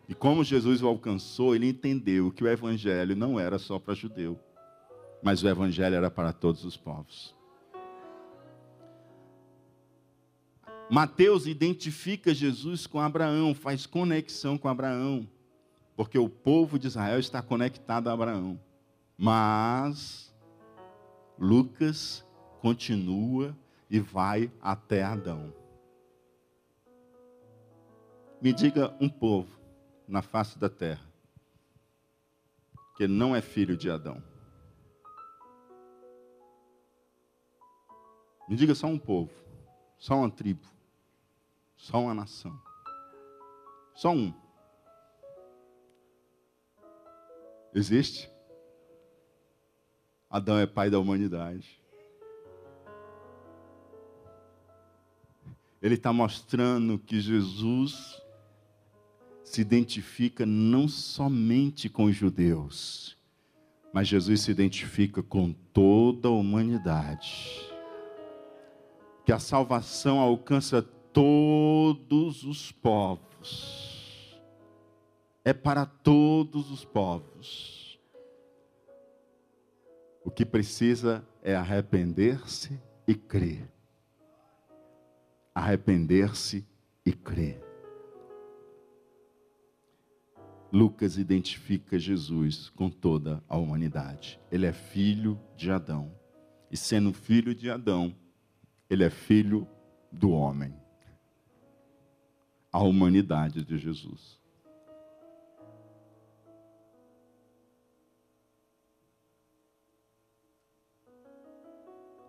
E 0.09 0.15
como 0.15 0.45
Jesus 0.45 0.81
o 0.81 0.87
alcançou, 0.87 1.53
ele 1.53 1.69
entendeu 1.69 2.31
que 2.31 2.45
o 2.45 2.47
evangelho 2.47 3.17
não 3.17 3.41
era 3.41 3.59
só 3.59 3.77
para 3.77 3.95
judeu, 3.95 4.39
mas 5.21 5.43
o 5.43 5.49
evangelho 5.49 5.97
era 5.97 6.09
para 6.09 6.33
todos 6.33 6.65
os 6.65 6.77
povos. 6.77 7.35
Mateus 10.89 11.49
identifica 11.49 12.33
Jesus 12.33 12.87
com 12.87 13.01
Abraão, 13.01 13.53
faz 13.53 13.85
conexão 13.85 14.57
com 14.57 14.69
Abraão, 14.69 15.29
porque 15.97 16.21
o 16.21 16.29
povo 16.29 16.79
de 16.79 16.87
Israel 16.87 17.19
está 17.19 17.43
conectado 17.43 18.07
a 18.07 18.13
Abraão. 18.13 18.61
Mas 19.19 20.33
Lucas 21.37 22.25
continua 22.61 23.57
e 23.91 23.99
vai 24.01 24.51
até 24.61 25.03
Adão. 25.03 25.53
Me 28.41 28.53
diga 28.53 28.95
um 29.01 29.09
povo 29.09 29.59
na 30.07 30.23
face 30.23 30.59
da 30.59 30.69
terra 30.69 31.09
que 32.97 33.07
não 33.07 33.35
é 33.35 33.41
filho 33.41 33.77
de 33.77 33.89
Adão. 33.89 34.21
Me 38.49 38.57
diga 38.57 38.75
só 38.75 38.89
um 38.89 38.99
povo, 38.99 39.31
só 39.97 40.17
uma 40.17 40.29
tribo, 40.29 40.67
só 41.77 42.01
uma 42.01 42.15
nação. 42.15 42.61
Só 43.95 44.11
um. 44.11 44.35
Existe? 47.73 48.29
Adão 50.29 50.59
é 50.59 50.67
pai 50.67 50.91
da 50.91 50.99
humanidade. 50.99 51.78
Ele 55.81 55.95
está 55.95 56.13
mostrando 56.13 56.99
que 56.99 57.21
Jesus 57.21 58.21
se 59.45 59.61
identifica 59.61 60.45
não 60.45 60.89
somente 60.89 61.89
com 61.89 62.05
os 62.05 62.17
judeus, 62.17 63.17
mas 63.93 64.09
Jesus 64.09 64.43
se 64.43 64.51
identifica 64.51 65.23
com 65.23 65.53
toda 65.73 66.29
a 66.29 66.33
humanidade. 66.33 67.67
Que 69.25 69.33
a 69.33 69.39
salvação 69.39 70.19
alcança 70.19 70.83
todos 70.83 72.45
os 72.45 72.73
povos. 72.73 74.39
É 75.45 75.53
para 75.53 75.87
todos 75.87 76.71
os 76.71 76.85
povos. 76.85 77.99
O 80.25 80.31
que 80.31 80.45
precisa 80.45 81.27
é 81.43 81.55
arrepender-se 81.55 82.79
e 83.07 83.15
crer. 83.15 83.78
Arrepender-se 85.59 86.65
e 87.05 87.13
crer. 87.13 87.61
Lucas 90.73 91.19
identifica 91.19 91.99
Jesus 91.99 92.71
com 92.71 92.89
toda 92.89 93.43
a 93.49 93.57
humanidade. 93.57 94.39
Ele 94.53 94.67
é 94.67 94.73
filho 94.73 95.37
de 95.57 95.69
Adão. 95.73 96.15
E 96.71 96.77
sendo 96.77 97.13
filho 97.13 97.57
de 97.57 97.69
Adão, 97.69 98.15
ele 98.89 99.03
é 99.03 99.11
filho 99.11 99.67
do 100.13 100.31
homem. 100.31 100.73
A 102.71 102.81
humanidade 102.81 103.65
de 103.65 103.79
Jesus. 103.79 104.41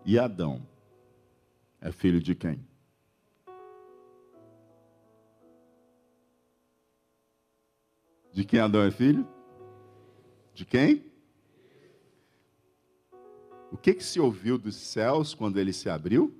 E 0.04 0.18
Adão 0.18 0.66
é 1.80 1.92
filho 1.92 2.20
de 2.20 2.34
quem? 2.34 2.68
De 8.32 8.44
quem 8.44 8.60
Adão 8.60 8.82
é 8.82 8.90
filho? 8.90 9.26
De 10.54 10.64
quem? 10.64 11.04
O 13.72 13.76
que, 13.76 13.94
que 13.94 14.04
se 14.04 14.20
ouviu 14.20 14.58
dos 14.58 14.76
céus 14.76 15.34
quando 15.34 15.58
ele 15.58 15.72
se 15.72 15.88
abriu? 15.88 16.36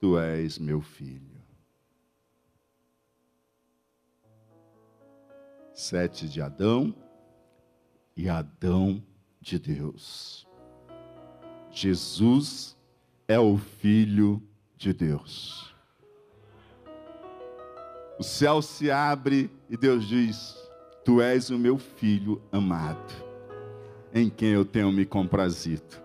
Tu 0.00 0.18
és 0.18 0.58
meu 0.58 0.80
filho. 0.80 1.40
Sete 5.74 6.28
de 6.28 6.40
Adão 6.40 6.94
e 8.16 8.28
Adão 8.28 9.02
de 9.40 9.58
Deus. 9.58 10.46
Jesus 11.70 12.76
é 13.26 13.38
o 13.38 13.56
Filho 13.56 14.42
de 14.76 14.92
Deus 14.92 15.69
o 18.20 18.22
céu 18.22 18.60
se 18.60 18.90
abre 18.90 19.50
e 19.70 19.78
Deus 19.78 20.06
diz: 20.06 20.54
Tu 21.02 21.22
és 21.22 21.48
o 21.48 21.58
meu 21.58 21.78
filho 21.78 22.38
amado, 22.52 23.14
em 24.12 24.28
quem 24.28 24.50
eu 24.50 24.62
tenho 24.62 24.92
me 24.92 25.06
comprazido. 25.06 25.96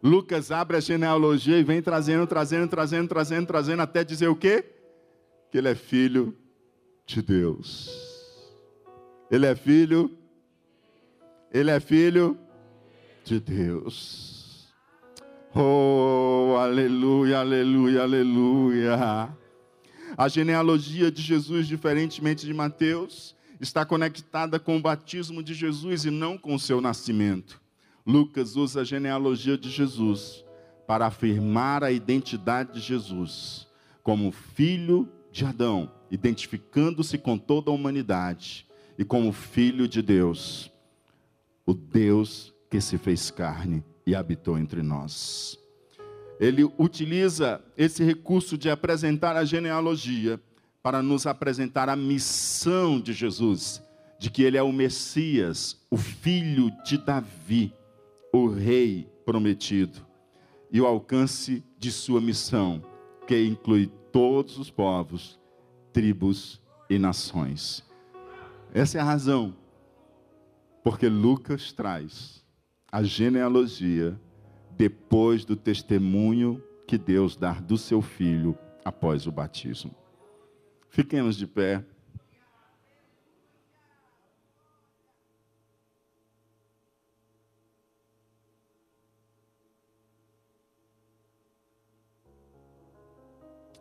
Lucas 0.00 0.52
abre 0.52 0.76
a 0.76 0.80
genealogia 0.80 1.58
e 1.58 1.64
vem 1.64 1.82
trazendo, 1.82 2.28
trazendo, 2.28 2.70
trazendo, 2.70 3.08
trazendo, 3.08 3.46
trazendo, 3.48 3.82
até 3.82 4.04
dizer 4.04 4.28
o 4.28 4.36
quê? 4.36 4.64
Que 5.50 5.58
ele 5.58 5.68
é 5.68 5.74
filho 5.74 6.32
de 7.04 7.20
Deus. 7.22 7.90
Ele 9.28 9.46
é 9.46 9.56
filho, 9.56 10.16
ele 11.52 11.72
é 11.72 11.80
filho 11.80 12.38
de 13.24 13.40
Deus. 13.40 14.72
Oh, 15.52 16.54
aleluia, 16.56 17.40
aleluia, 17.40 18.02
aleluia. 18.02 19.36
A 20.16 20.28
genealogia 20.28 21.10
de 21.10 21.20
Jesus, 21.20 21.66
diferentemente 21.68 22.46
de 22.46 22.54
Mateus, 22.54 23.36
está 23.60 23.84
conectada 23.84 24.58
com 24.58 24.78
o 24.78 24.80
batismo 24.80 25.42
de 25.42 25.52
Jesus 25.52 26.06
e 26.06 26.10
não 26.10 26.38
com 26.38 26.54
o 26.54 26.58
seu 26.58 26.80
nascimento. 26.80 27.60
Lucas 28.06 28.56
usa 28.56 28.80
a 28.80 28.84
genealogia 28.84 29.58
de 29.58 29.68
Jesus 29.68 30.42
para 30.86 31.06
afirmar 31.06 31.84
a 31.84 31.92
identidade 31.92 32.72
de 32.72 32.80
Jesus 32.80 33.66
como 34.02 34.32
filho 34.32 35.06
de 35.30 35.44
Adão, 35.44 35.92
identificando-se 36.10 37.18
com 37.18 37.36
toda 37.36 37.70
a 37.70 37.74
humanidade, 37.74 38.66
e 38.98 39.04
como 39.04 39.32
filho 39.32 39.86
de 39.86 40.00
Deus, 40.00 40.72
o 41.66 41.74
Deus 41.74 42.54
que 42.70 42.80
se 42.80 42.96
fez 42.96 43.30
carne 43.30 43.84
e 44.06 44.14
habitou 44.14 44.56
entre 44.56 44.82
nós 44.82 45.58
ele 46.38 46.64
utiliza 46.78 47.62
esse 47.76 48.04
recurso 48.04 48.56
de 48.58 48.68
apresentar 48.70 49.36
a 49.36 49.44
genealogia 49.44 50.40
para 50.82 51.02
nos 51.02 51.26
apresentar 51.26 51.88
a 51.88 51.96
missão 51.96 53.00
de 53.00 53.12
Jesus. 53.12 53.82
de 54.18 54.30
que 54.30 54.42
ele 54.42 54.56
é 54.56 54.62
o 54.62 54.72
Messias, 54.72 55.78
o 55.90 55.96
filho 55.98 56.72
de 56.82 56.96
Davi, 56.96 57.70
o 58.32 58.48
rei 58.48 59.06
prometido, 59.26 60.06
e 60.72 60.80
o 60.80 60.86
alcance 60.86 61.62
de 61.78 61.92
sua 61.92 62.18
missão, 62.18 62.82
que 63.26 63.44
inclui 63.44 63.92
todos 64.10 64.58
os 64.58 64.70
povos, 64.70 65.38
tribos 65.92 66.62
e 66.88 66.98
nações. 66.98 67.84
Essa 68.72 68.96
é 68.96 69.00
a 69.02 69.04
razão 69.04 69.54
porque 70.86 71.08
Lucas 71.08 71.72
traz 71.72 72.44
a 72.92 73.02
genealogia 73.02 74.16
depois 74.76 75.44
do 75.44 75.56
testemunho 75.56 76.62
que 76.86 76.98
Deus 76.98 77.34
dá 77.34 77.54
do 77.54 77.78
seu 77.78 78.02
filho 78.02 78.56
após 78.84 79.26
o 79.26 79.32
batismo. 79.32 79.94
Fiquemos 80.90 81.36
de 81.36 81.46
pé. 81.46 81.84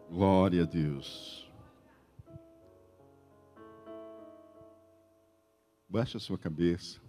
Glória 0.09 0.63
a 0.63 0.65
Deus. 0.65 1.51
Baixe 5.89 6.15
a 6.15 6.19
sua 6.19 6.37
cabeça. 6.37 7.04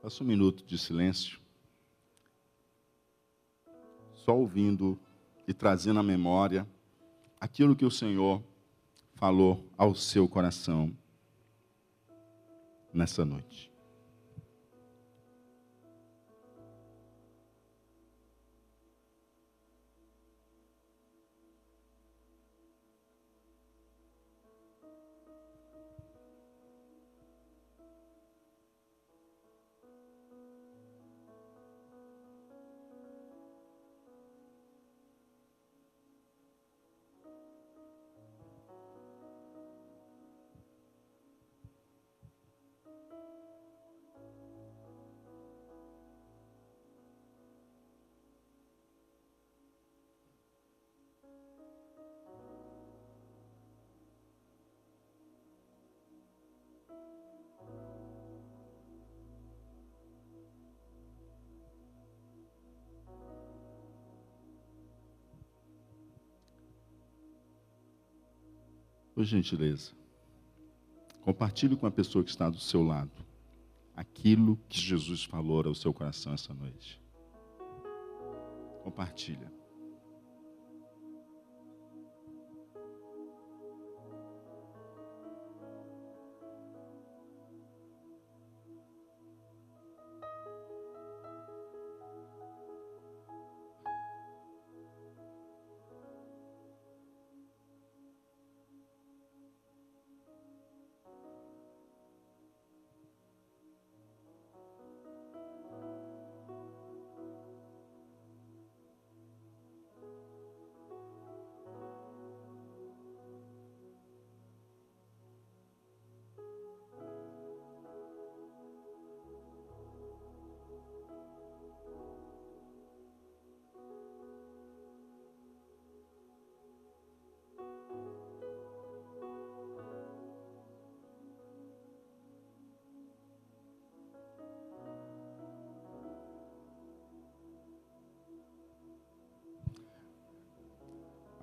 Faça 0.00 0.22
um 0.22 0.26
minuto 0.26 0.64
de 0.64 0.78
silêncio. 0.78 1.40
Só 4.14 4.36
ouvindo 4.36 4.98
e 5.46 5.52
trazendo 5.52 5.98
à 5.98 6.02
memória 6.02 6.66
aquilo 7.40 7.74
que 7.74 7.84
o 7.84 7.90
Senhor 7.90 8.42
falou 9.14 9.64
ao 9.76 9.94
seu 9.94 10.28
coração 10.28 10.96
nessa 12.92 13.24
noite. 13.24 13.67
Por 69.18 69.24
gentileza, 69.24 69.90
compartilhe 71.22 71.74
com 71.74 71.88
a 71.88 71.90
pessoa 71.90 72.22
que 72.22 72.30
está 72.30 72.48
do 72.48 72.60
seu 72.60 72.84
lado 72.84 73.10
aquilo 73.96 74.56
que 74.68 74.78
Jesus 74.78 75.24
falou 75.24 75.66
ao 75.66 75.74
seu 75.74 75.92
coração 75.92 76.32
essa 76.32 76.54
noite. 76.54 77.02
Compartilha. 78.84 79.52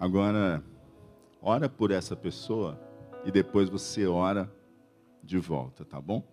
Agora, 0.05 0.63
ora 1.41 1.67
por 1.67 1.89
essa 1.89 2.15
pessoa 2.15 2.79
e 3.25 3.31
depois 3.31 3.69
você 3.69 4.05
ora 4.05 4.47
de 5.23 5.39
volta, 5.39 5.83
tá 5.83 5.99
bom? 5.99 6.23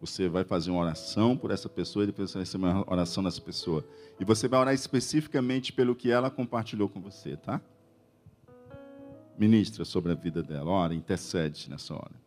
Você 0.00 0.26
vai 0.26 0.42
fazer 0.42 0.70
uma 0.70 0.80
oração 0.80 1.36
por 1.36 1.50
essa 1.50 1.68
pessoa 1.68 2.04
e 2.04 2.06
depois 2.06 2.30
você 2.30 2.38
vai 2.38 2.44
receber 2.44 2.64
uma 2.64 2.90
oração 2.90 3.22
dessa 3.22 3.42
pessoa. 3.42 3.84
E 4.18 4.24
você 4.24 4.48
vai 4.48 4.58
orar 4.58 4.72
especificamente 4.72 5.70
pelo 5.70 5.94
que 5.94 6.10
ela 6.10 6.30
compartilhou 6.30 6.88
com 6.88 6.98
você, 6.98 7.36
tá? 7.36 7.60
Ministra 9.36 9.84
sobre 9.84 10.12
a 10.12 10.14
vida 10.14 10.42
dela, 10.42 10.70
ora, 10.70 10.94
intercede 10.94 11.68
nessa 11.68 11.92
hora. 11.92 12.25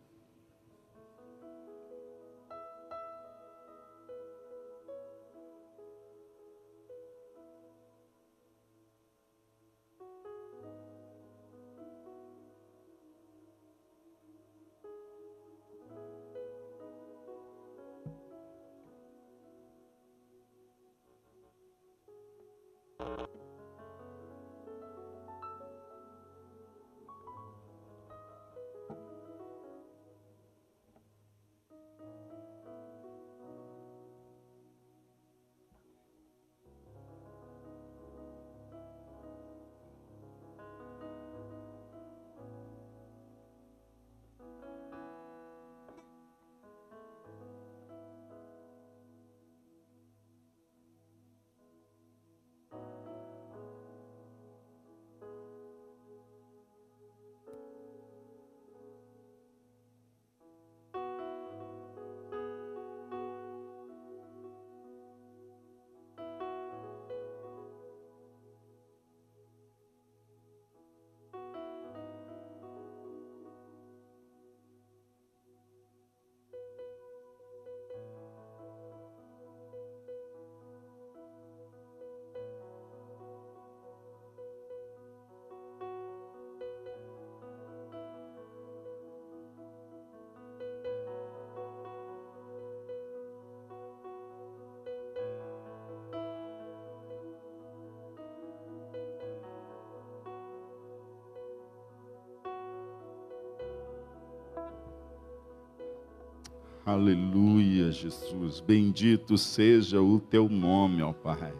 Aleluia, 106.85 107.91
Jesus. 107.91 108.61
Bendito 108.61 109.37
seja 109.37 110.01
o 110.01 110.19
teu 110.19 110.47
nome, 110.47 111.01
ó 111.01 111.11
Pai. 111.11 111.53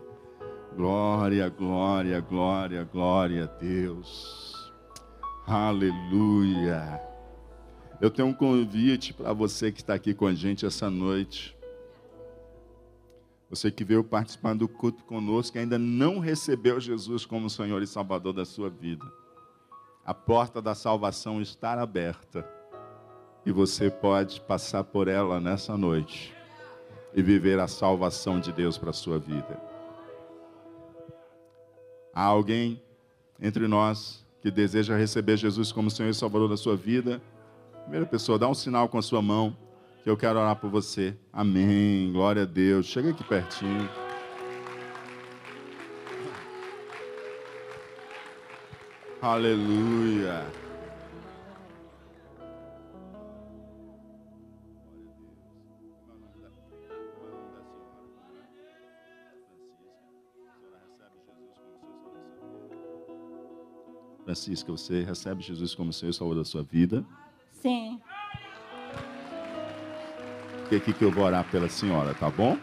Glória, 0.75 1.49
glória, 1.49 2.19
glória, 2.21 2.83
glória 2.83 3.43
a 3.43 3.47
Deus. 3.47 4.73
Aleluia. 5.45 7.01
Eu 7.99 8.09
tenho 8.09 8.29
um 8.29 8.33
convite 8.33 9.13
para 9.13 9.33
você 9.33 9.71
que 9.71 9.81
está 9.81 9.93
aqui 9.93 10.13
com 10.13 10.25
a 10.25 10.33
gente 10.33 10.65
essa 10.65 10.89
noite. 10.89 11.55
Você 13.49 13.69
que 13.69 13.83
veio 13.83 14.03
participar 14.03 14.55
do 14.55 14.67
culto 14.67 15.03
conosco 15.03 15.57
e 15.57 15.59
ainda 15.59 15.77
não 15.77 16.19
recebeu 16.19 16.79
Jesus 16.79 17.25
como 17.25 17.49
Senhor 17.49 17.81
e 17.81 17.87
Salvador 17.87 18.31
da 18.31 18.45
sua 18.45 18.69
vida. 18.69 19.05
A 20.05 20.13
porta 20.13 20.61
da 20.61 20.73
salvação 20.73 21.41
está 21.41 21.73
aberta 21.73 22.58
e 23.45 23.51
você 23.51 23.89
pode 23.89 24.41
passar 24.41 24.83
por 24.83 25.07
ela 25.07 25.39
nessa 25.39 25.77
noite 25.77 26.33
e 27.13 27.21
viver 27.21 27.59
a 27.59 27.67
salvação 27.67 28.39
de 28.39 28.51
Deus 28.51 28.77
para 28.77 28.91
a 28.91 28.93
sua 28.93 29.17
vida. 29.17 29.59
Há 32.13 32.23
alguém 32.23 32.81
entre 33.41 33.67
nós 33.67 34.25
que 34.41 34.51
deseja 34.51 34.97
receber 34.97 35.37
Jesus 35.37 35.71
como 35.71 35.89
Senhor 35.89 36.09
e 36.09 36.13
Salvador 36.13 36.49
da 36.49 36.57
sua 36.57 36.75
vida? 36.75 37.21
Primeira 37.83 38.05
pessoa, 38.05 38.37
dá 38.37 38.47
um 38.47 38.53
sinal 38.53 38.87
com 38.87 38.97
a 38.97 39.01
sua 39.01 39.21
mão 39.21 39.55
que 40.03 40.09
eu 40.09 40.17
quero 40.17 40.39
orar 40.39 40.55
por 40.55 40.69
você. 40.69 41.15
Amém. 41.31 42.11
Glória 42.11 42.43
a 42.43 42.45
Deus. 42.45 42.85
Chega 42.85 43.09
aqui 43.09 43.23
pertinho. 43.23 43.89
Aleluia. 49.21 50.68
Francisca, 64.29 64.71
você 64.71 65.01
recebe 65.03 65.41
Jesus 65.41 65.73
como 65.73 65.91
Senhor 65.91 66.11
e 66.11 66.13
Salvador 66.13 66.43
da 66.43 66.47
sua 66.47 66.61
vida? 66.61 67.03
Sim. 67.51 67.99
Fique 70.65 70.75
aqui 70.75 70.93
que 70.93 71.03
eu 71.03 71.11
vou 71.11 71.23
orar 71.23 71.49
pela 71.49 71.67
senhora, 71.67 72.13
tá 72.13 72.29
bom? 72.29 72.55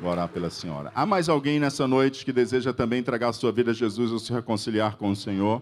Vou 0.00 0.08
orar 0.08 0.28
pela 0.28 0.48
senhora. 0.50 0.92
Há 0.94 1.04
mais 1.04 1.28
alguém 1.28 1.58
nessa 1.58 1.88
noite 1.88 2.24
que 2.24 2.32
deseja 2.32 2.72
também 2.72 3.00
entregar 3.00 3.30
a 3.30 3.32
sua 3.32 3.50
vida 3.50 3.72
a 3.72 3.74
Jesus 3.74 4.12
ou 4.12 4.20
se 4.20 4.32
reconciliar 4.32 4.96
com 4.96 5.10
o 5.10 5.16
Senhor? 5.16 5.60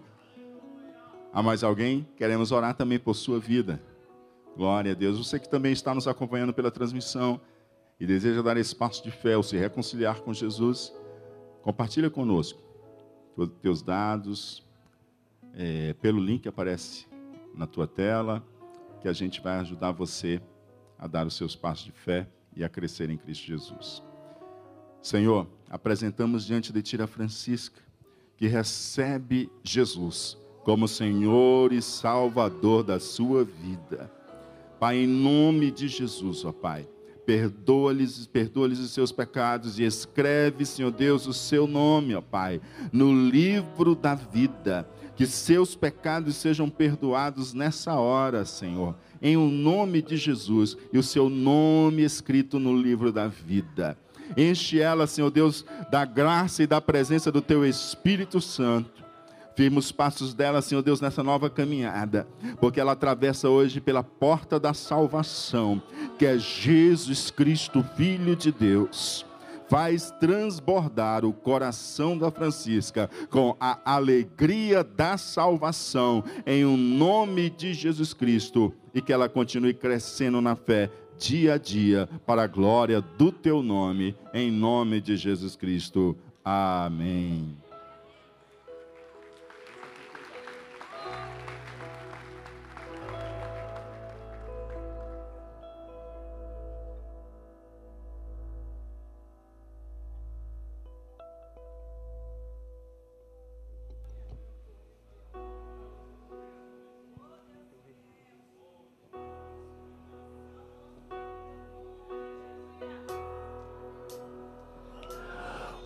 Há 1.33 1.41
mais 1.41 1.63
alguém? 1.63 2.07
Queremos 2.15 2.51
orar 2.51 2.75
também 2.75 2.99
por 2.99 3.15
sua 3.15 3.39
vida. 3.39 3.81
Glória 4.55 4.91
a 4.91 4.95
Deus. 4.95 5.17
Você 5.17 5.39
que 5.39 5.49
também 5.49 5.71
está 5.71 5.95
nos 5.95 6.07
acompanhando 6.07 6.53
pela 6.53 6.69
transmissão 6.69 7.41
e 7.99 8.05
deseja 8.05 8.43
dar 8.43 8.55
esse 8.55 8.75
passo 8.75 9.03
de 9.03 9.09
fé 9.09 9.35
ou 9.35 9.41
se 9.41 9.57
reconciliar 9.57 10.21
com 10.21 10.31
Jesus, 10.31 10.93
compartilha 11.63 12.11
conosco 12.11 12.61
os 13.35 13.49
teus 13.61 13.81
dados, 13.81 14.66
é, 15.57 15.93
pelo 15.93 16.23
link 16.23 16.43
que 16.43 16.47
aparece 16.47 17.07
na 17.55 17.65
tua 17.65 17.87
tela, 17.87 18.45
que 19.01 19.07
a 19.07 19.13
gente 19.13 19.41
vai 19.41 19.57
ajudar 19.57 19.91
você 19.91 20.39
a 20.99 21.07
dar 21.07 21.25
os 21.25 21.35
seus 21.35 21.55
passos 21.55 21.85
de 21.85 21.91
fé 21.91 22.27
e 22.55 22.63
a 22.63 22.69
crescer 22.69 23.09
em 23.09 23.17
Cristo 23.17 23.45
Jesus. 23.47 24.03
Senhor, 25.01 25.47
apresentamos 25.69 26.45
diante 26.45 26.71
de 26.71 26.81
Ti 26.83 27.01
a 27.01 27.07
Francisca, 27.07 27.81
que 28.35 28.47
recebe 28.47 29.49
Jesus 29.63 30.37
como 30.63 30.87
Senhor 30.87 31.73
e 31.73 31.81
Salvador 31.81 32.83
da 32.83 32.99
sua 32.99 33.43
vida. 33.43 34.11
Pai, 34.79 34.97
em 34.97 35.07
nome 35.07 35.71
de 35.71 35.87
Jesus, 35.87 36.45
ó 36.45 36.51
Pai, 36.51 36.87
perdoa-lhes, 37.25 38.27
perdoa-lhes 38.27 38.79
os 38.79 38.91
seus 38.91 39.11
pecados 39.11 39.79
e 39.79 39.83
escreve, 39.83 40.65
Senhor 40.65 40.91
Deus, 40.91 41.25
o 41.25 41.33
seu 41.33 41.65
nome, 41.65 42.13
ó 42.13 42.21
Pai, 42.21 42.61
no 42.91 43.11
livro 43.11 43.95
da 43.95 44.13
vida 44.13 44.87
que 45.17 45.25
seus 45.25 45.75
pecados 45.75 46.35
sejam 46.35 46.69
perdoados 46.69 47.51
nessa 47.51 47.95
hora, 47.95 48.45
Senhor, 48.45 48.95
em 49.19 49.35
o 49.35 49.49
nome 49.49 49.99
de 49.99 50.15
Jesus 50.15 50.77
e 50.93 50.99
o 50.99 51.03
seu 51.03 51.27
nome 51.27 52.03
escrito 52.03 52.59
no 52.59 52.79
livro 52.79 53.11
da 53.11 53.27
vida. 53.27 53.97
Enche 54.37 54.79
ela, 54.79 55.07
Senhor 55.07 55.31
Deus, 55.31 55.65
da 55.89 56.05
graça 56.05 56.61
e 56.61 56.67
da 56.67 56.79
presença 56.79 57.31
do 57.31 57.41
teu 57.41 57.65
Espírito 57.65 58.39
Santo. 58.39 59.03
Firma 59.55 59.79
os 59.79 59.91
passos 59.91 60.35
dela, 60.35 60.61
Senhor 60.61 60.83
Deus, 60.83 61.01
nessa 61.01 61.23
nova 61.23 61.49
caminhada, 61.49 62.27
porque 62.59 62.79
ela 62.79 62.91
atravessa 62.91 63.49
hoje 63.49 63.81
pela 63.81 64.03
porta 64.03 64.59
da 64.59 64.71
salvação, 64.71 65.81
que 66.19 66.27
é 66.27 66.37
Jesus 66.37 67.31
Cristo, 67.31 67.83
Filho 67.95 68.35
de 68.35 68.51
Deus 68.51 69.25
faz 69.69 70.11
transbordar 70.19 71.25
o 71.25 71.33
coração 71.33 72.17
da 72.17 72.31
Francisca 72.31 73.09
com 73.29 73.55
a 73.59 73.79
alegria 73.85 74.83
da 74.83 75.17
salvação 75.17 76.23
em 76.45 76.65
o 76.65 76.69
um 76.69 76.77
nome 76.77 77.49
de 77.49 77.73
Jesus 77.73 78.13
Cristo 78.13 78.73
e 78.93 79.01
que 79.01 79.13
ela 79.13 79.29
continue 79.29 79.73
crescendo 79.73 80.41
na 80.41 80.55
fé 80.55 80.89
dia 81.17 81.55
a 81.55 81.57
dia 81.57 82.07
para 82.25 82.43
a 82.43 82.47
glória 82.47 83.01
do 83.01 83.31
teu 83.31 83.61
nome 83.61 84.15
em 84.33 84.51
nome 84.51 85.01
de 85.01 85.15
Jesus 85.15 85.55
Cristo. 85.55 86.15
Amém. 86.43 87.66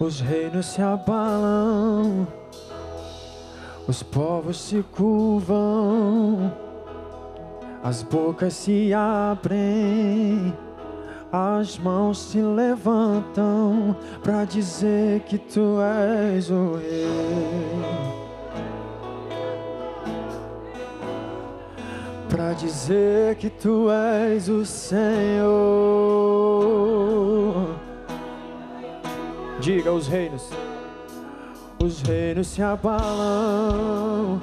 Os 0.01 0.19
reinos 0.19 0.65
se 0.65 0.81
abalam, 0.81 2.27
os 3.87 4.01
povos 4.01 4.59
se 4.59 4.83
curvam, 4.95 6.51
as 7.83 8.01
bocas 8.01 8.55
se 8.55 8.91
abrem, 8.95 10.57
as 11.31 11.77
mãos 11.77 12.17
se 12.17 12.41
levantam 12.41 13.95
para 14.23 14.43
dizer 14.43 15.19
que 15.19 15.37
tu 15.37 15.77
és 15.79 16.49
o 16.49 16.77
rei. 16.77 17.05
Para 22.27 22.53
dizer 22.53 23.35
que 23.35 23.51
tu 23.51 23.91
és 23.91 24.49
o 24.49 24.65
Senhor. 24.65 26.20
Diga 29.61 29.91
os 29.91 30.07
reinos. 30.07 30.49
Os 31.83 32.01
reinos 32.01 32.47
se 32.47 32.63
abalam, 32.63 34.41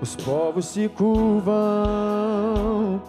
os 0.00 0.14
povos 0.14 0.66
se 0.66 0.88
curvam, 0.88 3.02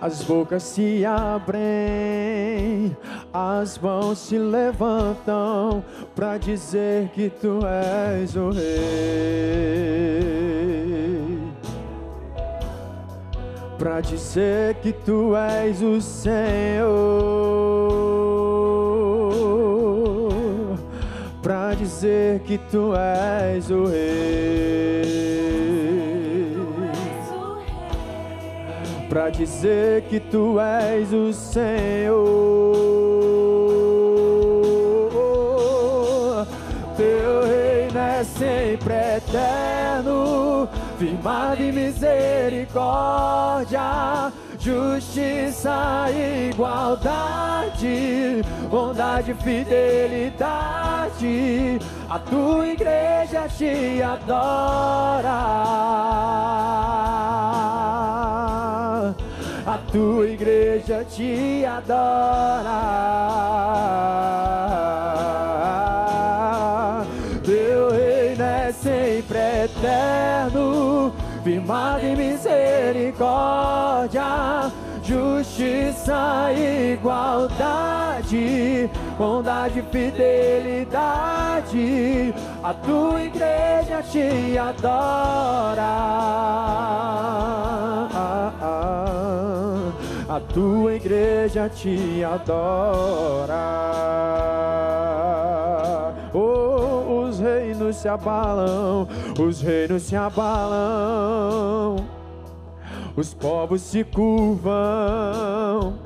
as 0.00 0.22
bocas 0.22 0.62
se 0.62 1.04
abrem, 1.04 2.96
as 3.32 3.76
mãos 3.78 4.18
se 4.18 4.38
levantam 4.38 5.84
para 6.14 6.38
dizer 6.38 7.08
que 7.08 7.28
tu 7.28 7.58
és 7.66 8.36
o 8.36 8.50
rei. 8.50 8.62
Para 13.76 14.00
dizer 14.00 14.76
que 14.76 14.92
tu 14.92 15.34
és 15.36 15.82
o 15.82 16.00
Senhor 16.00 17.71
dizer 21.82 22.40
que 22.40 22.58
tu 22.58 22.92
és 22.94 23.70
o 23.70 23.86
rei. 23.86 24.02
Para 29.08 29.30
dizer 29.30 30.02
que 30.02 30.20
tu 30.20 30.60
és 30.60 31.10
o 31.12 31.32
Senhor. 31.32 32.22
Teu 36.96 37.42
reino 37.42 37.98
é 37.98 38.22
sempre 38.24 38.94
eterno, 39.16 40.68
firmado 40.98 41.62
em 41.62 41.72
misericórdia 41.72 44.30
justiça, 44.62 46.06
igualdade, 46.50 48.42
bondade, 48.72 49.32
fidelidade. 49.34 50.32
A 52.08 52.18
tua 52.18 52.66
igreja 52.66 53.46
te 53.48 54.02
adora. 54.02 55.52
a 59.64 59.78
tua 59.90 60.26
igreja 60.26 61.04
te 61.04 61.64
adora. 61.64 62.82
Teu 67.44 67.90
reino 67.90 68.42
é 68.42 68.72
sempre 68.72 69.38
eterno, 69.64 71.14
firmado 71.44 72.04
em 72.04 72.16
misericórdia, 72.16 74.72
justiça 75.02 76.50
e 76.52 76.94
igualdade, 76.94 78.11
bondade 79.18 79.78
e 79.80 79.82
fidelidade. 79.82 81.02
A 82.62 82.74
tua 82.74 83.22
igreja 83.22 84.02
te 84.02 84.58
adora 84.58 86.32
a 90.34 90.40
tua 90.40 90.94
igreja 90.94 91.68
te 91.68 92.24
adora. 92.24 93.58
Oh, 96.32 97.26
os 97.26 97.38
reinos 97.38 97.96
se 97.96 98.08
abalam, 98.08 99.06
os 99.38 99.60
reinos 99.60 100.04
se 100.04 100.16
abalam, 100.16 101.96
os 103.14 103.34
povos 103.34 103.82
se 103.82 104.02
curvam. 104.04 105.98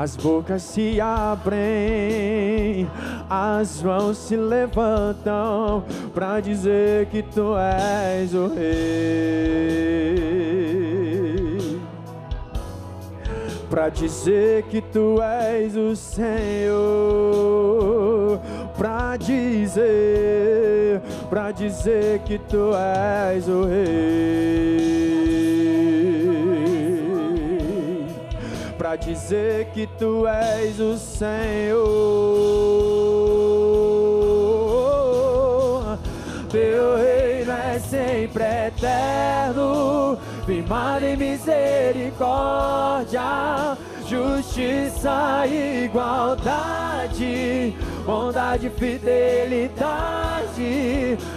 As 0.00 0.14
bocas 0.14 0.62
se 0.62 1.00
abrem, 1.00 2.88
as 3.28 3.82
mãos 3.82 4.16
se 4.16 4.36
levantam 4.36 5.82
para 6.14 6.38
dizer 6.38 7.06
que 7.06 7.20
tu 7.20 7.56
és 7.58 8.32
o 8.32 8.46
rei. 8.46 9.88
Para 13.68 13.88
dizer 13.88 14.62
que 14.70 14.80
tu 14.80 15.20
és 15.20 15.74
o 15.74 15.96
Senhor, 15.96 16.78
para 18.76 19.16
dizer, 19.16 21.02
para 21.28 21.50
dizer 21.50 22.20
que 22.20 22.38
tu 22.38 22.70
és 23.34 23.48
o 23.48 23.64
Rei, 23.64 25.47
para 28.88 28.96
dizer 28.96 29.66
que 29.74 29.86
tu 29.98 30.26
és 30.26 30.80
o 30.80 30.96
Senhor, 30.96 31.78
teu 36.50 36.96
reino 36.96 37.52
é 37.52 37.78
sempre 37.80 38.44
eterno 38.44 40.18
firmado 40.46 41.04
em 41.04 41.18
misericórdia, 41.18 43.76
justiça 44.06 45.46
e 45.46 45.84
igualdade, 45.84 47.76
bondade 48.06 48.68
e 48.68 48.70
fidelidade. 48.70 49.68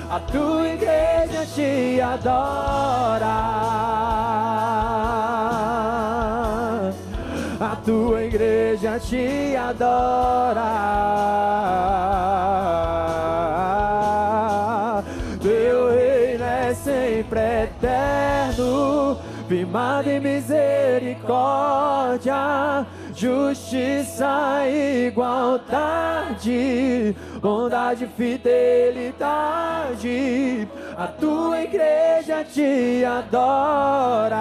A 0.09 0.21
tua 0.21 0.69
igreja 0.69 1.45
te 1.53 1.99
adora. 1.99 3.51
Tua 7.83 8.23
igreja 8.23 8.99
te 8.99 9.55
adora. 9.55 10.61
Teu 15.41 15.89
reino 15.89 16.43
é 16.43 16.73
sempre 16.75 17.39
eterno 17.63 19.17
firmado 19.51 20.09
em 20.09 20.19
misericórdia, 20.21 22.85
justiça 23.13 24.65
e 24.65 25.07
igualdade, 25.07 27.13
bondade 27.41 28.05
e 28.05 28.07
fidelidade. 28.07 29.09
A 31.01 31.07
tua 31.07 31.63
igreja 31.63 32.43
te 32.43 33.03
adora. 33.03 34.37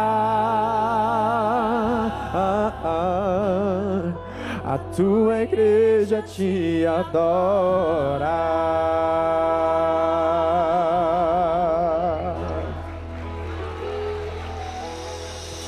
A 4.63 4.79
tua 4.95 5.41
igreja 5.41 6.21
te 6.21 6.85
adora. 6.85 8.29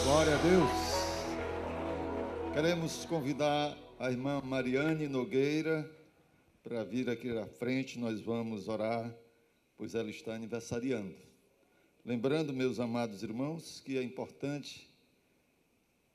Glória 0.04 0.34
a 0.34 0.38
Deus. 0.42 0.70
Queremos 2.52 3.06
convidar 3.06 3.74
a 3.98 4.10
irmã 4.10 4.42
Mariane 4.44 5.08
Nogueira 5.08 5.90
para 6.62 6.84
vir 6.84 7.08
aqui 7.08 7.34
à 7.38 7.46
frente. 7.46 7.98
Nós 7.98 8.20
vamos 8.20 8.68
orar, 8.68 9.10
pois 9.76 9.94
ela 9.94 10.10
está 10.10 10.34
aniversariando. 10.34 11.14
Lembrando, 12.04 12.52
meus 12.52 12.80
amados 12.80 13.22
irmãos, 13.22 13.80
que 13.80 13.96
é 13.96 14.02
importante 14.02 14.90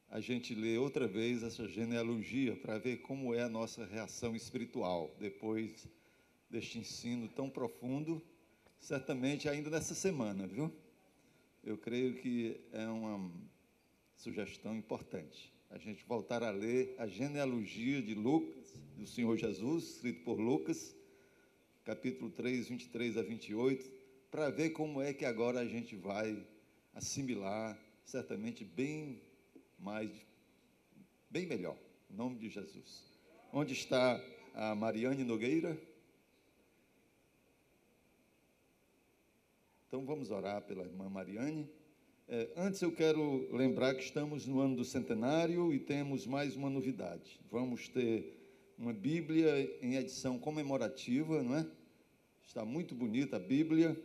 a 0.09 0.19
gente 0.19 0.55
ler 0.55 0.79
outra 0.79 1.07
vez 1.07 1.43
essa 1.43 1.67
genealogia 1.67 2.55
para 2.55 2.77
ver 2.77 2.97
como 2.97 3.33
é 3.33 3.41
a 3.41 3.49
nossa 3.49 3.85
reação 3.85 4.35
espiritual 4.35 5.15
depois 5.19 5.87
deste 6.49 6.79
ensino 6.79 7.27
tão 7.29 7.49
profundo, 7.49 8.21
certamente 8.79 9.47
ainda 9.47 9.69
nessa 9.69 9.93
semana, 9.93 10.47
viu? 10.47 10.73
Eu 11.63 11.77
creio 11.77 12.15
que 12.15 12.59
é 12.71 12.87
uma 12.87 13.31
sugestão 14.15 14.75
importante. 14.75 15.53
A 15.69 15.77
gente 15.77 16.05
voltar 16.05 16.43
a 16.43 16.51
ler 16.51 16.95
a 16.97 17.07
genealogia 17.07 18.01
de 18.01 18.13
Lucas, 18.13 18.73
do 18.97 19.05
Senhor 19.05 19.37
Jesus, 19.37 19.95
escrito 19.95 20.23
por 20.23 20.39
Lucas, 20.39 20.95
capítulo 21.87 22.29
3, 22.29 22.67
23 22.67 23.17
a 23.17 23.21
28, 23.21 23.89
para 24.29 24.49
ver 24.49 24.71
como 24.71 25.01
é 25.01 25.13
que 25.13 25.23
agora 25.23 25.61
a 25.61 25.65
gente 25.65 25.95
vai 25.95 26.45
assimilar, 26.93 27.79
certamente 28.03 28.65
bem 28.65 29.21
mais, 29.79 30.11
bem 31.29 31.45
melhor, 31.45 31.77
em 32.11 32.13
nome 32.13 32.37
de 32.39 32.49
Jesus. 32.49 33.05
Onde 33.53 33.71
está 33.71 34.21
a 34.53 34.75
Mariane 34.75 35.23
Nogueira? 35.23 35.79
Então 39.87 40.05
vamos 40.05 40.29
orar 40.29 40.63
pela 40.63 40.83
irmã 40.83 41.07
Mariane. 41.07 41.69
É, 42.27 42.51
antes 42.57 42.81
eu 42.81 42.91
quero 42.91 43.49
lembrar 43.55 43.95
que 43.95 44.03
estamos 44.03 44.45
no 44.45 44.59
ano 44.59 44.75
do 44.75 44.83
centenário 44.83 45.73
e 45.73 45.79
temos 45.79 46.27
mais 46.27 46.53
uma 46.53 46.69
novidade. 46.69 47.39
Vamos 47.49 47.87
ter 47.87 48.36
uma 48.77 48.93
Bíblia 48.93 49.75
em 49.81 49.95
edição 49.95 50.37
comemorativa, 50.37 51.41
não 51.41 51.55
é? 51.55 51.67
Está 52.45 52.63
muito 52.63 52.93
bonita 52.93 53.37
a 53.37 53.39
Bíblia. 53.39 53.99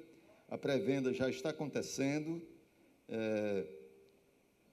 A 0.49 0.57
pré-venda 0.57 1.13
já 1.13 1.29
está 1.29 1.51
acontecendo. 1.51 2.41
É, 3.09 3.67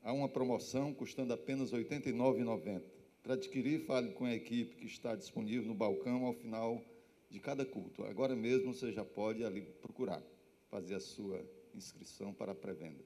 há 0.01 0.13
uma 0.13 0.29
promoção 0.29 0.93
custando 0.93 1.33
apenas 1.33 1.71
R$ 1.71 1.83
89,90. 1.83 2.81
Para 3.21 3.33
adquirir, 3.33 3.85
fale 3.85 4.11
com 4.11 4.23
a 4.23 4.33
equipe 4.33 4.77
que 4.77 4.85
está 4.85 5.15
disponível 5.15 5.67
no 5.67 5.75
balcão 5.75 6.25
ao 6.25 6.33
final 6.33 6.81
de 7.29 7.39
cada 7.39 7.65
culto. 7.65 8.05
Agora 8.05 8.35
mesmo 8.35 8.73
você 8.73 8.93
já 8.93 9.03
pode 9.03 9.43
ali 9.43 9.61
procurar, 9.61 10.23
fazer 10.69 10.95
a 10.95 10.99
sua 11.01 11.45
inscrição 11.75 12.33
para 12.33 12.53
a 12.53 12.55
pré-venda. 12.55 13.03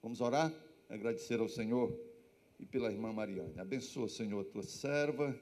Vamos 0.00 0.20
orar? 0.20 0.54
Agradecer 0.88 1.40
ao 1.40 1.48
Senhor 1.48 1.92
e 2.60 2.64
pela 2.64 2.90
irmã 2.90 3.12
Mariane. 3.12 3.58
Abençoa, 3.58 4.08
Senhor, 4.08 4.40
a 4.40 4.44
tua 4.44 4.62
serva 4.62 5.36